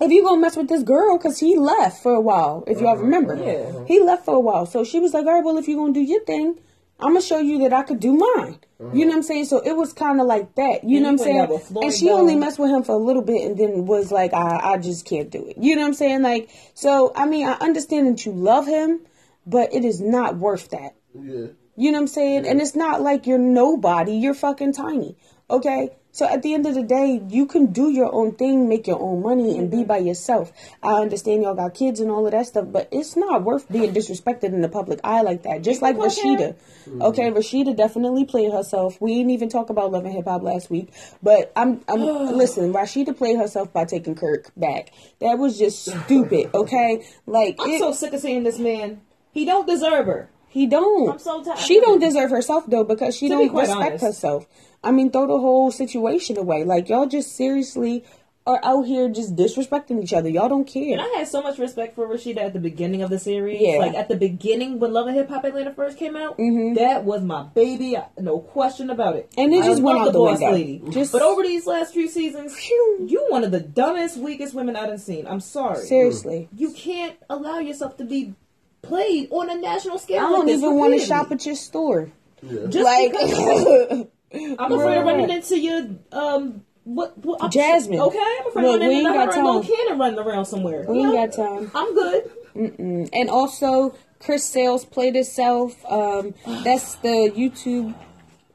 "If 0.00 0.10
you 0.10 0.24
gonna 0.24 0.40
mess 0.40 0.56
with 0.56 0.68
this 0.68 0.82
girl, 0.82 1.16
because 1.16 1.38
he 1.38 1.56
left 1.56 2.02
for 2.02 2.12
a 2.14 2.20
while, 2.20 2.64
if 2.66 2.80
y'all 2.80 2.94
uh-huh, 2.94 3.02
remember, 3.04 3.36
Yeah. 3.36 3.84
he 3.86 4.00
left 4.00 4.24
for 4.24 4.34
a 4.34 4.40
while. 4.40 4.66
So 4.66 4.82
she 4.84 4.98
was 4.98 5.14
like, 5.14 5.26
"All 5.26 5.34
right, 5.34 5.44
well, 5.44 5.58
if 5.58 5.68
you 5.68 5.76
gonna 5.76 5.92
do 5.92 6.00
your 6.00 6.24
thing, 6.24 6.58
I'm 7.02 7.08
gonna 7.08 7.22
show 7.22 7.38
you 7.38 7.58
that 7.60 7.72
I 7.72 7.82
could 7.82 8.00
do 8.00 8.14
mine. 8.14 8.58
You 8.92 9.04
know 9.04 9.10
what 9.10 9.18
I'm 9.18 9.22
saying? 9.22 9.44
So 9.44 9.60
it 9.60 9.76
was 9.76 9.92
kind 9.92 10.20
of 10.20 10.26
like 10.26 10.56
that. 10.56 10.82
You 10.82 10.96
And 10.96 11.04
know 11.04 11.12
what 11.12 11.20
I'm 11.20 11.28
you 11.28 11.34
went 11.38 11.52
out 11.52 11.62
saying? 11.62 11.84
And 11.84 11.94
she 11.94 12.10
only 12.10 12.34
messed 12.34 12.58
with 12.58 12.70
him 12.70 12.82
for 12.82 12.92
a 12.92 12.98
little 12.98 13.22
bit, 13.22 13.46
and 13.46 13.56
then 13.56 13.86
was 13.86 14.10
like, 14.10 14.34
I, 14.34 14.72
I 14.72 14.78
just 14.78 15.04
can't 15.04 15.30
do 15.30 15.46
it. 15.46 15.56
You 15.58 15.76
know 15.76 15.82
what 15.82 15.88
I'm 15.88 15.94
saying? 15.94 16.22
Like, 16.22 16.50
so 16.74 17.12
I 17.14 17.26
mean, 17.26 17.46
I 17.46 17.52
understand 17.52 18.08
that 18.08 18.26
you 18.26 18.32
love 18.32 18.66
him, 18.66 19.00
but 19.46 19.72
it 19.72 19.84
is 19.84 20.00
not 20.00 20.36
worth 20.36 20.70
that. 20.70 20.96
Yeah. 21.14 21.46
You 21.76 21.90
know 21.90 21.98
what 21.98 22.02
I'm 22.02 22.06
saying? 22.08 22.46
And 22.46 22.60
it's 22.60 22.74
not 22.74 23.00
like 23.00 23.26
you're 23.26 23.38
nobody. 23.38 24.14
You're 24.14 24.34
fucking 24.34 24.72
tiny. 24.72 25.16
Okay? 25.48 25.90
So 26.12 26.28
at 26.28 26.42
the 26.42 26.52
end 26.52 26.66
of 26.66 26.74
the 26.74 26.82
day, 26.82 27.22
you 27.28 27.46
can 27.46 27.72
do 27.72 27.90
your 27.90 28.14
own 28.14 28.32
thing, 28.32 28.68
make 28.68 28.86
your 28.86 29.00
own 29.00 29.22
money, 29.22 29.58
and 29.58 29.70
be 29.70 29.78
mm-hmm. 29.78 29.86
by 29.86 29.98
yourself. 29.98 30.52
I 30.82 31.00
understand 31.00 31.42
y'all 31.42 31.54
got 31.54 31.72
kids 31.72 32.00
and 32.00 32.10
all 32.10 32.26
of 32.26 32.32
that 32.32 32.46
stuff, 32.46 32.66
but 32.70 32.88
it's 32.92 33.16
not 33.16 33.42
worth 33.42 33.70
being 33.72 33.94
disrespected 33.94 34.44
in 34.44 34.60
the 34.60 34.68
public 34.68 35.00
eye 35.02 35.22
like 35.22 35.42
that. 35.44 35.62
Just 35.62 35.80
like 35.80 35.96
Rasheeda. 35.96 36.54
Okay, 37.00 37.30
mm-hmm. 37.30 37.36
Rasheeda 37.36 37.74
definitely 37.74 38.26
played 38.26 38.52
herself. 38.52 39.00
We 39.00 39.14
didn't 39.14 39.30
even 39.30 39.48
talk 39.48 39.70
about 39.70 39.90
Love 39.90 40.04
and 40.04 40.12
Hip 40.14 40.26
Hop 40.26 40.42
last 40.42 40.68
week, 40.70 40.92
but 41.22 41.50
I'm, 41.56 41.80
I'm 41.88 42.00
listen. 42.36 42.74
Rasheeda 42.74 43.16
played 43.16 43.38
herself 43.38 43.72
by 43.72 43.86
taking 43.86 44.14
Kirk 44.14 44.50
back. 44.54 44.92
That 45.20 45.38
was 45.38 45.58
just 45.58 45.82
stupid. 45.84 46.50
Okay, 46.62 47.04
like 47.26 47.56
I'm 47.58 47.70
it- 47.70 47.80
so 47.80 47.92
sick 47.92 48.12
of 48.12 48.20
seeing 48.20 48.42
this 48.42 48.58
man. 48.58 49.00
He 49.32 49.44
don't 49.44 49.66
deserve 49.66 50.06
her. 50.06 50.28
He 50.52 50.66
don't. 50.66 51.12
I'm 51.12 51.18
so 51.18 51.42
tired. 51.42 51.58
She 51.58 51.80
don't 51.80 51.98
deserve 51.98 52.30
herself 52.30 52.64
though 52.68 52.84
because 52.84 53.16
she 53.16 53.28
To 53.28 53.34
don't 53.34 53.54
respect 53.54 53.78
honest. 53.80 54.04
herself. 54.04 54.46
I 54.84 54.90
mean, 54.92 55.10
throw 55.10 55.26
the 55.26 55.38
whole 55.38 55.70
situation 55.70 56.36
away. 56.38 56.64
Like 56.64 56.88
y'all 56.88 57.06
just 57.06 57.34
seriously 57.34 58.04
are 58.44 58.58
out 58.64 58.82
here 58.82 59.08
just 59.08 59.36
disrespecting 59.36 60.02
each 60.02 60.12
other. 60.12 60.28
Y'all 60.28 60.48
don't 60.48 60.66
care. 60.66 60.94
And 60.94 61.00
I 61.00 61.06
had 61.18 61.28
so 61.28 61.40
much 61.42 61.58
respect 61.60 61.94
for 61.94 62.08
Rasheeda 62.08 62.38
at 62.38 62.52
the 62.52 62.58
beginning 62.58 63.00
of 63.02 63.08
the 63.08 63.20
series. 63.20 63.60
Yeah. 63.60 63.78
Like 63.78 63.94
at 63.94 64.08
the 64.08 64.16
beginning 64.16 64.80
when 64.80 64.92
Love 64.92 65.06
and 65.06 65.16
Hip 65.16 65.28
Hop 65.30 65.44
Atlanta 65.44 65.72
first 65.72 65.96
came 65.96 66.16
out, 66.16 66.36
that 66.74 67.04
was 67.04 67.22
my 67.22 67.44
baby, 67.44 67.96
no 68.18 68.40
question 68.40 68.90
about 68.90 69.14
it. 69.14 69.30
Mm-hmm. 69.30 69.40
And 69.42 69.54
it 69.54 69.62
I 69.62 69.66
just 69.68 69.80
went 69.82 70.00
out 70.00 70.12
the 70.12 70.20
window. 70.20 70.50
lady. 70.50 70.82
Just- 70.90 71.12
but 71.12 71.22
over 71.22 71.44
these 71.44 71.66
last 71.68 71.94
few 71.94 72.08
seasons, 72.08 72.52
Phew. 72.56 73.06
you 73.08 73.24
one 73.28 73.44
of 73.44 73.52
the 73.52 73.60
dumbest, 73.60 74.16
weakest 74.16 74.54
women 74.54 74.74
I've 74.74 75.00
seen. 75.00 75.28
I'm 75.28 75.38
sorry. 75.40 75.86
Seriously. 75.86 76.48
You 76.56 76.72
can't 76.72 77.16
allow 77.30 77.60
yourself 77.60 77.96
to 77.98 78.04
be 78.04 78.34
played 78.82 79.28
on 79.30 79.48
a 79.50 79.54
national 79.54 79.98
scale. 79.98 80.18
I 80.26 80.30
don't 80.30 80.46
this 80.46 80.58
even 80.58 80.76
want 80.76 80.98
to 80.98 81.06
shop 81.06 81.30
at 81.32 81.44
your 81.46 81.54
store. 81.54 82.10
Just 82.42 82.84
Like 82.84 83.12
because 83.12 84.06
I'm 84.34 84.72
afraid 84.72 84.98
of 84.98 85.04
running 85.04 85.30
into 85.30 85.58
your 85.58 85.86
um 86.12 86.64
what, 86.84 87.16
what 87.18 87.40
I'm- 87.40 87.50
Jasmine. 87.50 88.00
Okay, 88.00 88.18
I'm 88.18 88.46
afraid 88.48 88.62
Look, 88.64 88.74
of 88.74 88.80
running 88.80 88.88
we 88.88 88.96
into 88.98 89.10
ain't 89.10 89.18
her 89.20 89.26
got 89.26 89.34
and 89.36 89.44
no 89.44 89.62
cannon 89.62 89.98
running 89.98 90.18
around 90.18 90.44
somewhere. 90.46 90.84
we 90.88 90.98
You 90.98 91.04
ain't 91.04 91.14
know? 91.14 91.26
got 91.26 91.32
time. 91.60 91.70
I'm 91.74 91.94
good. 91.94 92.30
Mm-mm. 92.56 93.08
And 93.12 93.30
also, 93.30 93.94
Chris 94.18 94.44
Sails 94.44 94.84
played 94.84 95.14
itself. 95.16 95.76
Um, 95.90 96.34
that's 96.64 96.96
the 96.96 97.30
YouTube 97.34 97.94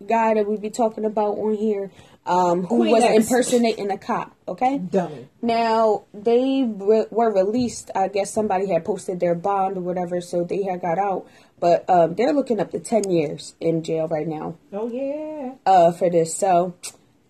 guy 0.05 0.33
that 0.33 0.45
we 0.47 0.57
be 0.57 0.69
talking 0.69 1.05
about 1.05 1.37
on 1.37 1.55
here. 1.55 1.89
Um, 2.27 2.63
who 2.65 2.79
Queen 2.79 2.91
was 2.91 3.03
X. 3.03 3.15
impersonating 3.29 3.89
a 3.91 3.97
cop. 3.97 4.35
Okay. 4.47 4.77
Dummy. 4.77 5.27
Now 5.41 6.03
they 6.13 6.63
re- 6.67 7.05
were 7.09 7.33
released. 7.33 7.89
I 7.95 8.07
guess 8.09 8.31
somebody 8.31 8.67
had 8.71 8.83
posted 8.85 9.19
their 9.19 9.35
bond 9.35 9.77
or 9.77 9.81
whatever, 9.81 10.19
so 10.21 10.43
they 10.43 10.63
had 10.63 10.81
got 10.81 10.97
out. 10.99 11.25
But 11.59 11.89
um, 11.89 12.15
they're 12.15 12.33
looking 12.33 12.59
up 12.59 12.71
to 12.71 12.79
ten 12.79 13.09
years 13.09 13.55
in 13.59 13.81
jail 13.83 14.07
right 14.07 14.27
now 14.27 14.57
Oh 14.71 14.87
yeah. 14.89 15.53
uh, 15.65 15.91
for 15.91 16.09
this. 16.09 16.35
So 16.35 16.75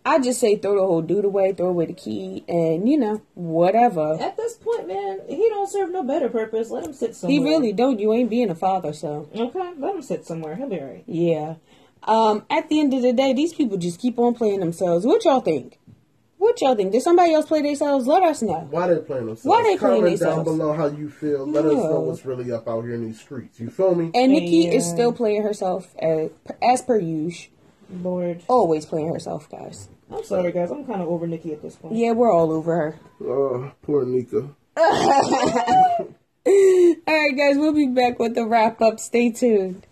I 0.06 0.20
just 0.20 0.40
say 0.40 0.56
throw 0.56 0.76
the 0.76 0.86
whole 0.86 1.02
dude 1.02 1.26
away, 1.26 1.54
throw 1.54 1.68
away 1.70 1.86
the 1.86 1.94
key, 1.94 2.44
and 2.48 2.88
you 2.90 2.98
know 2.98 3.22
whatever. 3.36 4.18
At 4.20 4.38
this 4.38 4.56
point, 4.56 4.88
man, 4.88 5.22
he 5.28 5.48
don't 5.50 5.70
serve 5.70 5.92
no 5.92 6.04
better 6.04 6.30
purpose. 6.30 6.70
Let 6.72 6.86
him 6.86 6.94
sit 6.94 7.16
somewhere. 7.16 7.40
He 7.40 7.44
really 7.44 7.74
don't. 7.74 8.00
You 8.00 8.14
ain't 8.14 8.30
being 8.30 8.50
a 8.50 8.56
father, 8.56 8.94
so 8.94 9.28
Okay, 9.36 9.72
let 9.78 9.96
him 9.96 10.02
sit 10.02 10.26
somewhere. 10.26 10.56
He'll 10.56 10.70
be 10.70 10.80
alright. 10.80 11.04
yeah. 11.08 11.56
Um, 12.08 12.46
at 12.50 12.70
the 12.70 12.80
end 12.80 12.93
of 12.93 13.02
the 13.02 13.13
day, 13.13 13.34
these 13.34 13.54
people 13.54 13.78
just 13.78 14.00
keep 14.00 14.17
on 14.17 14.34
playing 14.34 14.60
themselves. 14.60 15.06
What 15.06 15.26
y'all 15.26 15.41
think? 15.41 15.78
What 16.38 16.62
y'all 16.62 16.76
think? 16.76 16.91
Did 16.91 17.02
somebody 17.02 17.34
else 17.34 17.48
play 17.48 17.62
themselves? 17.62 18.08
Let 18.08 18.24
us 18.24 18.41
know. 18.41 18.67
Why 18.70 18.88
they 18.88 19.00
playing 19.00 19.26
themselves? 19.26 19.46
Why 19.46 19.63
they 19.63 19.78
playing 19.78 20.04
Comment 20.04 20.20
down 20.20 20.43
below 20.43 20.74
how 20.74 20.88
you 20.88 21.10
feel. 21.10 21.46
Let 21.48 21.65
us 21.65 21.74
know 21.74 22.00
what's 22.02 22.26
really 22.26 22.52
up 22.52 22.67
out 22.67 22.84
here 22.84 22.93
in 22.93 23.06
these 23.06 23.20
streets. 23.20 23.60
You 23.60 23.70
feel 23.70 23.96
me? 23.96 24.12
And 24.13 24.32
Nikki 24.32 24.67
is 24.67 24.88
still 24.88 25.12
playing 25.12 25.43
herself 25.43 25.93
as, 26.00 26.30
as 26.62 26.82
per 26.82 27.00
usual. 27.00 27.52
Lord. 27.89 28.43
Always 28.48 28.86
playing 28.86 29.12
herself, 29.12 29.50
guys. 29.50 29.89
I'm 30.12 30.24
sorry, 30.24 30.52
guys. 30.52 30.72
I'm 30.72 30.86
kind 30.86 31.02
of 31.02 31.08
over 31.08 31.28
Nikki 31.28 31.54
at 31.54 31.62
this 31.62 31.76
point. 31.76 31.96
Yeah, 31.96 32.12
we're 32.12 32.32
all 32.32 32.52
over 32.52 32.76
her. 32.76 33.00
Oh, 33.22 33.72
poor 33.82 34.06
Nika. 34.06 34.50
All 34.78 36.54
right, 37.08 37.38
guys, 37.38 37.58
we'll 37.58 37.74
be 37.74 37.88
back 37.88 38.20
with 38.20 38.36
the 38.36 38.46
wrap 38.46 38.82
up. 38.82 39.00
Stay 39.00 39.32
tuned. 39.32 39.86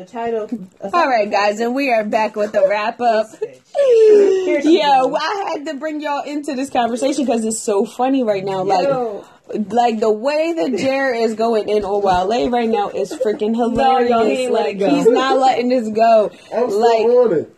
The 0.00 0.06
title. 0.06 0.48
Uh, 0.82 0.88
all 0.94 1.06
right, 1.06 1.30
guys, 1.30 1.60
and 1.60 1.74
we 1.74 1.92
are 1.92 2.04
back 2.04 2.34
with 2.34 2.52
the 2.52 2.66
wrap 2.66 2.98
up. 3.02 3.26
Yo, 4.64 5.14
I 5.14 5.52
had 5.52 5.66
to 5.66 5.74
bring 5.74 6.00
y'all 6.00 6.22
into 6.22 6.54
this 6.54 6.70
conversation 6.70 7.26
because 7.26 7.44
it's 7.44 7.58
so 7.58 7.84
funny 7.84 8.24
right 8.24 8.42
now. 8.42 8.62
Like, 8.62 8.84
Yo. 8.84 9.26
like 9.52 10.00
the 10.00 10.10
way 10.10 10.54
that 10.54 10.78
Jer 10.78 11.12
is 11.12 11.34
going 11.34 11.68
in 11.68 11.84
on 11.84 12.02
Wale 12.02 12.48
right 12.48 12.70
now 12.70 12.88
is 12.88 13.12
freaking 13.12 13.54
hilarious. 13.54 14.08
No, 14.08 14.24
he 14.24 14.48
like 14.48 14.78
he's 14.78 15.06
not 15.06 15.38
letting 15.38 15.68
this 15.68 15.90
go. 15.90 16.30
I'm 16.50 16.70
still 16.70 16.80
like 16.80 17.32
on 17.32 17.38
it. 17.38 17.56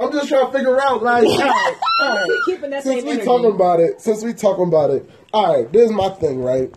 I'm 0.00 0.12
just 0.12 0.30
trying 0.30 0.46
to 0.46 0.52
figure 0.52 0.80
out, 0.80 1.02
like, 1.02 1.24
all 1.24 1.38
right, 1.38 1.76
all 2.00 2.16
right. 2.16 2.30
Keeping 2.46 2.70
that 2.70 2.84
since 2.84 3.00
same 3.00 3.04
we 3.04 3.10
energy. 3.12 3.26
talking 3.26 3.52
about 3.52 3.80
it, 3.80 4.00
since 4.00 4.24
we 4.24 4.32
talking 4.32 4.66
about 4.66 4.88
it, 4.88 5.10
all 5.34 5.58
right. 5.58 5.70
this 5.70 5.90
is 5.90 5.92
my 5.92 6.08
thing, 6.08 6.42
right? 6.42 6.72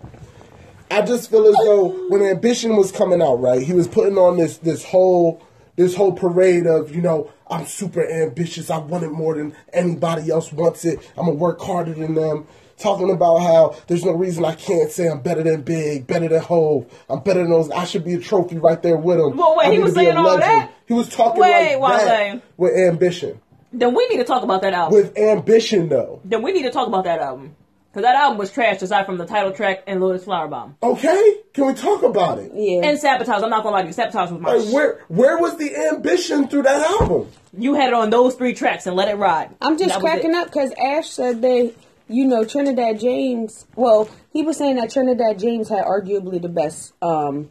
I 0.91 1.01
just 1.01 1.29
feel 1.29 1.47
as 1.47 1.55
though 1.55 2.09
when 2.09 2.21
Ambition 2.21 2.75
was 2.75 2.91
coming 2.91 3.21
out, 3.21 3.35
right, 3.41 3.61
he 3.61 3.73
was 3.73 3.87
putting 3.87 4.17
on 4.17 4.37
this 4.37 4.57
this 4.57 4.83
whole 4.83 5.41
this 5.75 5.95
whole 5.95 6.13
parade 6.13 6.67
of 6.67 6.95
you 6.95 7.01
know 7.01 7.31
I'm 7.49 7.65
super 7.65 8.07
ambitious. 8.09 8.69
I 8.69 8.77
want 8.77 9.03
it 9.03 9.11
more 9.11 9.35
than 9.35 9.55
anybody 9.73 10.31
else 10.31 10.51
wants 10.51 10.85
it. 10.85 10.99
I'm 11.17 11.25
gonna 11.25 11.37
work 11.37 11.59
harder 11.61 11.93
than 11.93 12.15
them. 12.15 12.47
Talking 12.77 13.09
about 13.09 13.37
how 13.37 13.77
there's 13.87 14.03
no 14.03 14.11
reason 14.11 14.43
I 14.43 14.53
can't 14.53 14.91
say 14.91 15.07
I'm 15.07 15.21
better 15.21 15.43
than 15.43 15.61
Big, 15.61 16.07
better 16.07 16.27
than 16.27 16.41
Hove. 16.41 16.85
I'm 17.09 17.21
better 17.21 17.39
than 17.39 17.49
those. 17.49 17.71
I 17.71 17.85
should 17.85 18.03
be 18.03 18.15
a 18.15 18.19
trophy 18.19 18.57
right 18.57 18.81
there 18.81 18.97
with 18.97 19.17
him. 19.17 19.37
Well, 19.37 19.55
wait, 19.55 19.67
I 19.67 19.71
he 19.71 19.79
was 19.79 19.93
to 19.93 19.99
be 19.99 20.05
a 20.07 20.09
saying 20.09 20.17
all 20.17 20.37
that? 20.37 20.71
He 20.85 20.93
was 20.93 21.07
talking 21.07 21.41
Wait, 21.41 21.77
like 21.77 22.01
that 22.01 22.41
with 22.57 22.73
ambition. 22.75 23.39
Then 23.71 23.93
we 23.93 24.07
need 24.07 24.17
to 24.17 24.25
talk 24.25 24.43
about 24.43 24.61
that 24.61 24.73
album. 24.73 24.99
With 24.99 25.17
ambition, 25.17 25.87
though. 25.89 26.21
then 26.25 26.41
we 26.41 26.51
need 26.51 26.63
to 26.63 26.71
talk 26.71 26.87
about 26.87 27.05
that 27.05 27.19
album. 27.19 27.55
Because 27.95 28.07
that 28.07 28.15
album 28.15 28.37
was 28.37 28.51
trash 28.51 28.81
aside 28.81 29.05
from 29.05 29.17
the 29.17 29.25
title 29.25 29.53
track 29.53 29.83
and 29.87 30.01
Lotus 30.01 30.25
Flower 30.25 30.49
Bomb. 30.49 30.75
Okay, 30.83 31.35
can 31.53 31.67
we 31.67 31.73
talk 31.73 32.03
about 32.03 32.39
it? 32.39 32.51
yeah, 32.53 32.81
And 32.83 32.99
Sabotage. 32.99 33.41
I'm 33.41 33.49
not 33.49 33.63
going 33.63 33.71
to 33.71 33.77
lie 33.77 33.81
to 33.83 33.87
you. 33.87 33.93
Sabotage 33.93 34.31
was 34.31 34.41
my 34.41 34.53
Like, 34.53 34.73
where 34.73 35.05
where 35.07 35.37
was 35.37 35.55
the 35.55 35.73
ambition 35.93 36.49
through 36.49 36.63
that 36.63 36.85
album? 36.99 37.29
You 37.57 37.75
had 37.75 37.87
it 37.87 37.93
on 37.93 38.09
those 38.09 38.35
three 38.35 38.53
tracks 38.53 38.85
and 38.85 38.97
let 38.97 39.07
it 39.07 39.15
ride. 39.15 39.55
I'm 39.61 39.77
just 39.77 39.93
That 39.93 40.01
cracking 40.01 40.35
up 40.35 40.47
because 40.47 40.73
Ash 40.73 41.09
said 41.09 41.41
they, 41.41 41.73
you 42.09 42.25
know, 42.25 42.43
Trinidad 42.43 42.99
James. 42.99 43.65
Well, 43.77 44.09
he 44.33 44.41
was 44.41 44.57
saying 44.57 44.75
that 44.75 44.91
Trinidad 44.91 45.39
James 45.39 45.69
had 45.69 45.85
arguably 45.85 46.41
the 46.41 46.49
best, 46.49 46.91
um, 47.01 47.49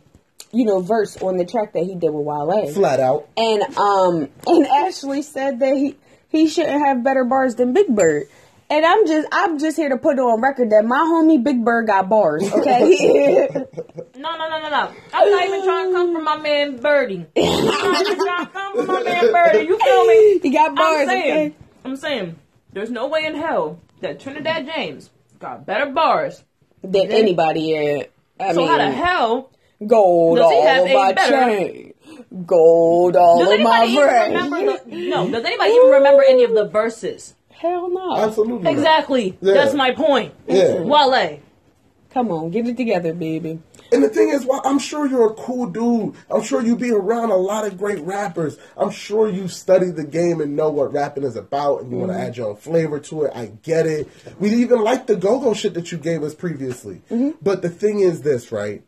you 0.52 0.66
know, 0.66 0.80
verse 0.80 1.16
on 1.22 1.38
the 1.38 1.46
track 1.46 1.72
that 1.72 1.84
he 1.84 1.94
did 1.94 2.10
with 2.10 2.22
Wale. 2.22 2.70
Flat 2.74 3.00
out. 3.00 3.30
And 3.38 3.62
um, 3.78 4.28
and 4.46 4.66
Ashley 4.84 5.22
said 5.22 5.60
that 5.60 5.74
he 5.74 5.96
he 6.28 6.48
shouldn't 6.48 6.84
have 6.84 7.02
better 7.02 7.24
bars 7.24 7.54
than 7.54 7.72
Big 7.72 7.86
Bird. 7.88 8.24
And 8.74 8.84
I'm 8.84 9.06
just 9.06 9.28
I'm 9.30 9.58
just 9.60 9.76
here 9.76 9.88
to 9.90 9.96
put 9.96 10.16
it 10.18 10.20
on 10.20 10.40
record 10.40 10.70
that 10.70 10.84
my 10.84 10.96
homie 10.96 11.40
Big 11.40 11.64
Bird 11.64 11.86
got 11.86 12.08
bars. 12.08 12.42
Okay. 12.52 13.48
No, 14.16 14.38
no, 14.38 14.48
no, 14.48 14.58
no, 14.62 14.70
no. 14.70 14.92
I'm 15.12 15.30
not 15.30 15.44
even 15.46 15.64
trying 15.64 15.90
to 15.90 15.92
come 15.92 16.14
from 16.14 16.24
my 16.24 16.38
man 16.38 16.76
Birdie. 16.78 17.26
I'm 17.36 17.64
not 17.66 18.00
even 18.00 18.16
trying 18.16 18.46
to 18.46 18.52
come 18.52 18.76
from 18.76 18.86
my 18.86 19.02
man 19.02 19.32
Birdie. 19.32 19.66
You 19.66 19.78
feel 19.78 20.06
me? 20.06 20.38
he 20.42 20.50
got 20.50 20.74
bars. 20.74 21.00
I'm 21.02 21.08
saying, 21.08 21.32
Okay. 21.32 21.56
I'm 21.84 21.96
saying, 21.96 22.36
there's 22.72 22.90
no 22.90 23.06
way 23.08 23.26
in 23.26 23.34
hell 23.34 23.80
that 24.00 24.20
Trinidad 24.20 24.66
James 24.66 25.10
got 25.40 25.66
better 25.66 25.90
bars. 25.92 26.42
Than 26.82 27.10
anybody. 27.12 27.60
Yeah. 27.60 28.04
I 28.40 28.54
So 28.54 28.60
mean, 28.60 28.68
how 28.68 28.78
the 28.78 28.90
hell 28.92 29.50
gold 29.86 30.38
Does 30.38 30.50
he 30.50 30.56
all 30.56 30.66
have 30.66 30.84
of 30.84 30.92
my 30.92 31.12
chain, 31.28 31.94
gold 32.46 33.16
all 33.16 33.40
does 33.40 33.52
of 33.52 33.60
my 33.60 33.82
anybody 33.82 34.48
brain. 34.48 34.86
The, 34.86 35.08
no, 35.10 35.30
does 35.30 35.44
anybody 35.44 35.70
even 35.70 35.90
remember 35.90 36.22
any 36.26 36.44
of 36.44 36.54
the 36.54 36.64
verses? 36.64 37.34
Hell 37.64 37.88
no. 37.88 38.16
Absolutely. 38.18 38.64
not. 38.64 38.72
Exactly. 38.72 39.38
Yeah. 39.40 39.54
That's 39.54 39.72
my 39.72 39.92
point. 39.92 40.34
Yeah. 40.46 40.80
Wale. 40.80 41.40
Come 42.10 42.30
on, 42.30 42.50
get 42.50 42.68
it 42.68 42.76
together, 42.76 43.14
baby. 43.14 43.58
And 43.90 44.04
the 44.04 44.10
thing 44.10 44.28
is, 44.28 44.44
well, 44.44 44.60
I'm 44.66 44.78
sure 44.78 45.06
you're 45.06 45.30
a 45.30 45.34
cool 45.34 45.66
dude. 45.66 46.14
I'm 46.30 46.42
sure 46.42 46.62
you 46.62 46.76
be 46.76 46.92
around 46.92 47.30
a 47.30 47.36
lot 47.36 47.66
of 47.66 47.78
great 47.78 48.00
rappers. 48.00 48.58
I'm 48.76 48.90
sure 48.90 49.30
you 49.30 49.48
study 49.48 49.90
the 49.90 50.04
game 50.04 50.42
and 50.42 50.54
know 50.54 50.68
what 50.68 50.92
rapping 50.92 51.24
is 51.24 51.36
about, 51.36 51.80
and 51.80 51.90
you 51.90 51.96
want 51.96 52.12
to 52.12 52.18
mm-hmm. 52.18 52.26
add 52.26 52.36
your 52.36 52.50
own 52.50 52.56
flavor 52.56 53.00
to 53.00 53.24
it. 53.24 53.32
I 53.34 53.46
get 53.46 53.86
it. 53.86 54.08
We 54.38 54.50
even 54.56 54.80
like 54.84 55.06
the 55.06 55.16
go-go 55.16 55.54
shit 55.54 55.74
that 55.74 55.90
you 55.90 55.96
gave 55.98 56.22
us 56.22 56.34
previously. 56.34 57.00
Mm-hmm. 57.10 57.30
But 57.40 57.62
the 57.62 57.70
thing 57.70 58.00
is, 58.00 58.20
this 58.22 58.52
right? 58.52 58.84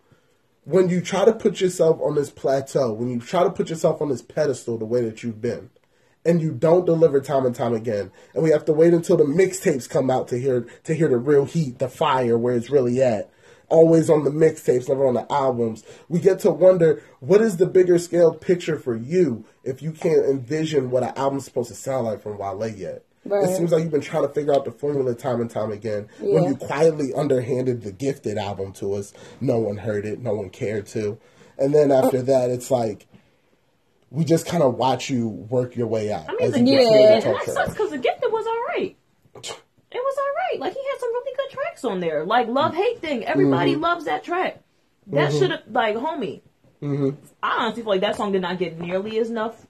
When 0.65 0.89
you 0.89 1.01
try 1.01 1.25
to 1.25 1.33
put 1.33 1.61
yourself 1.63 1.99
on 2.03 2.15
this 2.15 2.31
plateau, 2.31 2.93
when 2.93 3.09
you 3.09 3.21
try 3.21 3.43
to 3.43 3.51
put 3.51 3.71
yourself 3.71 4.03
on 4.03 4.11
this 4.11 4.23
pedestal 4.23 4.77
the 4.77 4.85
way 4.85 5.03
that 5.05 5.23
you've 5.23 5.41
been, 5.41 5.71
and 6.27 6.41
you 6.43 6.53
don't 6.53 6.85
deliver 6.85 7.21
time 7.21 7.47
and 7.47 7.55
time 7.55 7.73
again, 7.75 8.11
and 8.35 8.43
we 8.43 8.51
have 8.51 8.65
to 8.67 8.73
wait 8.73 8.93
until 8.95 9.17
the 9.17 9.25
mixtapes 9.25 9.89
come 9.89 10.11
out 10.11 10.29
to 10.29 10.39
hear 10.39 10.67
to 10.85 10.95
hear 10.95 11.09
the 11.09 11.17
real 11.19 11.45
heat, 11.45 11.79
the 11.79 11.89
fire, 11.89 12.37
where 12.37 12.55
it's 12.55 12.71
really 12.71 13.03
at. 13.03 13.31
always 13.69 14.09
on 14.09 14.23
the 14.23 14.31
mixtapes, 14.31 14.89
never 14.89 15.07
on 15.09 15.15
the 15.15 15.33
albums. 15.33 15.83
We 16.09 16.21
get 16.21 16.39
to 16.41 16.51
wonder 16.53 17.03
what 17.19 17.41
is 17.41 17.57
the 17.57 17.67
bigger 17.67 17.99
scale 17.99 18.33
picture 18.33 18.79
for 18.79 18.95
you 18.95 19.45
if 19.65 19.83
you 19.83 19.91
can't 19.91 20.25
envision 20.25 20.89
what 20.91 21.03
an 21.03 21.13
album's 21.17 21.47
supposed 21.47 21.71
to 21.71 21.75
sound 21.75 22.07
like 22.07 22.23
from 22.23 22.39
Wale 22.39 22.69
yet. 22.69 23.03
Right. 23.25 23.43
It 23.51 23.57
seems 23.57 23.73
like 23.73 23.83
you've 23.83 23.91
been 23.91 24.01
trying 24.03 24.23
to 24.23 24.33
figure 24.33 24.55
out 24.55 24.67
the 24.67 24.71
formula 24.71 25.17
time 25.17 25.41
and 25.41 25.51
time 25.51 25.73
again. 25.73 26.07
When 26.21 26.45
you 26.45 26.55
quietly 26.55 27.13
underhanded 27.13 27.83
the 27.83 27.91
Gifted 27.91 28.39
album 28.39 28.73
to 28.75 28.93
us, 28.95 29.13
no 29.41 29.59
one 29.59 29.79
heard 29.79 30.07
it, 30.07 30.21
no 30.21 30.35
one 30.35 30.51
cared 30.51 30.87
to. 30.95 31.19
And 31.59 31.75
then 31.75 31.91
Oh. 31.91 32.05
after 32.05 32.23
that, 32.23 32.51
it's 32.51 32.71
like 32.71 33.09
we 34.11 34.25
just 34.25 34.47
kind 34.47 34.63
of 34.63 34.75
watch 34.75 35.11
you 35.11 35.29
work 35.29 35.77
your 35.77 35.87
way 35.89 36.13
out. 36.13 36.25
I 36.29 36.35
mean, 36.35 36.51
the 36.53 36.61
Yeah. 36.73 37.15
and 37.15 37.23
that 37.25 37.43
sucks 37.45 37.71
because 37.71 37.91
the 37.91 37.99
gifted 37.99 38.31
was 38.33 38.47
all 38.47 38.63
right. 38.69 38.97
It 39.35 40.03
was 40.03 40.17
all 40.19 40.35
right. 40.51 40.61
Like 40.61 40.73
he 40.75 40.81
had 40.91 41.01
some 41.01 41.11
really 41.13 41.37
good 41.37 41.51
tracks 41.59 41.85
on 41.85 42.01
there. 42.01 42.25
Like 42.25 42.49
love 42.49 42.75
hate 42.75 43.01
thing. 43.01 43.25
Everybody 43.25 43.73
Mm-hmm. 43.73 43.83
loves 43.83 44.05
that 44.07 44.25
track. 44.25 44.61
That 45.09 45.33
should 45.33 45.51
have 45.53 45.63
like 45.71 45.97
homie. 45.97 46.41
Mm-hmm. 46.83 47.11
I 47.43 47.57
honestly 47.65 47.83
feel 47.83 47.91
like 47.93 48.01
that 48.03 48.17
song 48.17 48.33
did 48.33 48.43
not 48.43 48.59
get 48.59 48.79
nearly 48.79 49.19
as 49.19 49.31
enough 49.31 49.67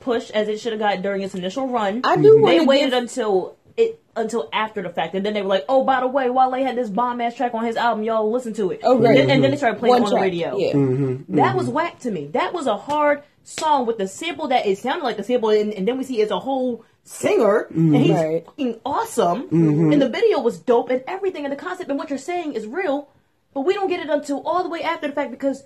push 0.00 0.30
as 0.30 0.48
it 0.48 0.58
should 0.60 0.72
have 0.72 0.80
got 0.80 1.02
during 1.02 1.22
its 1.22 1.34
initial 1.34 1.68
run. 1.68 2.00
I 2.04 2.16
do 2.16 2.42
They 2.46 2.60
waited 2.64 2.90
to 2.92 2.96
until 2.98 3.56
it 3.76 4.00
until 4.14 4.48
after 4.52 4.80
the 4.82 4.88
fact, 4.88 5.14
and 5.14 5.26
then 5.26 5.34
they 5.34 5.42
were 5.42 5.48
like, 5.48 5.66
"Oh, 5.68 5.84
by 5.84 6.00
the 6.00 6.06
way, 6.06 6.30
Wale 6.30 6.52
had 6.64 6.76
this 6.76 6.88
bomb 6.88 7.20
ass 7.20 7.34
track 7.34 7.52
on 7.52 7.64
his 7.64 7.76
album. 7.76 8.04
Y'all 8.04 8.30
listen 8.32 8.54
to 8.54 8.70
it." 8.70 8.80
Oh, 8.82 8.98
right. 8.98 9.08
And, 9.10 9.16
then- 9.18 9.30
and 9.30 9.44
then 9.44 9.50
they 9.50 9.56
started 9.58 9.78
playing 9.78 9.92
one 9.94 10.02
it 10.02 10.04
on 10.06 10.10
track. 10.12 10.20
the 10.22 10.30
radio. 10.30 10.56
Yeah. 10.56 10.72
Mm-hmm. 10.72 11.36
That 11.36 11.56
was 11.56 11.68
whack 11.68 11.98
to 12.00 12.10
me. 12.10 12.28
That 12.28 12.54
was 12.54 12.66
a 12.66 12.76
hard 12.78 13.22
song 13.46 13.86
with 13.86 13.96
the 13.98 14.08
sample 14.08 14.48
that 14.48 14.66
it 14.66 14.76
sounded 14.78 15.04
like 15.04 15.16
the 15.16 15.22
sample, 15.24 15.50
and, 15.50 15.72
and 15.72 15.86
then 15.86 15.96
we 15.96 16.04
see 16.04 16.20
it's 16.20 16.32
a 16.32 16.38
whole 16.40 16.84
singer, 17.04 17.68
and 17.70 17.94
he's 17.96 18.10
Right. 18.10 18.44
fucking 18.44 18.80
awesome. 18.84 19.44
Mm-hmm. 19.44 19.92
And 19.92 20.02
the 20.02 20.08
video 20.08 20.40
was 20.40 20.58
dope, 20.58 20.90
and 20.90 21.02
everything, 21.06 21.44
and 21.44 21.52
the 21.52 21.56
concept 21.56 21.88
and 21.88 21.98
what 21.98 22.10
you're 22.10 22.18
saying 22.18 22.54
is 22.54 22.66
real, 22.66 23.08
but 23.54 23.60
we 23.60 23.72
don't 23.72 23.88
get 23.88 24.00
it 24.00 24.10
until 24.10 24.42
all 24.46 24.62
the 24.64 24.68
way 24.68 24.82
after 24.82 25.06
the 25.06 25.12
fact 25.14 25.30
because 25.30 25.62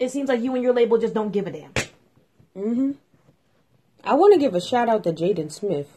it 0.00 0.10
seems 0.10 0.28
like 0.28 0.40
you 0.42 0.54
and 0.54 0.62
your 0.64 0.74
label 0.74 0.98
just 0.98 1.14
don't 1.14 1.30
give 1.32 1.46
a 1.46 1.52
damn. 1.52 1.72
I 4.04 4.14
want 4.14 4.34
to 4.34 4.40
give 4.40 4.54
a 4.54 4.60
shout 4.60 4.88
out 4.88 5.04
to 5.04 5.12
Jaden 5.12 5.50
Smith 5.50 5.88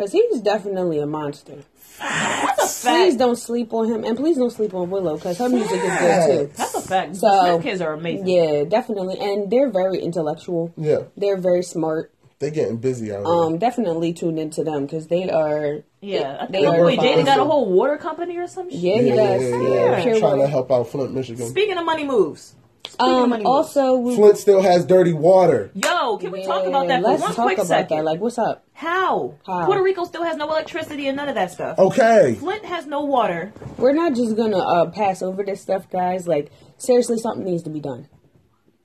because 0.00 0.12
he's 0.12 0.40
definitely 0.40 0.98
a 0.98 1.06
monster. 1.06 1.58
That's 1.98 2.86
a 2.86 2.88
Please 2.88 3.16
don't 3.16 3.36
sleep 3.36 3.74
on 3.74 3.86
him, 3.86 4.02
and 4.04 4.16
please 4.16 4.38
don't 4.38 4.50
sleep 4.50 4.72
on 4.72 4.88
Willow 4.88 5.16
because 5.16 5.36
her 5.36 5.50
music 5.50 5.78
is 5.78 5.98
good 5.98 6.26
too. 6.48 6.52
That's 6.56 6.74
a 6.74 6.80
fact. 6.80 7.16
So 7.16 7.28
Smith 7.44 7.62
kids 7.62 7.80
are 7.82 7.92
amazing. 7.92 8.26
Yeah, 8.26 8.64
definitely, 8.64 9.18
and 9.20 9.50
they're 9.50 9.68
very 9.68 10.00
intellectual. 10.00 10.72
Yeah. 10.78 11.02
they're 11.18 11.36
very 11.36 11.62
smart. 11.62 12.12
They're 12.38 12.50
getting 12.50 12.78
busy 12.78 13.12
out 13.12 13.26
here. 13.26 13.26
Um, 13.26 13.58
definitely 13.58 14.14
tune 14.14 14.38
into 14.38 14.64
them 14.64 14.86
because 14.86 15.08
they 15.08 15.28
are. 15.28 15.80
Yeah, 16.00 16.38
I 16.40 16.46
They 16.46 16.62
think 16.62 16.74
are 16.74 16.84
wait, 16.86 16.98
Jaden 16.98 17.26
got 17.26 17.38
a 17.38 17.44
whole 17.44 17.70
water 17.70 17.98
company 17.98 18.38
or 18.38 18.46
some 18.46 18.70
shit. 18.70 18.80
Yeah, 18.80 19.02
he 19.02 19.10
does. 19.10 19.42
Yeah, 19.42 20.02
pure 20.02 20.18
Trying 20.20 20.38
to 20.38 20.46
help 20.48 20.70
out 20.72 20.88
Flint, 20.88 21.12
Michigan. 21.12 21.48
Speaking 21.48 21.76
of 21.76 21.84
money 21.84 22.04
moves. 22.04 22.54
Speaking 22.86 23.14
of 23.32 23.32
Um, 23.32 23.46
also, 23.46 23.94
we, 23.96 24.16
Flint 24.16 24.36
still 24.38 24.62
has 24.62 24.84
dirty 24.84 25.12
water. 25.12 25.70
Yo, 25.74 26.16
can 26.18 26.30
we 26.32 26.44
talk 26.44 26.66
about 26.66 26.88
that 26.88 27.02
for 27.02 27.08
Let's 27.08 27.22
one 27.22 27.34
talk 27.34 27.44
quick 27.46 27.58
about 27.58 27.66
second? 27.66 27.96
that. 27.98 28.04
Like, 28.04 28.20
what's 28.20 28.38
up? 28.38 28.64
How? 28.72 29.34
How? 29.46 29.66
Puerto 29.66 29.82
Rico 29.82 30.04
still 30.04 30.24
has 30.24 30.36
no 30.36 30.48
electricity 30.48 31.06
and 31.06 31.16
none 31.16 31.28
of 31.28 31.34
that 31.34 31.50
stuff. 31.50 31.78
Okay. 31.78 32.36
Flint 32.38 32.64
has 32.64 32.86
no 32.86 33.02
water. 33.04 33.52
We're 33.78 33.92
not 33.92 34.14
just 34.14 34.36
gonna 34.36 34.58
uh, 34.58 34.90
pass 34.90 35.22
over 35.22 35.42
this 35.42 35.60
stuff, 35.60 35.88
guys. 35.90 36.26
Like, 36.26 36.50
seriously, 36.78 37.18
something 37.18 37.44
needs 37.44 37.62
to 37.64 37.70
be 37.70 37.80
done. 37.80 38.08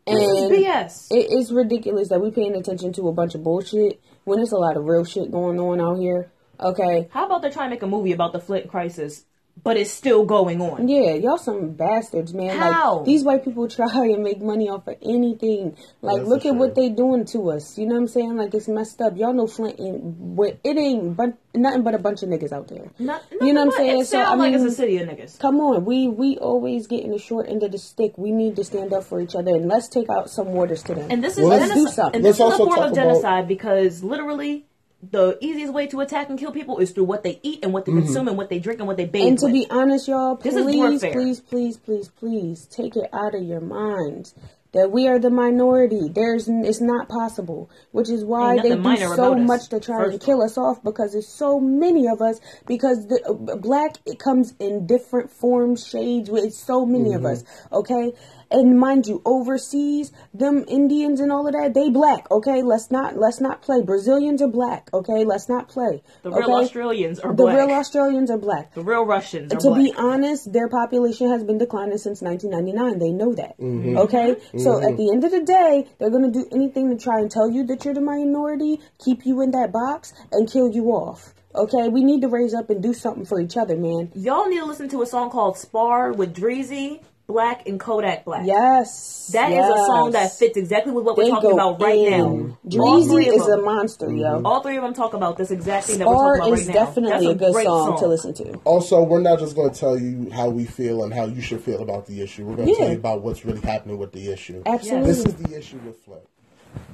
And 0.08 0.18
This 0.18 0.28
is 0.28 0.52
BS. 0.52 1.08
it 1.12 1.32
is 1.32 1.52
ridiculous 1.52 2.10
that 2.10 2.22
we're 2.22 2.32
paying 2.32 2.56
attention 2.56 2.94
to 2.94 3.08
a 3.08 3.12
bunch 3.12 3.34
of 3.34 3.44
bullshit 3.44 4.00
when 4.24 4.38
there's 4.38 4.52
a 4.52 4.58
lot 4.58 4.78
of 4.78 4.86
real 4.86 5.04
shit 5.04 5.32
going 5.32 5.60
on 5.60 5.82
out 5.82 5.98
here. 6.00 6.32
Okay. 6.60 7.08
How 7.12 7.26
about 7.26 7.42
they're 7.42 7.52
trying 7.52 7.70
to 7.70 7.76
make 7.76 7.82
a 7.84 7.88
movie 7.88 8.12
about 8.12 8.32
the 8.32 8.40
Flint 8.40 8.68
crisis, 8.70 9.26
but 9.64 9.78
it's 9.78 9.90
still 9.92 10.26
going 10.26 10.62
on? 10.62 10.88
Yeah, 10.88 11.14
y'all 11.14 11.38
some 11.38 11.72
bastards, 11.72 12.34
man. 12.34 12.58
How? 12.58 12.98
Like 12.98 13.06
these 13.06 13.24
white 13.24 13.44
people 13.44 13.68
try 13.70 13.88
and 14.08 14.24
make 14.24 14.42
money 14.42 14.70
off 14.70 14.88
of 14.88 14.96
anything. 15.02 15.76
Like 16.02 16.18
That's 16.18 16.30
look 16.30 16.42
for 16.44 16.50
at 16.50 16.56
what 16.56 16.76
they 16.76 16.90
doing 16.90 17.26
to 17.26 17.52
us. 17.52 17.78
You 17.78 17.88
know 17.88 17.96
what 17.96 18.02
I'm 18.02 18.08
saying? 18.08 18.36
Like 18.36 18.54
it's 18.54 18.68
messed 18.68 19.02
up. 19.02 19.18
Y'all 19.18 19.34
know 19.34 19.48
Flint 19.48 19.80
ain't 19.80 20.04
what 20.04 20.60
it 20.64 20.78
ain't 20.78 21.16
but 21.16 21.38
nothing 21.54 21.84
but 21.84 21.96
a 21.96 22.00
bunch 22.00 22.22
of 22.22 22.30
niggas 22.30 22.52
out 22.52 22.68
there. 22.68 22.92
Not, 23.00 23.24
you 23.42 23.54
know 23.54 23.66
what 23.66 23.74
I'm 23.76 23.78
saying? 23.80 24.02
It 24.02 24.08
sounds 24.08 24.40
like 24.40 24.54
it's 24.54 24.64
a 24.64 24.72
city 24.72 24.98
of 24.98 25.08
niggas. 25.10 25.40
Come 25.40 25.60
on, 25.62 25.86
we 25.86 26.08
we 26.08 26.38
always 26.38 26.88
getting 26.88 27.12
the 27.12 27.18
short 27.20 27.48
end 27.50 27.64
of 27.64 27.72
the 27.72 27.78
stick. 27.80 28.18
We 28.18 28.32
need 28.32 28.56
to 28.58 28.64
stand 28.64 28.94
up 28.94 29.06
for 29.06 29.20
each 29.22 29.36
other 29.36 29.56
and 29.56 29.68
let's 29.68 29.88
take 29.88 30.10
out 30.10 30.30
some 30.30 30.48
waters 30.50 30.84
to 30.84 30.96
them. 30.96 31.08
And 31.10 31.24
this 31.24 31.38
is 31.38 31.46
Well, 31.48 31.58
let's 31.58 31.70
do 31.70 31.76
genocide. 31.76 31.96
something. 31.96 32.16
And 32.18 32.26
this 32.26 32.40
Let's 32.40 32.54
is 32.54 32.60
a 32.60 32.64
also 32.64 32.66
form 32.66 32.70
talk 32.76 32.86
of 32.88 32.92
about- 32.92 33.04
genocide 33.04 33.48
because 33.48 34.04
literally 34.04 34.66
the 35.04 35.38
easiest 35.42 35.74
way 35.74 35.88
to 35.88 36.00
attack 36.00 36.30
and 36.30 36.40
kill 36.40 36.52
people 36.52 36.80
is 36.80 36.92
through 36.92 37.04
what 37.04 37.24
they 37.24 37.40
eat 37.44 37.60
and 37.64 37.74
what 37.74 37.86
they 37.86 37.92
consume 37.92 38.28
and 38.28 38.38
what 38.38 38.50
they 38.50 38.60
drink 38.60 38.80
and 38.80 38.88
what 38.88 38.98
they 38.98 39.06
bathe 39.06 39.28
And 39.28 39.38
to 39.40 39.46
with. 39.46 39.54
be 39.54 39.68
honest, 39.70 40.08
y'all, 40.08 40.36
This 40.36 40.56
is 40.56 40.64
please, 40.64 40.78
warfare. 40.78 41.12
please, 41.14 41.40
please, 41.42 41.78
please, 41.78 42.08
please 42.10 42.66
take 42.68 42.96
it 42.96 43.10
out 43.14 43.36
of 43.36 43.44
your 43.44 43.62
minds 43.62 44.34
that 44.76 44.92
we 44.92 45.08
are 45.08 45.18
the 45.20 45.30
minority. 45.30 46.10
There's, 46.14 46.50
it's 46.50 46.82
not 46.82 47.08
possible, 47.08 47.70
which 47.92 48.10
is 48.10 48.26
why 48.26 48.58
they 48.58 48.76
do 48.76 48.98
so 49.16 49.34
much 49.36 49.70
to 49.70 49.80
try 49.80 50.12
to 50.12 50.20
kill 50.20 50.44
us 50.44 50.58
off 50.58 50.84
because 50.84 51.14
there's 51.14 51.30
so 51.30 51.62
many 51.62 52.08
of 52.08 52.22
us. 52.22 52.42
Because 52.68 53.08
the 53.08 53.24
uh, 53.26 53.56
black 53.56 53.96
it 54.06 54.20
comes 54.20 54.54
in 54.60 54.86
different 54.86 55.32
forms, 55.32 55.88
shades. 55.88 56.30
It's 56.34 56.58
so 56.58 56.86
many 56.86 57.14
of 57.14 57.24
us. 57.24 57.46
Okay, 57.72 58.12
and 58.52 58.80
mind 58.80 59.08
you, 59.08 59.22
overseas, 59.26 60.12
them 60.34 60.66
Indians 60.68 61.20
and 61.20 61.32
all 61.32 61.48
of 61.48 61.54
that, 61.54 61.74
they 61.74 61.90
black. 61.90 62.30
Okay, 62.32 62.62
let's 62.62 62.92
not 62.92 63.18
let's 63.18 63.42
not 63.42 63.62
play. 63.62 63.82
Brazilians 63.82 64.42
are 64.42 64.48
black. 64.48 64.90
Okay, 64.94 65.26
let's 65.26 65.50
not 65.50 65.68
play. 65.68 66.02
the 66.24 66.32
real 66.32 66.44
okay? 66.44 66.66
Australians 66.66 67.20
are 67.20 67.34
The 67.34 67.44
black. 67.44 67.58
real 67.58 67.72
Australians 67.72 68.32
are 68.32 68.38
black 68.38 68.74
the 68.74 68.84
real 68.84 69.06
Russians 69.06 69.54
are 69.54 69.58
to 69.58 69.70
black. 69.70 69.82
be 69.82 69.94
honest, 69.98 70.52
their 70.52 70.68
population 70.68 71.30
has 71.30 71.44
been 71.44 71.58
declining 71.58 71.98
since 71.98 72.22
1999. 72.22 73.00
They 73.00 73.12
know 73.12 73.34
that. 73.34 73.60
Mm-hmm. 73.60 73.98
Okay? 73.98 74.36
So 74.58 74.78
at 74.82 74.98
the 74.98 75.12
end 75.12 75.24
of 75.24 75.32
the 75.32 75.44
day, 75.44 75.88
they're 76.00 76.10
going 76.10 76.32
to 76.32 76.40
do 76.40 76.46
anything 76.52 76.90
to 76.90 77.02
try 77.02 77.20
and 77.20 77.32
tell 77.32 77.50
you 77.50 77.66
that 77.68 77.86
you're 77.86 77.94
the 77.94 78.02
minority, 78.02 78.80
keep 79.04 79.26
you 79.26 79.42
in 79.42 79.52
that 79.52 79.72
box, 79.72 80.14
and 80.32 80.50
kill 80.50 80.72
you 80.72 80.88
off. 80.88 81.34
Okay? 81.54 81.88
We 81.90 82.04
need 82.04 82.22
to 82.22 82.28
raise 82.28 82.54
up 82.54 82.70
and 82.70 82.82
do 82.82 82.94
something 82.94 83.26
for 83.26 83.40
each 83.40 83.58
other, 83.58 83.78
man. 83.78 84.12
Y'all 84.16 84.48
need 84.48 84.60
to 84.60 84.66
listen 84.66 84.90
to 84.90 85.02
a 85.02 85.06
song 85.06 85.30
called 85.30 85.58
Spar 85.58 86.12
with 86.14 86.36
Dreezy, 86.36 87.02
Black, 87.28 87.68
and 87.68 87.80
Kodak 87.80 88.24
Black. 88.24 88.46
Yes. 88.46 89.30
That 89.34 89.50
is 89.52 89.56
yes. 89.58 89.72
a 89.72 89.86
song 89.88 90.12
that 90.12 90.32
fits 90.32 90.56
exactly 90.58 90.92
with 90.92 91.06
what 91.06 91.18
we're 91.18 91.30
talking 91.30 91.54
about 91.54 91.82
right 91.82 91.98
in. 91.98 92.10
now. 92.10 92.80
All 92.80 93.02
Dreezy 93.02 93.28
of 93.30 93.34
is 93.34 93.48
a 93.48 93.58
monster, 93.62 94.12
yo. 94.14 94.36
Mm-hmm. 94.36 94.46
All 94.46 94.62
three 94.62 94.78
of 94.78 94.84
them 94.84 94.94
talk 94.94 95.14
about 95.16 95.36
this 95.38 95.50
exact 95.50 95.88
thing 95.88 95.98
that 96.00 96.08
we're 96.08 96.38
talking 96.38 96.54
about 96.54 96.60
is 96.60 96.68
right 96.68 96.76
now. 96.76 96.86
definitely 96.86 97.28
That's 97.28 97.36
a 97.36 97.46
good 97.46 97.54
great 97.54 97.66
song, 97.66 97.98
to 98.00 98.08
listen 98.08 98.34
to. 98.36 98.54
Also, 98.64 99.02
we're 99.02 99.22
not 99.22 99.40
just 99.40 99.56
going 99.56 99.72
to 99.72 99.80
tell 99.80 99.98
you 100.00 100.30
how 100.32 100.50
we 100.50 100.66
feel 100.66 101.04
and 101.04 101.12
how 101.12 101.26
you 101.26 101.42
should 101.42 101.62
feel 101.62 101.82
about 101.82 102.06
the 102.06 102.22
issue. 102.22 102.46
We're 102.46 102.58
going 102.58 102.68
to 102.68 102.74
Yeah. 102.74 102.80
tell 102.80 102.90
you 102.92 102.98
about 103.00 103.22
what's 103.24 103.44
really 103.44 103.62
happening 103.62 103.98
with 103.98 104.12
the 104.12 104.32
issue. 104.32 104.62
Absolutely. 104.66 105.08
This 105.08 105.26
is 105.26 105.34
the 105.34 105.58
issue 105.58 105.80
with 105.84 105.98
Flint. 106.06 106.22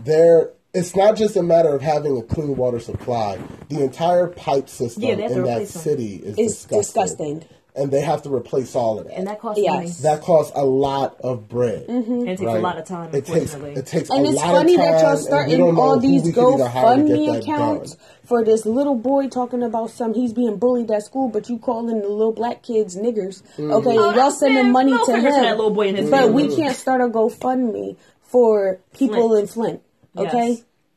There, 0.06 0.52
it's 0.74 0.96
not 0.96 1.18
just 1.18 1.36
a 1.36 1.44
matter 1.44 1.76
of 1.76 1.82
having 1.82 2.18
a 2.18 2.22
clean 2.22 2.56
water 2.56 2.80
supply. 2.80 3.38
The 3.70 3.84
entire 3.84 4.28
pipe 4.28 4.70
system 4.70 5.04
Yeah, 5.04 5.16
they 5.16 5.24
have 5.24 5.32
to 5.34 5.38
in 5.40 5.44
that 5.44 5.68
city 5.68 6.16
is 6.16 6.38
It's 6.38 6.66
disgusting. 6.66 7.40
disgusting. 7.40 7.46
And 7.74 7.90
they 7.90 8.02
have 8.02 8.24
to 8.24 8.34
replace 8.34 8.76
all 8.76 9.00
of 9.00 9.08
that. 9.08 9.18
And 9.18 9.28
that 9.28 9.40
costs 9.40 9.62
Yes. 9.64 9.74
money. 9.74 9.88
that 10.02 10.22
costs 10.22 10.52
a 10.56 10.66
lot 10.66 11.16
of 11.22 11.48
bread. 11.48 11.86
And 11.88 12.24
it 12.28 12.38
takes 12.38 12.42
right? 12.42 12.58
a 12.58 12.62
lot 12.62 12.78
of 12.78 12.84
time, 12.86 13.10
It 13.16 13.26
takes 13.26 13.54
it 13.54 13.86
takes 13.86 14.10
And 14.10 14.26
a 14.26 14.30
it's 14.30 14.36
lot 14.38 14.52
funny 14.56 14.74
of 14.74 14.80
time. 14.82 14.92
that 14.92 15.02
y'all 15.02 15.10
and 15.12 15.18
we 15.20 15.24
starting 15.24 15.78
all 15.78 15.98
these 16.00 16.24
we 16.26 16.32
could 16.34 16.54
either 16.56 16.68
hire 16.68 16.98
to 16.98 17.04
get 17.04 17.16
GoFundMe 17.18 17.40
accounts 17.42 17.92
done. 17.96 18.06
for 18.26 18.44
this 18.44 18.66
little 18.66 18.96
boy 18.96 19.30
talking 19.30 19.64
about 19.64 19.90
some 19.92 20.14
he's 20.14 20.34
being 20.34 20.58
bullied 20.58 20.92
at 20.92 21.04
school, 21.04 21.30
but 21.30 21.48
you 21.48 21.58
calling 21.60 22.02
the 22.02 22.10
little 22.10 22.34
black 22.34 22.62
kids 22.62 22.98
niggers. 22.98 23.42
Mm-hmm. 23.58 23.72
Okay, 23.72 23.98
Oh, 23.98 24.14
y'all 24.16 24.32
sending 24.32 24.64
man, 24.64 24.72
money 24.74 24.92
no 24.92 25.06
to 25.06 25.16
him, 25.16 25.24
that 25.24 25.56
little 25.56 25.72
boy 25.72 25.88
and 25.88 25.98
his 25.98 26.10
but 26.10 26.24
family. 26.24 26.48
we 26.50 26.56
can't 26.56 26.76
start 26.76 27.00
a 27.00 27.06
GoFundMe 27.08 27.96
for 28.22 28.80
people 28.94 29.30
Flint. 29.30 29.42
in 29.42 29.48
Flint. 29.48 29.82
Okay, 30.18 30.50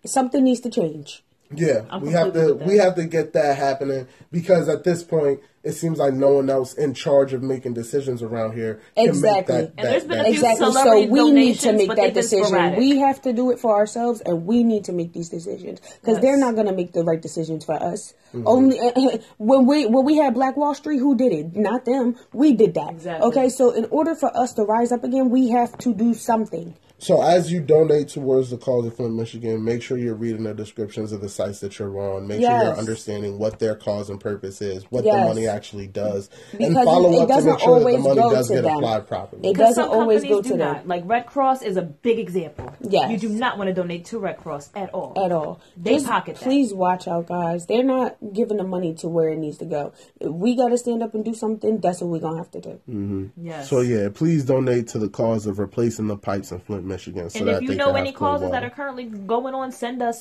Yes. 0.03 0.12
something 0.12 0.43
needs 0.43 0.59
to 0.62 0.70
change. 0.70 1.22
Yeah, 1.57 1.82
I'm 1.90 2.00
we 2.02 2.11
have 2.12 2.32
to 2.32 2.32
completely 2.32 2.52
with 2.52 2.59
that. 2.61 2.68
we 2.68 2.76
have 2.78 2.94
to 2.96 3.05
get 3.07 3.32
that 3.34 3.57
happening 3.57 4.07
because 4.32 4.68
at 4.68 4.84
this 4.84 5.02
point 5.02 5.40
it 5.62 5.72
seems 5.72 5.98
like 5.98 6.12
no 6.12 6.34
one 6.34 6.50
else 6.50 6.74
in 6.74 6.92
charge 6.92 7.32
of 7.32 7.42
making 7.42 7.72
decisions 7.72 8.22
around 8.22 8.52
here 8.52 8.82
can 8.96 9.09
Exactly. 9.09 9.57
make 9.57 9.76
that. 9.76 9.82
And 9.82 9.88
there's 9.88 10.02
that, 10.05 10.09
been 10.09 10.18
a 10.18 10.22
that 10.24 10.30
few 10.30 10.34
Exactly. 10.34 10.72
So 10.74 11.07
we 11.11 11.30
need 11.30 11.59
to 11.61 11.72
make 11.72 11.94
that 11.96 12.12
decision. 12.12 12.44
sporadic. 12.46 12.78
We 12.78 12.98
have 12.98 13.22
to 13.22 13.32
do 13.32 13.50
it 13.50 13.59
for 13.59 13.74
ourselves, 13.74 14.20
and 14.20 14.44
we 14.44 14.62
need 14.62 14.84
to 14.84 14.92
make 14.92 15.14
these 15.14 15.30
decisions 15.30 15.80
because 15.80 16.16
Yes. 16.16 16.22
they're 16.22 16.36
not 16.38 16.55
going 16.55 16.66
to 16.66 16.74
make 16.74 16.92
the 16.92 17.02
right 17.02 17.20
decisions 17.20 17.64
for 17.64 17.82
us. 17.82 18.12
Mm-hmm. 18.34 18.46
Only 18.46 18.78
when 19.38 19.64
we 19.66 19.86
when 19.86 20.05
we 20.05 20.16
had 20.18 20.34
Black 20.34 20.57
Wall 20.59 20.74
Street, 20.74 20.98
who 20.98 21.16
did 21.16 21.32
it? 21.32 21.57
Not 21.57 21.86
them. 21.86 22.16
We 22.34 22.52
did 22.52 22.74
that. 22.74 22.90
Exactly. 22.90 23.26
Okay. 23.28 23.48
So 23.48 23.70
in 23.70 23.86
order 23.86 24.14
for 24.14 24.36
us 24.36 24.52
to 24.55 24.64
rise 24.64 24.92
up 24.92 25.02
again, 25.02 25.30
we 25.30 25.48
have 25.50 25.76
to 25.78 25.94
do 25.94 26.12
something. 26.12 26.74
So 27.05 27.20
as 27.22 27.52
you 27.52 27.61
donate 27.61 28.09
towards 28.09 28.48
the 28.48 28.57
cause 28.57 28.86
of 28.86 28.96
Flint, 28.96 29.12
Michigan, 29.14 29.62
make 29.62 29.82
sure 29.82 29.98
you're 29.98 30.14
reading 30.14 30.44
the 30.44 30.55
descriptions 30.55 31.12
of 31.12 31.20
the 31.20 31.28
sites 31.28 31.61
that 31.61 31.78
you're 31.78 31.98
on. 32.00 32.26
Make 32.26 32.40
sure 32.40 32.50
you're 32.50 32.78
understanding 32.78 33.38
what 33.38 33.59
their 33.59 33.74
cause 33.74 34.09
and 34.09 34.18
purpose 34.18 34.62
is, 34.62 34.84
what 34.90 35.05
Yes. 35.05 35.14
the 35.14 35.28
money 35.34 35.46
actually 35.46 35.86
does, 35.86 36.30
Because 36.52 36.66
and 36.68 36.78
it- 36.78 36.84
follow 36.86 37.12
it 37.12 37.16
up 37.20 37.28
to 37.28 37.34
doesn't 37.34 37.50
make 37.50 37.59
sure 37.61 37.74
that 37.74 37.84
the 37.84 37.90
always 37.92 38.02
money 38.05 38.20
go 38.22 38.30
does 38.34 38.48
to 38.48 38.55
get 38.55 38.62
them. 38.62 38.76
applied 38.78 39.07
properly. 39.07 39.40
It 39.46 39.52
Because 39.52 39.68
doesn't 39.76 39.84
some 39.84 39.92
always 40.00 40.22
companies 40.22 40.36
go 40.36 40.42
do 40.42 40.48
to 40.52 40.57
them. 40.57 40.72
not. 40.76 40.88
Like 40.88 41.02
Red 41.07 41.26
Cross 41.26 41.61
is 41.62 41.76
a 41.76 41.82
big 41.82 42.18
example. 42.18 42.72
Yes. 42.80 43.11
You 43.11 43.18
do 43.18 43.28
not 43.28 43.59
want 43.59 43.68
to 43.68 43.74
donate 43.74 44.07
to 44.07 44.18
Red 44.18 44.38
Cross 44.38 44.70
at 44.74 44.88
all. 44.94 45.12
at 45.22 45.30
all. 45.30 45.61
They 45.76 45.96
Just 45.96 46.07
pocket 46.07 46.36
that. 46.36 46.42
Please 46.44 46.72
watch 46.72 47.07
out, 47.07 47.26
guys. 47.26 47.66
They're 47.66 47.84
not 47.84 48.16
giving 48.32 48.57
the 48.57 48.64
money 48.64 48.94
to 48.94 49.11
where 49.11 49.28
it 49.28 49.36
needs 49.36 49.59
to 49.59 49.66
go. 49.66 49.92
If 50.20 50.30
we 50.32 50.57
got 50.57 50.68
to 50.68 50.78
stand 50.78 51.02
up 51.02 51.14
and 51.14 51.22
do 51.22 51.34
something, 51.34 51.80
that's 51.80 52.00
what 52.00 52.09
we're 52.09 52.20
going 52.20 52.32
to 52.36 52.38
have 52.38 52.50
to 52.52 52.61
do. 52.62 52.80
Mm-hmm. 52.88 53.24
Yes. 53.46 53.68
So 53.68 53.80
yeah, 53.82 54.09
please 54.09 54.46
donate 54.46 54.88
to 54.88 54.98
the 54.98 55.11
cause 55.11 55.46
of 55.46 55.59
replacing 55.59 56.07
the 56.07 56.16
pipes 56.16 56.50
in 56.50 56.61
Flint, 56.61 56.86
Michigan. 56.95 57.30
So 57.30 57.38
and 57.40 57.49
if 57.51 57.62
you 57.62 57.74
know 57.82 57.92
any 57.95 58.11
have 58.11 58.18
clean 58.20 58.30
causes 58.30 58.51
that 58.55 58.62
are 58.64 58.70
currently 58.78 59.05
going 59.34 59.55
on, 59.61 59.72
send 59.72 60.03
us 60.11 60.18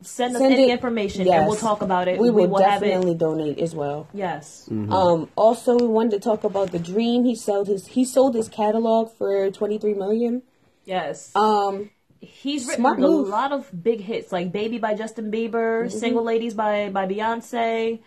send 0.00 0.36
us 0.36 0.42
Send 0.42 0.54
any 0.54 0.66
it- 0.70 0.78
information 0.78 1.26
yes. 1.26 1.34
and 1.36 1.46
we'll 1.48 1.56
talk 1.68 1.80
about 1.88 2.06
it. 2.10 2.14
We 2.24 2.30
will, 2.30 2.48
have 2.62 2.80
definitely 2.80 3.12
it. 3.18 3.18
donate 3.26 3.58
as 3.66 3.72
well. 3.74 4.00
Yes. 4.14 4.68
Mm-hmm. 4.70 4.92
Um, 4.92 5.28
also, 5.34 5.76
we 5.76 5.88
wanted 5.98 6.12
to 6.18 6.20
talk 6.30 6.44
about 6.44 6.70
the 6.70 6.78
Dream. 6.78 7.24
He 7.24 7.34
sold 7.34 7.66
his 7.74 7.82
he 7.96 8.04
sold 8.04 8.32
his 8.40 8.48
catalog 8.48 9.10
for 9.18 9.50
twenty 9.50 9.78
three 9.78 9.94
million. 9.94 10.42
Yes. 10.84 11.34
Um, 11.34 11.90
He's 12.20 12.66
written 12.66 12.82
smart 12.82 12.98
a 12.98 13.02
move. 13.02 13.22
Mm-hmm. 13.26 13.30
lot 13.40 13.52
of 13.52 13.70
big 13.88 14.00
hits 14.00 14.32
like 14.32 14.50
Baby 14.50 14.78
by 14.78 14.94
Justin 14.94 15.30
Bieber, 15.30 15.90
Single 16.02 16.24
Ladies 16.24 16.54
by 16.54 16.90
by 16.98 17.06
Beyonce. 17.06 18.00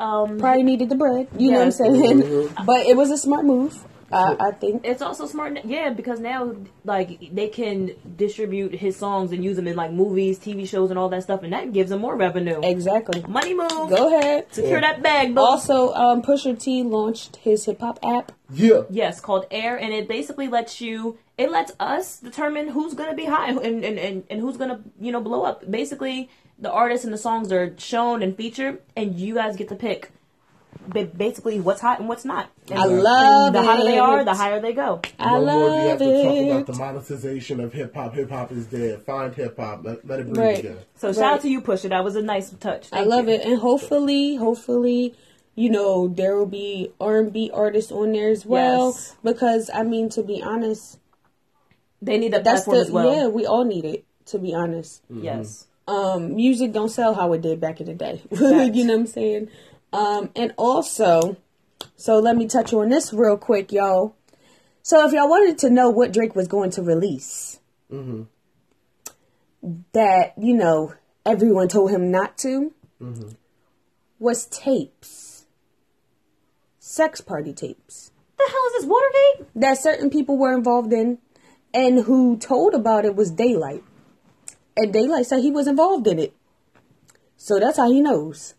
Um 0.00 0.38
probably 0.38 0.64
needed 0.64 0.88
the 0.88 0.96
bread. 0.96 1.28
You 1.38 1.52
know 1.52 1.58
what 1.58 1.66
I'm 1.66 1.70
saying? 1.82 2.22
Mm-hmm. 2.22 2.64
But 2.70 2.86
it 2.86 2.96
was 2.96 3.10
a 3.12 3.18
smart 3.26 3.44
move. 3.44 3.72
I, 4.12 4.36
I 4.48 4.50
think. 4.52 4.82
it's 4.84 5.02
also 5.02 5.26
smart, 5.26 5.58
yeah, 5.64 5.90
because 5.90 6.20
now 6.20 6.54
like 6.84 7.32
they 7.32 7.48
can 7.48 7.92
distribute 8.16 8.74
his 8.74 8.96
songs 8.96 9.32
and 9.32 9.42
use 9.44 9.56
them 9.56 9.66
in 9.66 9.76
like 9.76 9.92
movies, 9.92 10.38
TV 10.38 10.68
shows, 10.68 10.90
and 10.90 10.98
all 10.98 11.08
that 11.10 11.22
stuff, 11.22 11.42
and 11.42 11.52
that 11.52 11.72
gives 11.72 11.90
them 11.90 12.00
more 12.00 12.16
revenue. 12.16 12.60
Exactly. 12.62 13.24
Money 13.28 13.54
move. 13.54 13.90
Go 13.90 14.18
ahead. 14.18 14.52
Secure 14.52 14.80
that 14.80 15.02
bag, 15.02 15.34
boo. 15.34 15.40
Also, 15.40 15.92
um, 15.94 16.22
Pusha 16.22 16.58
T 16.58 16.82
launched 16.82 17.36
his 17.36 17.64
hip 17.64 17.80
hop 17.80 17.98
app. 18.02 18.32
yeah, 18.52 18.82
Yes, 18.90 19.20
called 19.20 19.46
Air, 19.50 19.76
and 19.76 19.92
it 19.92 20.08
basically 20.08 20.48
lets 20.48 20.80
you. 20.80 21.18
It 21.38 21.50
lets 21.50 21.72
us 21.80 22.18
determine 22.20 22.68
who's 22.68 22.94
gonna 22.94 23.14
be 23.14 23.24
high 23.24 23.48
and 23.48 23.58
and, 23.58 23.98
and, 23.98 24.24
and 24.30 24.40
who's 24.40 24.56
gonna 24.56 24.80
you 25.00 25.10
know 25.12 25.20
blow 25.20 25.42
up. 25.44 25.68
Basically, 25.70 26.28
the 26.58 26.70
artists 26.70 27.04
and 27.04 27.12
the 27.12 27.18
songs 27.18 27.50
are 27.50 27.74
shown 27.78 28.22
and 28.22 28.36
featured, 28.36 28.80
and 28.96 29.14
you 29.18 29.34
guys 29.34 29.56
get 29.56 29.68
to 29.70 29.74
pick. 29.74 30.10
Ba- 30.88 31.04
Basically, 31.06 31.60
what's 31.60 31.80
hot 31.80 31.98
and 32.00 32.08
what's 32.08 32.24
not. 32.24 32.50
And, 32.70 32.78
I 32.78 32.84
love 32.84 33.46
and 33.46 33.54
the 33.54 33.62
hotter 33.62 33.84
they 33.84 33.98
are, 33.98 34.24
the 34.24 34.34
higher 34.34 34.60
they 34.60 34.72
go. 34.72 35.00
I 35.18 35.38
no 35.38 35.44
more 35.46 35.68
do 35.68 35.74
you 35.74 35.80
love 35.80 35.88
have 35.88 35.98
to 35.98 36.04
talk 36.04 36.34
it. 36.34 36.50
about 36.50 36.66
the 36.66 36.72
monetization 36.74 37.60
of 37.60 37.72
hip 37.72 37.94
hop. 37.94 38.14
Hip 38.14 38.30
hop 38.30 38.52
is 38.52 38.66
dead. 38.66 39.02
Find 39.02 39.34
hip 39.34 39.56
hop. 39.58 39.84
Let, 39.84 40.06
let 40.06 40.20
it 40.20 40.26
breathe 40.26 40.38
Right. 40.38 40.58
again. 40.58 40.78
So 40.96 41.12
shout 41.12 41.34
out 41.34 41.40
to 41.42 41.48
you, 41.48 41.60
Pusha. 41.60 41.88
That 41.90 42.04
was 42.04 42.16
a 42.16 42.22
nice 42.22 42.50
touch. 42.50 42.88
I 42.92 43.02
love 43.04 43.26
you. 43.28 43.34
it, 43.34 43.42
and 43.44 43.58
hopefully, 43.58 44.36
hopefully, 44.36 45.14
you 45.54 45.70
know, 45.70 46.08
there 46.08 46.36
will 46.36 46.46
be 46.46 46.92
R 47.00 47.18
and 47.18 47.32
B 47.32 47.50
artists 47.52 47.92
on 47.92 48.12
there 48.12 48.30
as 48.30 48.46
well. 48.46 48.88
Yes. 48.92 49.16
Because 49.22 49.70
I 49.72 49.82
mean, 49.82 50.08
to 50.10 50.22
be 50.22 50.42
honest, 50.42 50.98
They 52.00 52.18
need 52.18 52.32
that 52.32 52.44
that's 52.44 52.64
platform 52.64 52.76
the 52.76 52.80
as 52.86 52.90
well. 52.90 53.14
yeah, 53.14 53.26
we 53.28 53.46
all 53.46 53.64
need 53.64 53.84
it. 53.84 54.04
To 54.26 54.38
be 54.38 54.54
honest, 54.54 55.02
Yes. 55.10 55.66
um, 55.88 56.36
music 56.36 56.72
don't 56.72 56.88
sell 56.88 57.12
how 57.12 57.32
it 57.32 57.42
did 57.42 57.60
back 57.60 57.80
in 57.80 57.86
the 57.88 57.94
day. 57.94 58.22
You 58.30 58.84
know 58.84 58.94
what 58.94 59.00
I'm 59.00 59.06
saying? 59.06 59.48
Um, 59.92 60.30
and 60.34 60.54
also, 60.56 61.36
so 61.96 62.18
let 62.18 62.36
me 62.36 62.46
touch 62.46 62.72
on 62.72 62.88
this 62.88 63.12
real 63.12 63.36
quick, 63.36 63.72
y'all. 63.72 64.16
So 64.82 65.06
if 65.06 65.12
y'all 65.12 65.28
wanted 65.28 65.58
to 65.58 65.70
know 65.70 65.90
what 65.90 66.12
Drake 66.12 66.34
was 66.34 66.48
going 66.48 66.70
to 66.72 66.82
release, 66.82 67.60
that 69.92 70.32
you 70.38 70.54
know 70.54 70.94
everyone 71.24 71.68
told 71.68 71.90
him 71.90 72.10
not 72.10 72.36
to, 72.38 72.72
was 74.18 74.46
tapes, 74.46 75.46
sex 76.78 77.20
party 77.20 77.52
tapes 77.52 78.10
The 78.38 78.44
hell 78.48 78.66
is 78.68 78.72
this 78.82 78.86
Watergate? 78.90 79.48
that 79.56 79.78
certain 79.78 80.10
people 80.10 80.36
were 80.38 80.54
involved 80.54 80.92
in, 80.92 81.18
and 81.74 82.04
who 82.04 82.36
told 82.38 82.74
about 82.74 83.04
it 83.04 83.14
was 83.14 83.30
Daylyt. 83.30 83.82
And 84.76 84.92
Daylyt 84.92 85.26
said 85.26 85.40
he 85.40 85.50
was 85.50 85.66
involved 85.66 86.06
in 86.06 86.18
it. 86.18 86.34
So 87.36 87.58
that's 87.60 87.76
how 87.76 87.90
he 87.90 88.00
knows. 88.00 88.54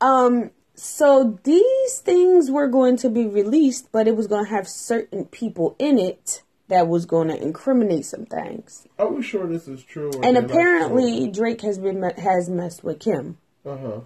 Um, 0.00 0.50
so 0.74 1.38
these 1.42 1.98
things 1.98 2.50
were 2.50 2.68
going 2.68 2.96
to 2.98 3.10
be 3.10 3.26
released, 3.26 3.90
but 3.90 4.06
it 4.06 4.16
was 4.16 4.26
going 4.26 4.44
to 4.44 4.50
have 4.50 4.68
certain 4.68 5.24
people 5.24 5.74
in 5.78 5.98
it 5.98 6.42
that 6.68 6.86
was 6.86 7.06
going 7.06 7.28
to 7.28 7.42
incriminate 7.42 8.04
some 8.04 8.26
things. 8.26 8.86
Are 8.98 9.08
we 9.12 9.22
sure 9.22 9.46
this 9.46 9.66
is 9.66 9.82
true? 9.82 10.10
And 10.22 10.36
apparently, 10.36 11.28
Drake 11.28 11.62
has 11.62 11.78
been 11.78 12.02
has 12.02 12.48
messed 12.48 12.84
with 12.84 13.00
Kim 13.00 13.38
uh 13.66 13.76
huh, 13.76 14.00